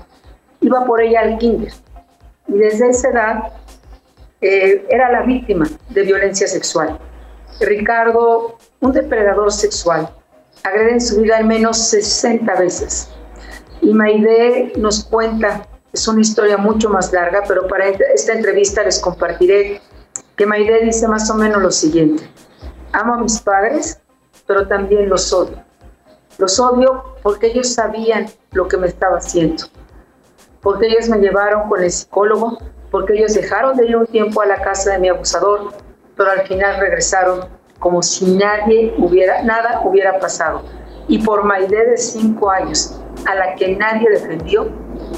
iba 0.61 0.85
por 0.85 1.01
ella 1.01 1.20
al 1.20 1.39
kinder. 1.39 1.72
Y 2.49 2.59
desde 2.59 2.91
esa 2.91 3.09
edad 3.09 3.53
eh, 4.41 4.85
era 4.91 5.11
la 5.11 5.22
víctima 5.22 5.66
de 5.91 6.03
violencia 6.03 6.47
sexual. 6.47 6.99
Ricardo, 7.61 8.59
un 8.81 8.93
depredador 8.93 9.53
sexual, 9.53 10.09
agrede 10.64 10.93
en 10.93 11.01
su 11.01 11.20
vida 11.20 11.37
al 11.37 11.45
menos 11.45 11.79
60 11.79 12.55
veces. 12.57 13.11
Y 13.81 13.93
Maide 13.93 14.72
nos 14.77 15.05
cuenta, 15.05 15.66
es 15.95 16.09
una 16.09 16.22
historia 16.22 16.57
mucho 16.57 16.90
más 16.90 17.12
larga, 17.12 17.45
pero 17.47 17.68
para 17.68 17.88
esta 17.88 18.32
entrevista 18.32 18.82
les 18.82 18.99
compartiré 18.99 19.80
que 20.36 20.45
Maide 20.45 20.84
dice 20.84 21.07
más 21.07 21.30
o 21.30 21.36
menos 21.36 21.62
lo 21.62 21.70
siguiente. 21.70 22.28
Amo 22.92 23.14
a 23.14 23.18
mis 23.18 23.40
padres, 23.40 24.01
pero 24.45 24.66
también 24.66 25.09
los 25.09 25.32
odio. 25.32 25.62
Los 26.38 26.59
odio 26.59 27.14
porque 27.22 27.47
ellos 27.47 27.72
sabían 27.72 28.26
lo 28.51 28.66
que 28.66 28.76
me 28.76 28.88
estaba 28.88 29.18
haciendo, 29.18 29.66
porque 30.62 30.88
ellos 30.88 31.09
me 31.09 31.18
llevaron 31.18 31.68
con 31.68 31.80
el 31.80 31.92
psicólogo, 31.92 32.59
porque 32.90 33.12
ellos 33.14 33.34
dejaron 33.34 33.76
de 33.76 33.86
ir 33.86 33.97
un 33.97 34.07
tiempo 34.07 34.42
a 34.42 34.47
la 34.47 34.61
casa 34.61 34.92
de 34.92 34.99
mi 34.99 35.09
abusador, 35.09 35.74
pero 36.16 36.32
al 36.32 36.42
final 36.42 36.80
regresaron 36.80 37.49
como 37.78 38.03
si 38.03 38.34
nadie 38.34 38.92
hubiera, 38.99 39.42
nada 39.42 39.80
hubiera 39.84 40.18
pasado. 40.18 40.62
Y 41.07 41.18
por 41.18 41.45
Maide 41.45 41.86
de 41.86 41.97
cinco 41.99 42.51
años, 42.51 43.01
a 43.26 43.34
la 43.36 43.55
que 43.55 43.76
nadie 43.76 44.11
defendió, 44.11 44.68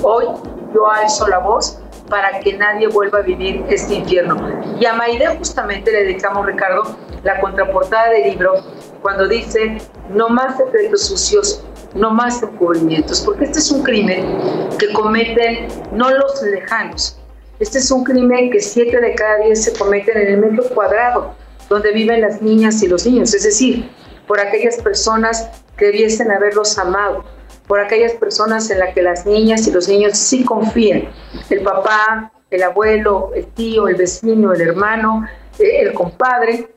hoy 0.02 0.26
yo 0.74 0.90
alzo 0.90 1.26
la 1.28 1.38
voz 1.38 1.80
para 2.08 2.38
que 2.40 2.56
nadie 2.56 2.88
vuelva 2.88 3.18
a 3.18 3.22
vivir 3.22 3.64
este 3.68 3.94
infierno. 3.94 4.36
Y 4.78 4.86
a 4.86 4.94
Maide 4.94 5.36
justamente 5.36 5.90
le 5.90 6.04
dedicamos, 6.04 6.46
Ricardo, 6.46 6.96
la 7.24 7.40
contraportada 7.40 8.10
del 8.10 8.30
libro 8.30 8.54
cuando 9.02 9.26
dice 9.28 9.78
no 10.10 10.28
más 10.28 10.56
secretos 10.56 11.06
sucios, 11.06 11.64
no 11.94 12.10
más 12.10 12.42
encubrimientos, 12.42 13.20
porque 13.20 13.44
este 13.44 13.58
es 13.58 13.70
un 13.70 13.82
crimen 13.82 14.68
que 14.78 14.92
cometen 14.92 15.68
no 15.92 16.10
los 16.10 16.42
lejanos, 16.42 17.18
este 17.58 17.78
es 17.78 17.90
un 17.90 18.04
crimen 18.04 18.50
que 18.50 18.60
siete 18.60 19.00
de 19.00 19.14
cada 19.14 19.38
diez 19.38 19.64
se 19.64 19.72
cometen 19.72 20.18
en 20.18 20.26
el 20.28 20.38
metro 20.38 20.64
cuadrado 20.74 21.34
donde 21.68 21.92
viven 21.92 22.20
las 22.20 22.42
niñas 22.42 22.82
y 22.82 22.88
los 22.88 23.06
niños, 23.06 23.34
es 23.34 23.42
decir, 23.42 23.90
por 24.26 24.40
aquellas 24.40 24.76
personas 24.76 25.48
que 25.76 25.86
debiesen 25.86 26.30
haberlos 26.30 26.78
amado, 26.78 27.24
por 27.66 27.80
aquellas 27.80 28.12
personas 28.12 28.70
en 28.70 28.78
las 28.78 28.94
que 28.94 29.02
las 29.02 29.26
niñas 29.26 29.66
y 29.66 29.72
los 29.72 29.88
niños 29.88 30.16
sí 30.18 30.44
confían, 30.44 31.08
el 31.50 31.62
papá, 31.62 32.32
el 32.50 32.62
abuelo, 32.62 33.32
el 33.34 33.46
tío, 33.46 33.88
el 33.88 33.96
vecino, 33.96 34.52
el 34.52 34.60
hermano, 34.60 35.26
eh, 35.58 35.80
el 35.80 35.92
compadre, 35.92 36.68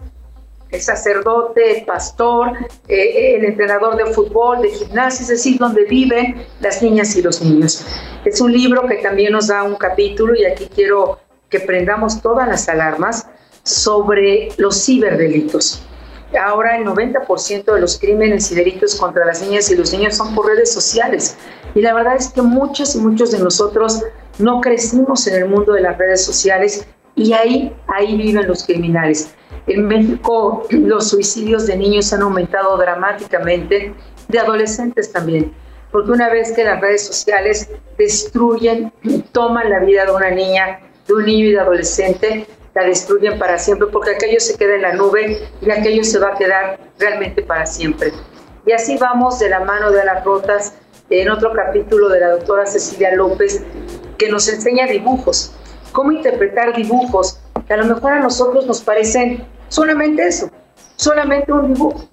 el 0.71 0.81
sacerdote, 0.81 1.79
el 1.79 1.85
pastor, 1.85 2.53
eh, 2.87 3.35
el 3.35 3.45
entrenador 3.45 3.95
de 3.97 4.05
fútbol, 4.13 4.61
de 4.61 4.69
gimnasia, 4.69 5.23
es 5.23 5.29
decir, 5.29 5.57
donde 5.57 5.85
viven 5.85 6.43
las 6.59 6.81
niñas 6.81 7.15
y 7.15 7.21
los 7.21 7.41
niños. 7.41 7.85
Es 8.25 8.39
un 8.41 8.51
libro 8.51 8.87
que 8.87 8.95
también 8.95 9.33
nos 9.33 9.47
da 9.47 9.63
un 9.63 9.75
capítulo 9.75 10.35
y 10.35 10.45
aquí 10.45 10.69
quiero 10.73 11.19
que 11.49 11.59
prendamos 11.59 12.21
todas 12.21 12.47
las 12.47 12.69
alarmas 12.69 13.27
sobre 13.63 14.49
los 14.57 14.85
ciberdelitos. 14.85 15.83
Ahora 16.37 16.77
el 16.77 16.85
90% 16.85 17.73
de 17.73 17.81
los 17.81 17.97
crímenes 17.97 18.51
y 18.51 18.55
delitos 18.55 18.95
contra 18.95 19.25
las 19.25 19.41
niñas 19.41 19.71
y 19.71 19.75
los 19.75 19.91
niños 19.91 20.15
son 20.15 20.35
por 20.35 20.45
redes 20.45 20.71
sociales. 20.71 21.35
Y 21.73 21.81
la 21.81 21.93
verdad 21.93 22.15
es 22.17 22.29
que 22.29 22.41
muchos 22.41 22.95
y 22.95 22.99
muchos 22.99 23.31
de 23.31 23.39
nosotros 23.39 24.03
no 24.37 24.61
crecimos 24.61 25.25
en 25.27 25.35
el 25.35 25.49
mundo 25.49 25.73
de 25.73 25.81
las 25.81 25.97
redes 25.97 26.23
sociales 26.23 26.85
y 27.15 27.33
ahí, 27.33 27.75
ahí 27.87 28.15
viven 28.15 28.47
los 28.47 28.63
criminales. 28.63 29.33
En 29.67 29.87
México 29.87 30.65
los 30.69 31.09
suicidios 31.09 31.67
de 31.67 31.77
niños 31.77 32.13
han 32.13 32.21
aumentado 32.21 32.77
dramáticamente, 32.77 33.93
de 34.27 34.39
adolescentes 34.39 35.11
también, 35.11 35.51
porque 35.91 36.11
una 36.11 36.29
vez 36.29 36.51
que 36.51 36.63
las 36.63 36.79
redes 36.79 37.05
sociales 37.05 37.69
destruyen, 37.97 38.93
toman 39.31 39.69
la 39.69 39.79
vida 39.79 40.05
de 40.05 40.11
una 40.11 40.29
niña, 40.29 40.79
de 41.07 41.13
un 41.13 41.25
niño 41.25 41.45
y 41.45 41.51
de 41.51 41.59
adolescente, 41.59 42.47
la 42.79 42.87
destruyen 42.87 43.37
para 43.37 43.57
siempre, 43.57 43.87
porque 43.91 44.11
aquello 44.11 44.39
se 44.39 44.55
queda 44.57 44.75
en 44.75 44.81
la 44.83 44.93
nube 44.93 45.39
y 45.61 45.71
aquello 45.71 46.03
se 46.03 46.19
va 46.19 46.29
a 46.29 46.37
quedar 46.37 46.79
realmente 46.97 47.41
para 47.41 47.65
siempre. 47.65 48.11
Y 48.65 48.71
así 48.71 48.97
vamos 48.97 49.39
de 49.39 49.49
la 49.49 49.59
mano 49.61 49.91
de 49.91 50.05
las 50.05 50.23
rotas 50.23 50.73
en 51.09 51.29
otro 51.29 51.51
capítulo 51.53 52.09
de 52.09 52.19
la 52.19 52.31
doctora 52.31 52.65
Cecilia 52.65 53.15
López, 53.15 53.63
que 54.17 54.29
nos 54.29 54.47
enseña 54.47 54.85
dibujos, 54.85 55.53
cómo 55.91 56.11
interpretar 56.11 56.75
dibujos 56.75 57.39
que 57.67 57.73
a 57.73 57.77
lo 57.77 57.85
mejor 57.85 58.13
a 58.13 58.19
nosotros 58.19 58.65
nos 58.65 58.81
parecen 58.81 59.45
solamente 59.69 60.27
eso, 60.27 60.51
solamente 60.95 61.51
un 61.51 61.73
dibujo, 61.73 62.07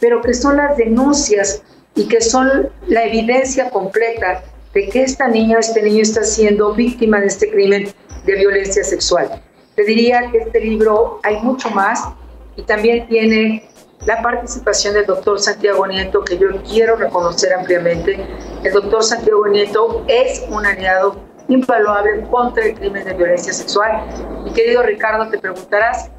pero 0.00 0.20
que 0.20 0.34
son 0.34 0.56
las 0.56 0.76
denuncias 0.76 1.62
y 1.94 2.08
que 2.08 2.20
son 2.20 2.68
la 2.88 3.04
evidencia 3.04 3.70
completa 3.70 4.42
de 4.72 4.88
que 4.88 5.02
esta 5.02 5.28
niña 5.28 5.56
o 5.56 5.60
este 5.60 5.82
niño 5.82 6.02
está 6.02 6.24
siendo 6.24 6.74
víctima 6.74 7.20
de 7.20 7.26
este 7.26 7.50
crimen 7.50 7.88
de 8.26 8.34
violencia 8.34 8.82
sexual. 8.82 9.40
Te 9.74 9.84
diría 9.84 10.30
que 10.30 10.38
este 10.38 10.60
libro 10.60 11.20
hay 11.22 11.40
mucho 11.42 11.68
más 11.70 12.08
y 12.56 12.62
también 12.62 13.08
tiene 13.08 13.68
la 14.06 14.22
participación 14.22 14.94
del 14.94 15.06
doctor 15.06 15.40
Santiago 15.40 15.86
Nieto, 15.86 16.22
que 16.24 16.38
yo 16.38 16.48
quiero 16.62 16.96
reconocer 16.96 17.52
ampliamente. 17.52 18.24
El 18.62 18.72
doctor 18.72 19.02
Santiago 19.02 19.46
Nieto 19.48 20.04
es 20.06 20.44
un 20.48 20.64
aliado 20.64 21.16
invaluable 21.48 22.22
contra 22.30 22.66
el 22.66 22.74
crimen 22.74 23.04
de 23.04 23.14
violencia 23.14 23.52
sexual. 23.52 24.04
Mi 24.44 24.52
querido 24.52 24.82
Ricardo, 24.82 25.28
te 25.28 25.38
preguntarás, 25.38 26.10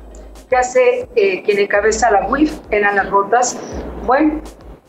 ¿qué 0.49 0.55
hace 0.57 1.07
eh, 1.15 1.43
quien 1.43 1.59
encabeza 1.59 2.11
la 2.11 2.27
UIF 2.27 2.53
en 2.71 2.85
Alas 2.85 3.09
Rotas? 3.09 3.57
Bueno, 4.05 4.41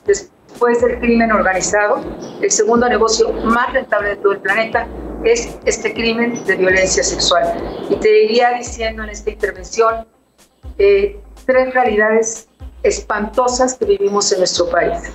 después 0.05 0.36
del 0.59 0.99
crimen 0.99 1.33
organizado, 1.33 2.01
el 2.41 2.51
segundo 2.51 2.89
negocio 2.89 3.33
más 3.33 3.73
rentable 3.73 4.11
de 4.11 4.17
todo 4.17 4.33
el 4.33 4.39
planeta, 4.39 4.87
es 5.25 5.57
este 5.65 5.93
crimen 5.93 6.45
de 6.45 6.57
violencia 6.57 7.03
sexual. 7.03 7.55
Y 7.91 7.97
te 7.97 8.25
iría 8.25 8.51
diciendo 8.53 9.03
en 9.03 9.11
esta 9.11 9.31
intervención 9.31 10.07
eh, 10.79 11.21
tres 11.45 11.75
realidades 11.75 12.49
espantosas 12.83 13.75
que 13.75 13.85
vivimos 13.85 14.33
en 14.33 14.39
nuestro 14.39 14.69
país. 14.71 15.13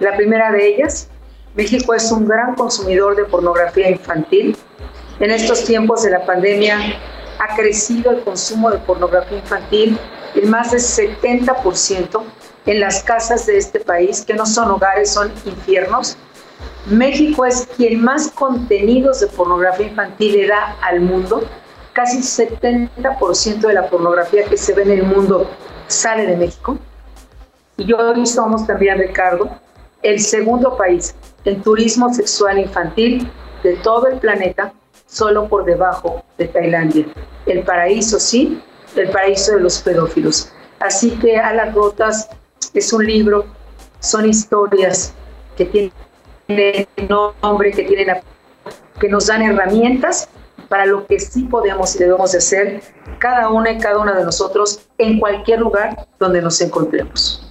La 0.00 0.16
primera 0.16 0.50
de 0.52 0.66
ellas, 0.66 1.08
México 1.54 1.94
es 1.94 2.10
un 2.10 2.26
gran 2.26 2.54
consumidor 2.54 3.16
de 3.16 3.24
pornografía 3.24 3.90
infantil. 3.90 4.56
En 5.20 5.30
estos 5.30 5.64
tiempos 5.64 6.02
de 6.02 6.10
la 6.10 6.24
pandemia 6.24 6.78
ha 7.38 7.56
crecido 7.56 8.12
el 8.12 8.20
consumo 8.22 8.70
de 8.70 8.78
pornografía 8.78 9.38
infantil 9.38 9.98
en 10.34 10.50
más 10.50 10.70
del 10.70 10.80
70% 10.80 12.22
en 12.68 12.80
las 12.80 13.02
casas 13.02 13.46
de 13.46 13.56
este 13.56 13.80
país, 13.80 14.22
que 14.26 14.34
no 14.34 14.44
son 14.44 14.70
hogares, 14.70 15.10
son 15.10 15.32
infiernos. 15.46 16.18
México 16.84 17.46
es 17.46 17.66
quien 17.76 18.02
más 18.04 18.30
contenidos 18.30 19.20
de 19.20 19.26
pornografía 19.28 19.86
infantil 19.86 20.32
le 20.32 20.48
da 20.48 20.76
al 20.82 21.00
mundo. 21.00 21.42
Casi 21.94 22.18
70% 22.18 23.60
de 23.60 23.72
la 23.72 23.88
pornografía 23.88 24.44
que 24.44 24.58
se 24.58 24.74
ve 24.74 24.82
en 24.82 24.90
el 24.90 25.02
mundo 25.04 25.48
sale 25.86 26.26
de 26.26 26.36
México. 26.36 26.76
Y 27.78 27.90
hoy 27.94 28.26
somos 28.26 28.66
también, 28.66 28.98
Ricardo, 28.98 29.48
el 30.02 30.20
segundo 30.20 30.76
país 30.76 31.14
en 31.46 31.62
turismo 31.62 32.12
sexual 32.12 32.58
infantil 32.58 33.30
de 33.62 33.76
todo 33.76 34.08
el 34.08 34.18
planeta, 34.18 34.74
solo 35.06 35.48
por 35.48 35.64
debajo 35.64 36.22
de 36.36 36.48
Tailandia. 36.48 37.06
El 37.46 37.62
paraíso, 37.62 38.20
sí, 38.20 38.62
el 38.94 39.08
paraíso 39.08 39.54
de 39.54 39.60
los 39.60 39.80
pedófilos. 39.80 40.52
Así 40.80 41.12
que 41.18 41.38
a 41.38 41.54
las 41.54 41.74
rotas 41.74 42.28
es 42.74 42.92
un 42.92 43.06
libro, 43.06 43.46
son 44.00 44.28
historias 44.28 45.12
que 45.56 45.92
tienen 46.46 46.86
nombre, 47.08 47.72
que 47.72 47.84
tienen 47.84 48.16
que 48.98 49.08
nos 49.08 49.26
dan 49.26 49.42
herramientas 49.42 50.28
para 50.68 50.86
lo 50.86 51.06
que 51.06 51.18
sí 51.18 51.44
podemos 51.44 51.94
y 51.96 52.00
debemos 52.00 52.32
de 52.32 52.38
hacer 52.38 52.82
cada 53.18 53.48
una 53.48 53.70
y 53.70 53.78
cada 53.78 53.98
una 53.98 54.14
de 54.14 54.24
nosotros 54.24 54.88
en 54.98 55.18
cualquier 55.18 55.60
lugar 55.60 56.06
donde 56.18 56.42
nos 56.42 56.60
encontremos. 56.60 57.44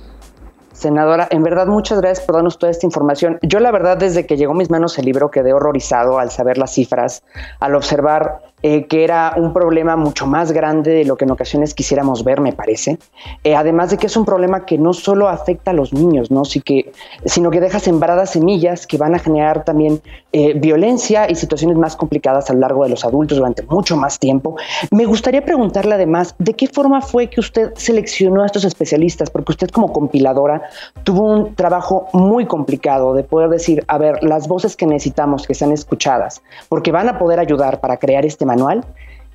Senadora, 0.78 1.28
en 1.32 1.42
verdad 1.42 1.66
muchas 1.66 2.00
gracias 2.00 2.24
por 2.26 2.36
darnos 2.36 2.60
toda 2.60 2.70
esta 2.70 2.86
información. 2.86 3.40
Yo 3.42 3.60
la 3.60 3.72
verdad 3.72 3.98
desde 3.98 4.28
que 4.28 4.38
llegó 4.38 4.52
a 4.52 4.56
mis 4.56 4.70
manos 4.70 5.00
el 5.00 5.06
libro 5.06 5.32
quedé 5.32 5.52
horrorizado 5.52 6.20
al 6.20 6.30
saber 6.30 6.60
las 6.60 6.74
cifras, 6.74 7.24
al 7.60 7.74
observar 7.74 8.42
eh, 8.64 8.88
que 8.88 9.04
era 9.04 9.36
un 9.38 9.54
problema 9.54 9.96
mucho 9.96 10.26
más 10.26 10.52
grande 10.52 10.90
de 10.92 11.06
lo 11.06 11.16
que 11.16 11.26
en 11.26 11.32
ocasiones 11.32 11.76
quisiéramos 11.76 12.24
ver, 12.24 12.42
me 12.42 12.54
parece. 12.54 12.98
Eh, 13.44 13.56
además 13.56 13.92
de 13.92 13.98
que 13.98 14.08
es 14.08 14.18
un 14.18 14.26
problema 14.26 14.66
que 14.66 14.80
no 14.80 14.94
solo 14.94 15.30
afecta 15.30 15.70
a 15.70 15.74
los 15.76 15.94
niños, 15.94 16.32
¿no? 16.32 16.44
Sí 16.44 16.62
que, 16.62 16.92
sino 17.26 17.52
que 17.52 17.62
deja 17.62 17.80
sembradas 17.80 18.32
semillas 18.32 18.88
que 18.88 18.98
van 18.98 19.14
a 19.14 19.20
generar 19.20 19.64
también 19.64 20.02
eh, 20.34 20.54
violencia 20.56 21.30
y 21.30 21.36
situaciones 21.36 21.78
más 21.78 21.96
complicadas 21.96 22.50
a 22.50 22.54
lo 22.54 22.62
largo 22.62 22.84
de 22.84 22.90
los 22.90 23.06
adultos 23.06 23.38
durante 23.38 23.62
mucho 23.62 23.96
más 23.96 24.18
tiempo. 24.18 24.56
Me 24.90 25.06
gustaría 25.06 25.46
preguntarle 25.46 25.94
además, 25.94 26.34
¿de 26.40 26.56
qué 26.56 26.68
forma 26.68 27.02
fue 27.02 27.30
que 27.30 27.40
usted 27.40 27.74
seleccionó 27.76 28.42
a 28.42 28.48
estos 28.48 28.66
especialistas? 28.66 29.30
Porque 29.30 29.52
usted 29.52 29.70
como 29.70 29.94
compiladora 29.94 30.64
tuvo 31.04 31.32
un 31.32 31.54
trabajo 31.54 32.08
muy 32.12 32.48
complicado 32.48 33.14
de 33.14 33.24
poder 33.24 33.50
decir, 33.50 33.86
a 33.88 34.00
ver, 34.00 34.24
las 34.24 34.48
voces 34.48 34.76
que 34.76 34.88
necesitamos 34.88 35.46
que 35.46 35.54
sean 35.54 35.72
escuchadas, 35.72 36.42
porque 36.70 36.92
van 36.92 37.08
a 37.08 37.20
poder 37.20 37.40
ayudar 37.40 37.80
para 37.82 37.98
crear 37.98 38.26
este 38.26 38.47
manual 38.48 38.84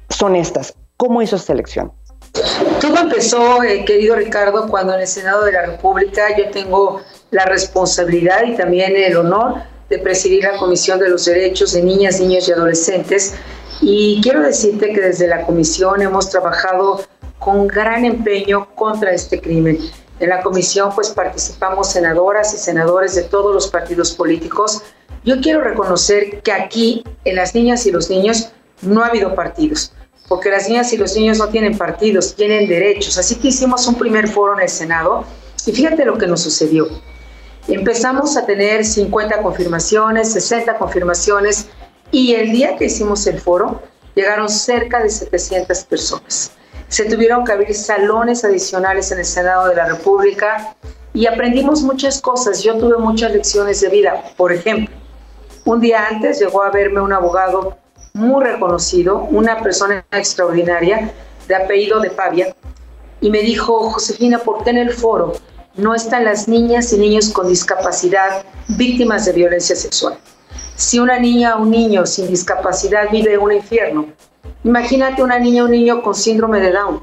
son 0.08 0.34
estas. 0.34 0.74
¿Cómo 0.96 1.22
hizo 1.22 1.36
esta 1.36 1.52
elección? 1.52 1.92
Todo 2.80 2.96
empezó, 2.98 3.62
eh, 3.62 3.84
querido 3.84 4.16
Ricardo, 4.16 4.68
cuando 4.68 4.94
en 4.94 5.00
el 5.00 5.06
Senado 5.06 5.44
de 5.44 5.52
la 5.52 5.66
República 5.66 6.36
yo 6.36 6.50
tengo 6.50 7.00
la 7.30 7.44
responsabilidad 7.44 8.44
y 8.46 8.56
también 8.56 8.96
el 8.96 9.16
honor 9.16 9.62
de 9.88 9.98
presidir 9.98 10.44
la 10.44 10.56
Comisión 10.56 10.98
de 10.98 11.10
los 11.10 11.26
Derechos 11.26 11.72
de 11.72 11.82
Niñas, 11.82 12.20
Niños 12.20 12.48
y 12.48 12.52
Adolescentes. 12.52 13.34
Y 13.80 14.20
quiero 14.22 14.42
decirte 14.42 14.92
que 14.92 15.00
desde 15.00 15.26
la 15.26 15.44
comisión 15.44 16.00
hemos 16.02 16.30
trabajado 16.30 17.02
con 17.38 17.66
gran 17.66 18.04
empeño 18.04 18.68
contra 18.74 19.12
este 19.12 19.40
crimen. 19.40 19.78
En 20.20 20.28
la 20.28 20.40
comisión 20.40 20.94
pues 20.94 21.10
participamos 21.10 21.90
senadoras 21.90 22.54
y 22.54 22.58
senadores 22.58 23.16
de 23.16 23.24
todos 23.24 23.52
los 23.52 23.66
partidos 23.68 24.12
políticos. 24.12 24.82
Yo 25.24 25.40
quiero 25.40 25.60
reconocer 25.60 26.42
que 26.42 26.52
aquí 26.52 27.04
en 27.24 27.36
las 27.36 27.54
niñas 27.54 27.84
y 27.86 27.90
los 27.90 28.08
niños 28.08 28.52
no 28.82 29.02
ha 29.02 29.06
habido 29.06 29.34
partidos, 29.34 29.92
porque 30.28 30.50
las 30.50 30.68
niñas 30.68 30.92
y 30.92 30.96
los 30.96 31.16
niños 31.16 31.38
no 31.38 31.48
tienen 31.48 31.76
partidos, 31.76 32.34
tienen 32.34 32.68
derechos. 32.68 33.18
Así 33.18 33.36
que 33.36 33.48
hicimos 33.48 33.86
un 33.86 33.94
primer 33.94 34.28
foro 34.28 34.54
en 34.54 34.60
el 34.60 34.68
Senado 34.68 35.24
y 35.66 35.72
fíjate 35.72 36.04
lo 36.04 36.18
que 36.18 36.26
nos 36.26 36.42
sucedió. 36.42 36.88
Empezamos 37.68 38.36
a 38.36 38.44
tener 38.44 38.84
50 38.84 39.40
confirmaciones, 39.40 40.32
60 40.32 40.78
confirmaciones 40.78 41.68
y 42.10 42.34
el 42.34 42.50
día 42.50 42.76
que 42.76 42.86
hicimos 42.86 43.26
el 43.26 43.40
foro 43.40 43.80
llegaron 44.14 44.48
cerca 44.48 45.02
de 45.02 45.08
700 45.08 45.84
personas. 45.84 46.52
Se 46.88 47.04
tuvieron 47.04 47.44
que 47.44 47.52
abrir 47.52 47.74
salones 47.74 48.44
adicionales 48.44 49.12
en 49.12 49.20
el 49.20 49.24
Senado 49.24 49.68
de 49.68 49.76
la 49.76 49.86
República 49.86 50.76
y 51.14 51.26
aprendimos 51.26 51.82
muchas 51.82 52.20
cosas. 52.20 52.62
Yo 52.62 52.76
tuve 52.76 52.98
muchas 52.98 53.32
lecciones 53.32 53.80
de 53.80 53.88
vida. 53.88 54.22
Por 54.36 54.52
ejemplo, 54.52 54.94
un 55.64 55.80
día 55.80 56.06
antes 56.08 56.40
llegó 56.40 56.62
a 56.62 56.70
verme 56.70 57.00
un 57.00 57.12
abogado 57.12 57.78
muy 58.14 58.44
reconocido, 58.44 59.26
una 59.30 59.62
persona 59.62 60.04
extraordinaria 60.12 61.12
de 61.48 61.54
apellido 61.54 62.00
de 62.00 62.10
Pavia, 62.10 62.54
y 63.20 63.30
me 63.30 63.40
dijo, 63.40 63.90
Josefina, 63.90 64.38
¿por 64.38 64.64
qué 64.64 64.70
en 64.70 64.78
el 64.78 64.90
foro 64.90 65.32
no 65.76 65.94
están 65.94 66.24
las 66.24 66.48
niñas 66.48 66.92
y 66.92 66.98
niños 66.98 67.30
con 67.30 67.48
discapacidad 67.48 68.44
víctimas 68.68 69.24
de 69.24 69.32
violencia 69.32 69.76
sexual? 69.76 70.18
Si 70.74 70.98
una 70.98 71.18
niña 71.18 71.56
o 71.56 71.62
un 71.62 71.70
niño 71.70 72.04
sin 72.04 72.28
discapacidad 72.28 73.10
vive 73.10 73.38
un 73.38 73.52
infierno, 73.52 74.06
imagínate 74.64 75.22
una 75.22 75.38
niña 75.38 75.62
o 75.62 75.66
un 75.66 75.72
niño 75.72 76.02
con 76.02 76.14
síndrome 76.14 76.60
de 76.60 76.72
Down, 76.72 77.00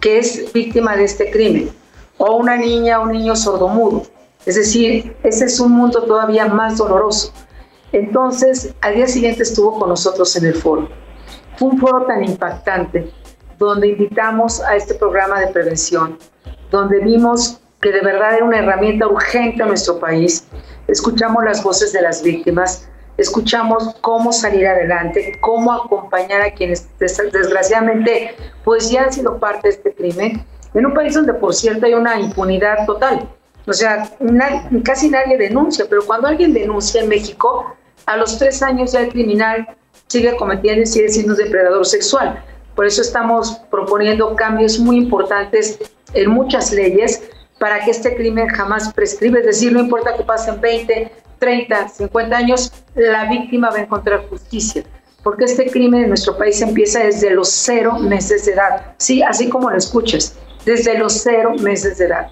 que 0.00 0.18
es 0.18 0.52
víctima 0.52 0.94
de 0.96 1.04
este 1.04 1.30
crimen, 1.30 1.70
o 2.18 2.36
una 2.36 2.56
niña 2.56 3.00
o 3.00 3.04
un 3.04 3.12
niño 3.12 3.34
sordomudo. 3.34 4.02
Es 4.44 4.54
decir, 4.54 5.16
ese 5.22 5.46
es 5.46 5.58
un 5.58 5.72
mundo 5.72 6.02
todavía 6.04 6.46
más 6.46 6.76
doloroso. 6.76 7.32
Entonces, 7.92 8.74
al 8.80 8.94
día 8.94 9.06
siguiente 9.06 9.42
estuvo 9.42 9.78
con 9.78 9.88
nosotros 9.88 10.34
en 10.36 10.46
el 10.46 10.54
foro. 10.54 10.88
Fue 11.56 11.68
un 11.68 11.78
foro 11.78 12.04
tan 12.06 12.24
impactante, 12.24 13.10
donde 13.58 13.88
invitamos 13.88 14.60
a 14.60 14.76
este 14.76 14.94
programa 14.94 15.40
de 15.40 15.48
prevención, 15.48 16.18
donde 16.70 17.00
vimos 17.00 17.60
que 17.80 17.92
de 17.92 18.00
verdad 18.00 18.34
era 18.34 18.44
una 18.44 18.58
herramienta 18.58 19.06
urgente 19.06 19.62
a 19.62 19.66
nuestro 19.66 19.98
país. 19.98 20.46
Escuchamos 20.88 21.44
las 21.44 21.62
voces 21.62 21.92
de 21.92 22.02
las 22.02 22.22
víctimas, 22.22 22.88
escuchamos 23.16 23.94
cómo 24.00 24.32
salir 24.32 24.66
adelante, 24.66 25.38
cómo 25.40 25.72
acompañar 25.72 26.42
a 26.42 26.50
quienes 26.52 26.88
desgraciadamente 26.98 28.34
pues 28.64 28.90
ya 28.90 29.04
han 29.04 29.12
sido 29.12 29.38
parte 29.38 29.68
de 29.68 29.74
este 29.74 29.94
crimen, 29.94 30.44
en 30.74 30.86
un 30.86 30.94
país 30.94 31.14
donde 31.14 31.32
por 31.34 31.54
cierto 31.54 31.86
hay 31.86 31.94
una 31.94 32.20
impunidad 32.20 32.84
total. 32.86 33.28
O 33.66 33.72
sea, 33.72 34.10
casi 34.84 35.10
nadie 35.10 35.36
denuncia, 35.36 35.86
pero 35.88 36.04
cuando 36.06 36.28
alguien 36.28 36.52
denuncia 36.52 37.02
en 37.02 37.08
México, 37.08 37.74
a 38.06 38.16
los 38.16 38.38
tres 38.38 38.62
años 38.62 38.92
ya 38.92 39.00
el 39.00 39.08
criminal 39.08 39.66
sigue 40.06 40.36
cometiendo 40.36 40.82
y 40.82 40.86
sigue 40.86 41.08
siendo 41.08 41.34
depredador 41.34 41.84
sexual. 41.84 42.44
Por 42.76 42.86
eso 42.86 43.02
estamos 43.02 43.60
proponiendo 43.70 44.36
cambios 44.36 44.78
muy 44.78 44.98
importantes 44.98 45.78
en 46.14 46.30
muchas 46.30 46.72
leyes 46.72 47.22
para 47.58 47.84
que 47.84 47.90
este 47.90 48.14
crimen 48.14 48.48
jamás 48.48 48.92
prescribe. 48.92 49.40
Es 49.40 49.46
decir, 49.46 49.72
no 49.72 49.80
importa 49.80 50.16
que 50.16 50.22
pasen 50.22 50.60
20, 50.60 51.10
30, 51.38 51.88
50 51.88 52.36
años, 52.36 52.72
la 52.94 53.28
víctima 53.28 53.70
va 53.70 53.78
a 53.78 53.80
encontrar 53.80 54.28
justicia. 54.28 54.84
Porque 55.22 55.44
este 55.44 55.68
crimen 55.70 56.02
en 56.02 56.08
nuestro 56.10 56.36
país 56.36 56.60
empieza 56.60 57.00
desde 57.00 57.30
los 57.30 57.48
cero 57.48 57.98
meses 57.98 58.46
de 58.46 58.52
edad. 58.52 58.94
Sí, 58.98 59.22
así 59.22 59.48
como 59.48 59.70
lo 59.70 59.76
escuchas, 59.76 60.36
desde 60.64 60.98
los 60.98 61.14
cero 61.14 61.54
meses 61.60 61.98
de 61.98 62.04
edad. 62.04 62.30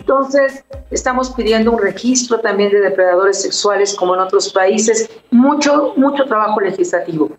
Entonces, 0.00 0.64
estamos 0.90 1.30
pidiendo 1.30 1.70
un 1.70 1.78
registro 1.78 2.40
también 2.40 2.72
de 2.72 2.80
depredadores 2.80 3.42
sexuales 3.42 3.94
como 3.94 4.14
en 4.14 4.20
otros 4.20 4.50
países, 4.50 5.10
mucho, 5.30 5.92
mucho 5.96 6.24
trabajo 6.24 6.58
legislativo. 6.58 7.30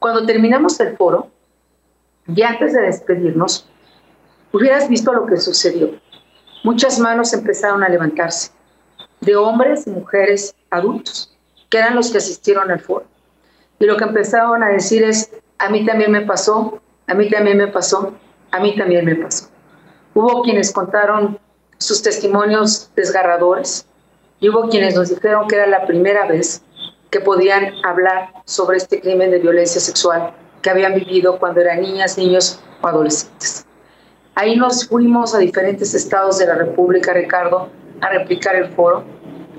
Cuando 0.00 0.26
terminamos 0.26 0.80
el 0.80 0.96
foro, 0.96 1.30
y 2.26 2.42
antes 2.42 2.72
de 2.72 2.82
despedirnos, 2.82 3.68
hubieras 4.52 4.88
visto 4.88 5.12
lo 5.12 5.26
que 5.26 5.36
sucedió. 5.36 5.92
Muchas 6.64 6.98
manos 6.98 7.32
empezaron 7.32 7.84
a 7.84 7.88
levantarse, 7.88 8.50
de 9.20 9.36
hombres 9.36 9.86
y 9.86 9.90
mujeres 9.90 10.56
adultos, 10.70 11.32
que 11.70 11.78
eran 11.78 11.94
los 11.94 12.10
que 12.10 12.18
asistieron 12.18 12.68
al 12.72 12.80
foro. 12.80 13.06
Y 13.78 13.86
lo 13.86 13.96
que 13.96 14.04
empezaron 14.04 14.64
a 14.64 14.70
decir 14.70 15.04
es, 15.04 15.30
a 15.58 15.68
mí 15.70 15.86
también 15.86 16.10
me 16.10 16.22
pasó, 16.22 16.80
a 17.06 17.14
mí 17.14 17.30
también 17.30 17.58
me 17.58 17.68
pasó, 17.68 18.12
a 18.50 18.58
mí 18.58 18.74
también 18.76 19.04
me 19.04 19.14
pasó. 19.14 19.48
Hubo 20.14 20.42
quienes 20.42 20.72
contaron 20.72 21.38
sus 21.78 22.02
testimonios 22.02 22.90
desgarradores 22.94 23.86
y 24.40 24.48
hubo 24.48 24.68
quienes 24.68 24.94
nos 24.94 25.08
dijeron 25.08 25.48
que 25.48 25.56
era 25.56 25.66
la 25.66 25.86
primera 25.86 26.26
vez 26.26 26.62
que 27.10 27.20
podían 27.20 27.72
hablar 27.84 28.32
sobre 28.44 28.76
este 28.76 29.00
crimen 29.00 29.30
de 29.30 29.38
violencia 29.38 29.80
sexual 29.80 30.34
que 30.62 30.70
habían 30.70 30.94
vivido 30.94 31.38
cuando 31.38 31.60
eran 31.60 31.80
niñas, 31.80 32.18
niños 32.18 32.60
o 32.82 32.88
adolescentes. 32.88 33.64
Ahí 34.34 34.56
nos 34.56 34.86
fuimos 34.86 35.34
a 35.34 35.38
diferentes 35.38 35.94
estados 35.94 36.38
de 36.38 36.46
la 36.46 36.54
República, 36.54 37.12
Ricardo, 37.12 37.70
a 38.00 38.08
replicar 38.10 38.54
el 38.54 38.68
foro. 38.72 39.04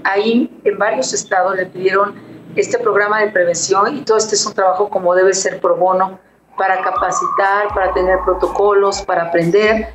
Ahí 0.04 0.62
en 0.64 0.78
varios 0.78 1.14
estados 1.14 1.56
le 1.56 1.66
pidieron 1.66 2.16
este 2.56 2.78
programa 2.80 3.22
de 3.22 3.32
prevención 3.32 3.98
y 3.98 4.02
todo 4.02 4.18
este 4.18 4.36
es 4.36 4.46
un 4.46 4.54
trabajo 4.54 4.90
como 4.90 5.14
debe 5.16 5.34
ser 5.34 5.60
pro 5.60 5.76
bono 5.76 6.20
para 6.58 6.82
capacitar, 6.82 7.68
para 7.74 7.94
tener 7.94 8.20
protocolos, 8.26 9.02
para 9.02 9.24
aprender. 9.24 9.88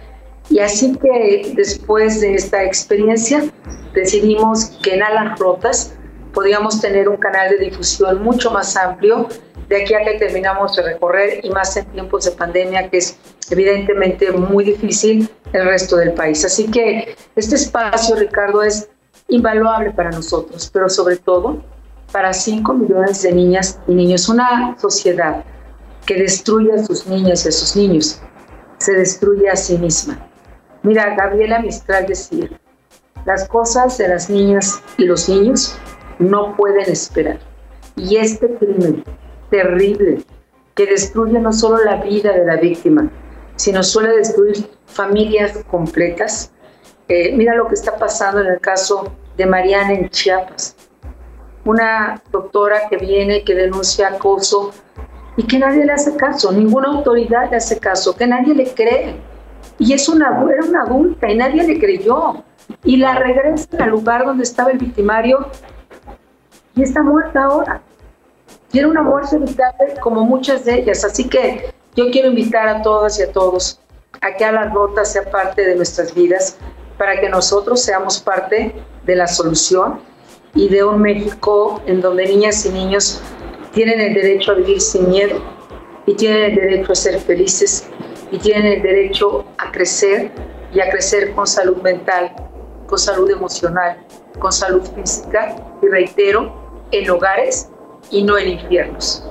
Y 0.51 0.59
así 0.59 0.95
que 0.97 1.53
después 1.57 2.21
de 2.21 2.35
esta 2.35 2.63
experiencia 2.63 3.45
decidimos 3.95 4.67
que 4.83 4.95
en 4.95 5.03
Alas 5.03 5.39
Rotas 5.39 5.95
podíamos 6.33 6.81
tener 6.81 7.09
un 7.09 7.17
canal 7.17 7.51
de 7.51 7.59
difusión 7.59 8.23
mucho 8.23 8.51
más 8.51 8.77
amplio 8.77 9.29
de 9.69 9.83
aquí 9.83 9.95
a 9.95 10.05
que 10.05 10.19
terminamos 10.19 10.77
de 10.77 10.83
recorrer 10.83 11.41
y 11.43 11.51
más 11.51 11.77
en 11.77 11.87
tiempos 11.87 12.25
de 12.27 12.33
pandemia 12.33 12.91
que 12.91 12.99
es 12.99 13.17
evidentemente 13.51 14.31
muy 14.33 14.65
difícil 14.65 15.29
el 15.53 15.65
resto 15.65 15.97
del 15.97 16.13
país. 16.13 16.45
Así 16.45 16.71
que 16.71 17.17
este 17.37 17.55
espacio, 17.55 18.17
Ricardo, 18.17 18.63
es 18.63 18.89
invaluable 19.29 19.93
para 19.93 20.11
nosotros, 20.11 20.69
pero 20.73 20.89
sobre 20.89 21.17
todo 21.17 21.63
para 22.13 22.33
5 22.33 22.75
millones 22.75 23.23
de 23.23 23.33
niñas 23.33 23.81
y 23.89 23.95
niños. 23.95 24.29
Una 24.29 24.77
sociedad 24.79 25.45
que 26.05 26.17
destruye 26.17 26.73
a 26.73 26.85
sus 26.85 27.07
niñas 27.07 27.45
y 27.45 27.49
a 27.49 27.53
sus 27.53 27.75
niños 27.77 28.21
se 28.79 28.93
destruye 28.93 29.49
a 29.49 29.57
sí 29.57 29.79
misma. 29.79 30.29
Mira, 30.85 31.15
Gabriela 31.17 31.61
Mistral 31.61 32.07
decía, 32.07 32.49
las 33.25 33.49
cosas 33.49 33.97
de 33.99 34.07
las 34.07 34.29
niñas 34.29 34.83
y 34.99 35.07
los 35.07 35.29
niños 35.29 35.77
no 36.19 36.55
pueden 36.57 36.91
esperar. 36.91 37.39
Y 37.97 38.17
este 38.17 38.55
crimen 38.57 39.03
terrible 39.51 40.23
que 40.75 40.87
destruye 40.87 41.39
no 41.39 41.53
solo 41.53 41.83
la 41.83 41.97
vida 42.03 42.33
de 42.33 42.45
la 42.45 42.57
víctima, 42.57 43.11
sino 43.57 43.83
suele 43.83 44.17
destruir 44.17 44.69
familias 44.87 45.65
completas. 45.71 46.53
Eh, 47.09 47.35
mira 47.35 47.55
lo 47.55 47.67
que 47.69 47.75
está 47.75 47.97
pasando 47.97 48.43
en 48.43 48.49
el 48.49 48.61
caso 48.61 49.11
de 49.39 49.47
Mariana 49.47 49.95
en 49.95 50.11
Chiapas. 50.11 50.77
Una 51.65 52.23
doctora 52.31 52.89
que 52.91 52.99
viene, 52.99 53.43
que 53.43 53.55
denuncia 53.55 54.09
acoso 54.09 54.73
y 55.37 55.47
que 55.47 55.59
nadie 55.59 55.87
le 55.87 55.93
hace 55.93 56.15
caso, 56.17 56.53
ninguna 56.53 56.89
autoridad 56.89 57.51
le 57.51 57.57
hace 57.57 57.79
caso, 57.79 58.15
que 58.15 58.27
nadie 58.27 58.55
le 58.55 58.67
cree. 58.75 59.17
Y 59.79 59.93
es 59.93 60.09
una, 60.09 60.29
era 60.51 60.65
una 60.65 60.83
adulta 60.83 61.31
y 61.31 61.37
nadie 61.37 61.65
le 61.65 61.79
creyó. 61.79 62.45
Y 62.85 62.97
la 62.97 63.15
regresan 63.15 63.83
al 63.83 63.91
lugar 63.91 64.25
donde 64.25 64.45
estaba 64.45 64.71
el 64.71 64.79
victimario 64.79 65.49
y 66.75 66.83
está 66.83 67.03
muerta 67.03 67.45
ahora. 67.45 67.83
Tiene 68.71 68.89
una 68.89 69.03
muerte 69.03 69.37
evitable 69.37 69.95
como 70.01 70.25
muchas 70.25 70.65
de 70.65 70.81
ellas. 70.81 71.05
Así 71.05 71.29
que 71.29 71.73
yo 71.95 72.11
quiero 72.11 72.29
invitar 72.29 72.69
a 72.69 72.83
todas 72.83 73.19
y 73.19 73.23
a 73.23 73.33
todos 73.33 73.81
a 74.21 74.35
que 74.37 74.45
a 74.45 74.53
la 74.53 74.69
rota 74.71 75.05
sea 75.05 75.31
parte 75.31 75.67
de 75.67 75.77
nuestras 75.77 76.15
vidas 76.15 76.57
para 76.99 77.21
que 77.21 77.29
nosotros 77.29 77.83
seamos 77.83 78.19
parte 78.21 78.75
de 79.05 79.17
la 79.17 79.27
solución 79.27 80.01
y 80.55 80.69
de 80.69 80.85
un 80.85 81.01
México 81.01 81.83
en 81.87 82.01
donde 82.01 82.27
niñas 82.27 82.65
y 82.65 82.71
niños 82.71 83.21
tienen 83.73 84.01
el 84.01 84.15
derecho 84.15 84.53
a 84.53 84.55
vivir 84.55 84.81
sin 84.81 85.11
miedo 85.11 85.43
y 86.07 86.15
tienen 86.15 86.45
el 86.45 86.55
derecho 86.55 86.93
a 86.93 86.95
ser 86.95 87.19
felices 87.21 87.89
y 88.31 88.39
tienen 88.39 88.67
el 88.67 88.83
derecho 88.83 89.45
a 89.59 89.71
crecer 89.71 90.31
y 90.73 90.81
a 90.81 90.91
crecer 90.91 91.33
con 91.35 91.47
salud 91.47 91.77
mental, 91.83 92.33
con 92.87 92.99
salud 92.99 93.31
emocional, 93.31 93.99
con 94.39 94.53
salud 94.53 94.83
física 94.95 95.57
y 95.83 95.87
reitero, 95.87 96.53
en 96.91 97.11
hogares 97.11 97.69
y 98.11 98.23
no 98.23 98.39
en 98.39 98.51
infiernos. 98.51 99.25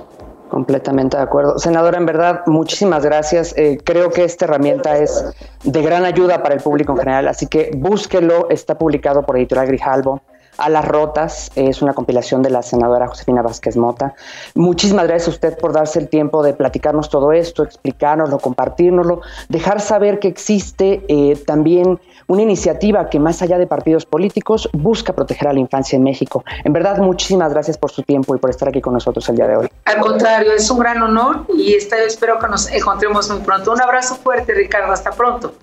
Completamente 0.49 1.17
de 1.17 1.23
acuerdo. 1.23 1.57
Senadora, 1.57 1.97
en 1.97 2.05
verdad, 2.05 2.43
muchísimas 2.45 3.03
gracias. 3.03 3.57
Eh, 3.57 3.79
creo 3.83 4.11
que 4.11 4.23
esta 4.23 4.45
herramienta 4.45 4.97
es 4.97 5.33
de 5.63 5.81
gran 5.81 6.05
ayuda 6.05 6.43
para 6.43 6.53
el 6.53 6.61
público 6.61 6.91
en 6.91 6.99
general, 6.99 7.27
así 7.27 7.47
que 7.47 7.71
búsquelo. 7.75 8.47
Está 8.49 8.77
publicado 8.77 9.23
por 9.23 9.35
Editorial 9.35 9.67
Grijalbo. 9.67 10.21
A 10.57 10.69
las 10.69 10.85
Rotas 10.85 11.51
es 11.55 11.81
una 11.81 11.93
compilación 11.93 12.41
de 12.41 12.49
la 12.49 12.61
senadora 12.61 13.07
Josefina 13.07 13.41
Vázquez 13.41 13.77
Mota. 13.77 14.15
Muchísimas 14.55 15.07
gracias 15.07 15.27
a 15.27 15.31
usted 15.31 15.57
por 15.57 15.73
darse 15.73 15.99
el 15.99 16.09
tiempo 16.09 16.43
de 16.43 16.53
platicarnos 16.53 17.09
todo 17.09 17.31
esto, 17.31 17.63
explicárnoslo, 17.63 18.39
compartirnoslo, 18.39 19.21
dejar 19.49 19.81
saber 19.81 20.19
que 20.19 20.27
existe 20.27 21.03
eh, 21.07 21.35
también 21.45 21.99
una 22.27 22.41
iniciativa 22.41 23.09
que 23.09 23.19
más 23.19 23.41
allá 23.41 23.57
de 23.57 23.67
partidos 23.67 24.05
políticos 24.05 24.69
busca 24.73 25.13
proteger 25.13 25.47
a 25.49 25.53
la 25.53 25.59
infancia 25.59 25.97
en 25.97 26.03
México. 26.03 26.43
En 26.63 26.73
verdad, 26.73 26.97
muchísimas 26.97 27.51
gracias 27.51 27.77
por 27.77 27.91
su 27.91 28.03
tiempo 28.03 28.35
y 28.35 28.39
por 28.39 28.49
estar 28.49 28.69
aquí 28.69 28.81
con 28.81 28.93
nosotros 28.93 29.27
el 29.29 29.35
día 29.35 29.47
de 29.47 29.57
hoy. 29.57 29.69
Al 29.85 29.99
contrario, 29.99 30.53
es 30.53 30.69
un 30.69 30.79
gran 30.79 31.01
honor 31.01 31.45
y 31.55 31.73
espero 31.73 32.39
que 32.39 32.47
nos 32.47 32.71
encontremos 32.71 33.29
muy 33.29 33.39
pronto. 33.41 33.71
Un 33.71 33.81
abrazo 33.81 34.15
fuerte, 34.15 34.53
Ricardo. 34.53 34.93
Hasta 34.93 35.11
pronto. 35.11 35.53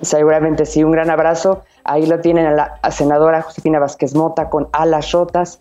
Seguramente 0.00 0.66
sí, 0.66 0.84
un 0.84 0.92
gran 0.92 1.10
abrazo. 1.10 1.62
Ahí 1.84 2.06
lo 2.06 2.20
tienen 2.20 2.46
a 2.46 2.52
la 2.52 2.90
senadora 2.90 3.42
Josefina 3.42 3.78
Vázquez 3.78 4.14
Mota 4.14 4.50
con 4.50 4.68
alas 4.72 5.10
rotas 5.12 5.58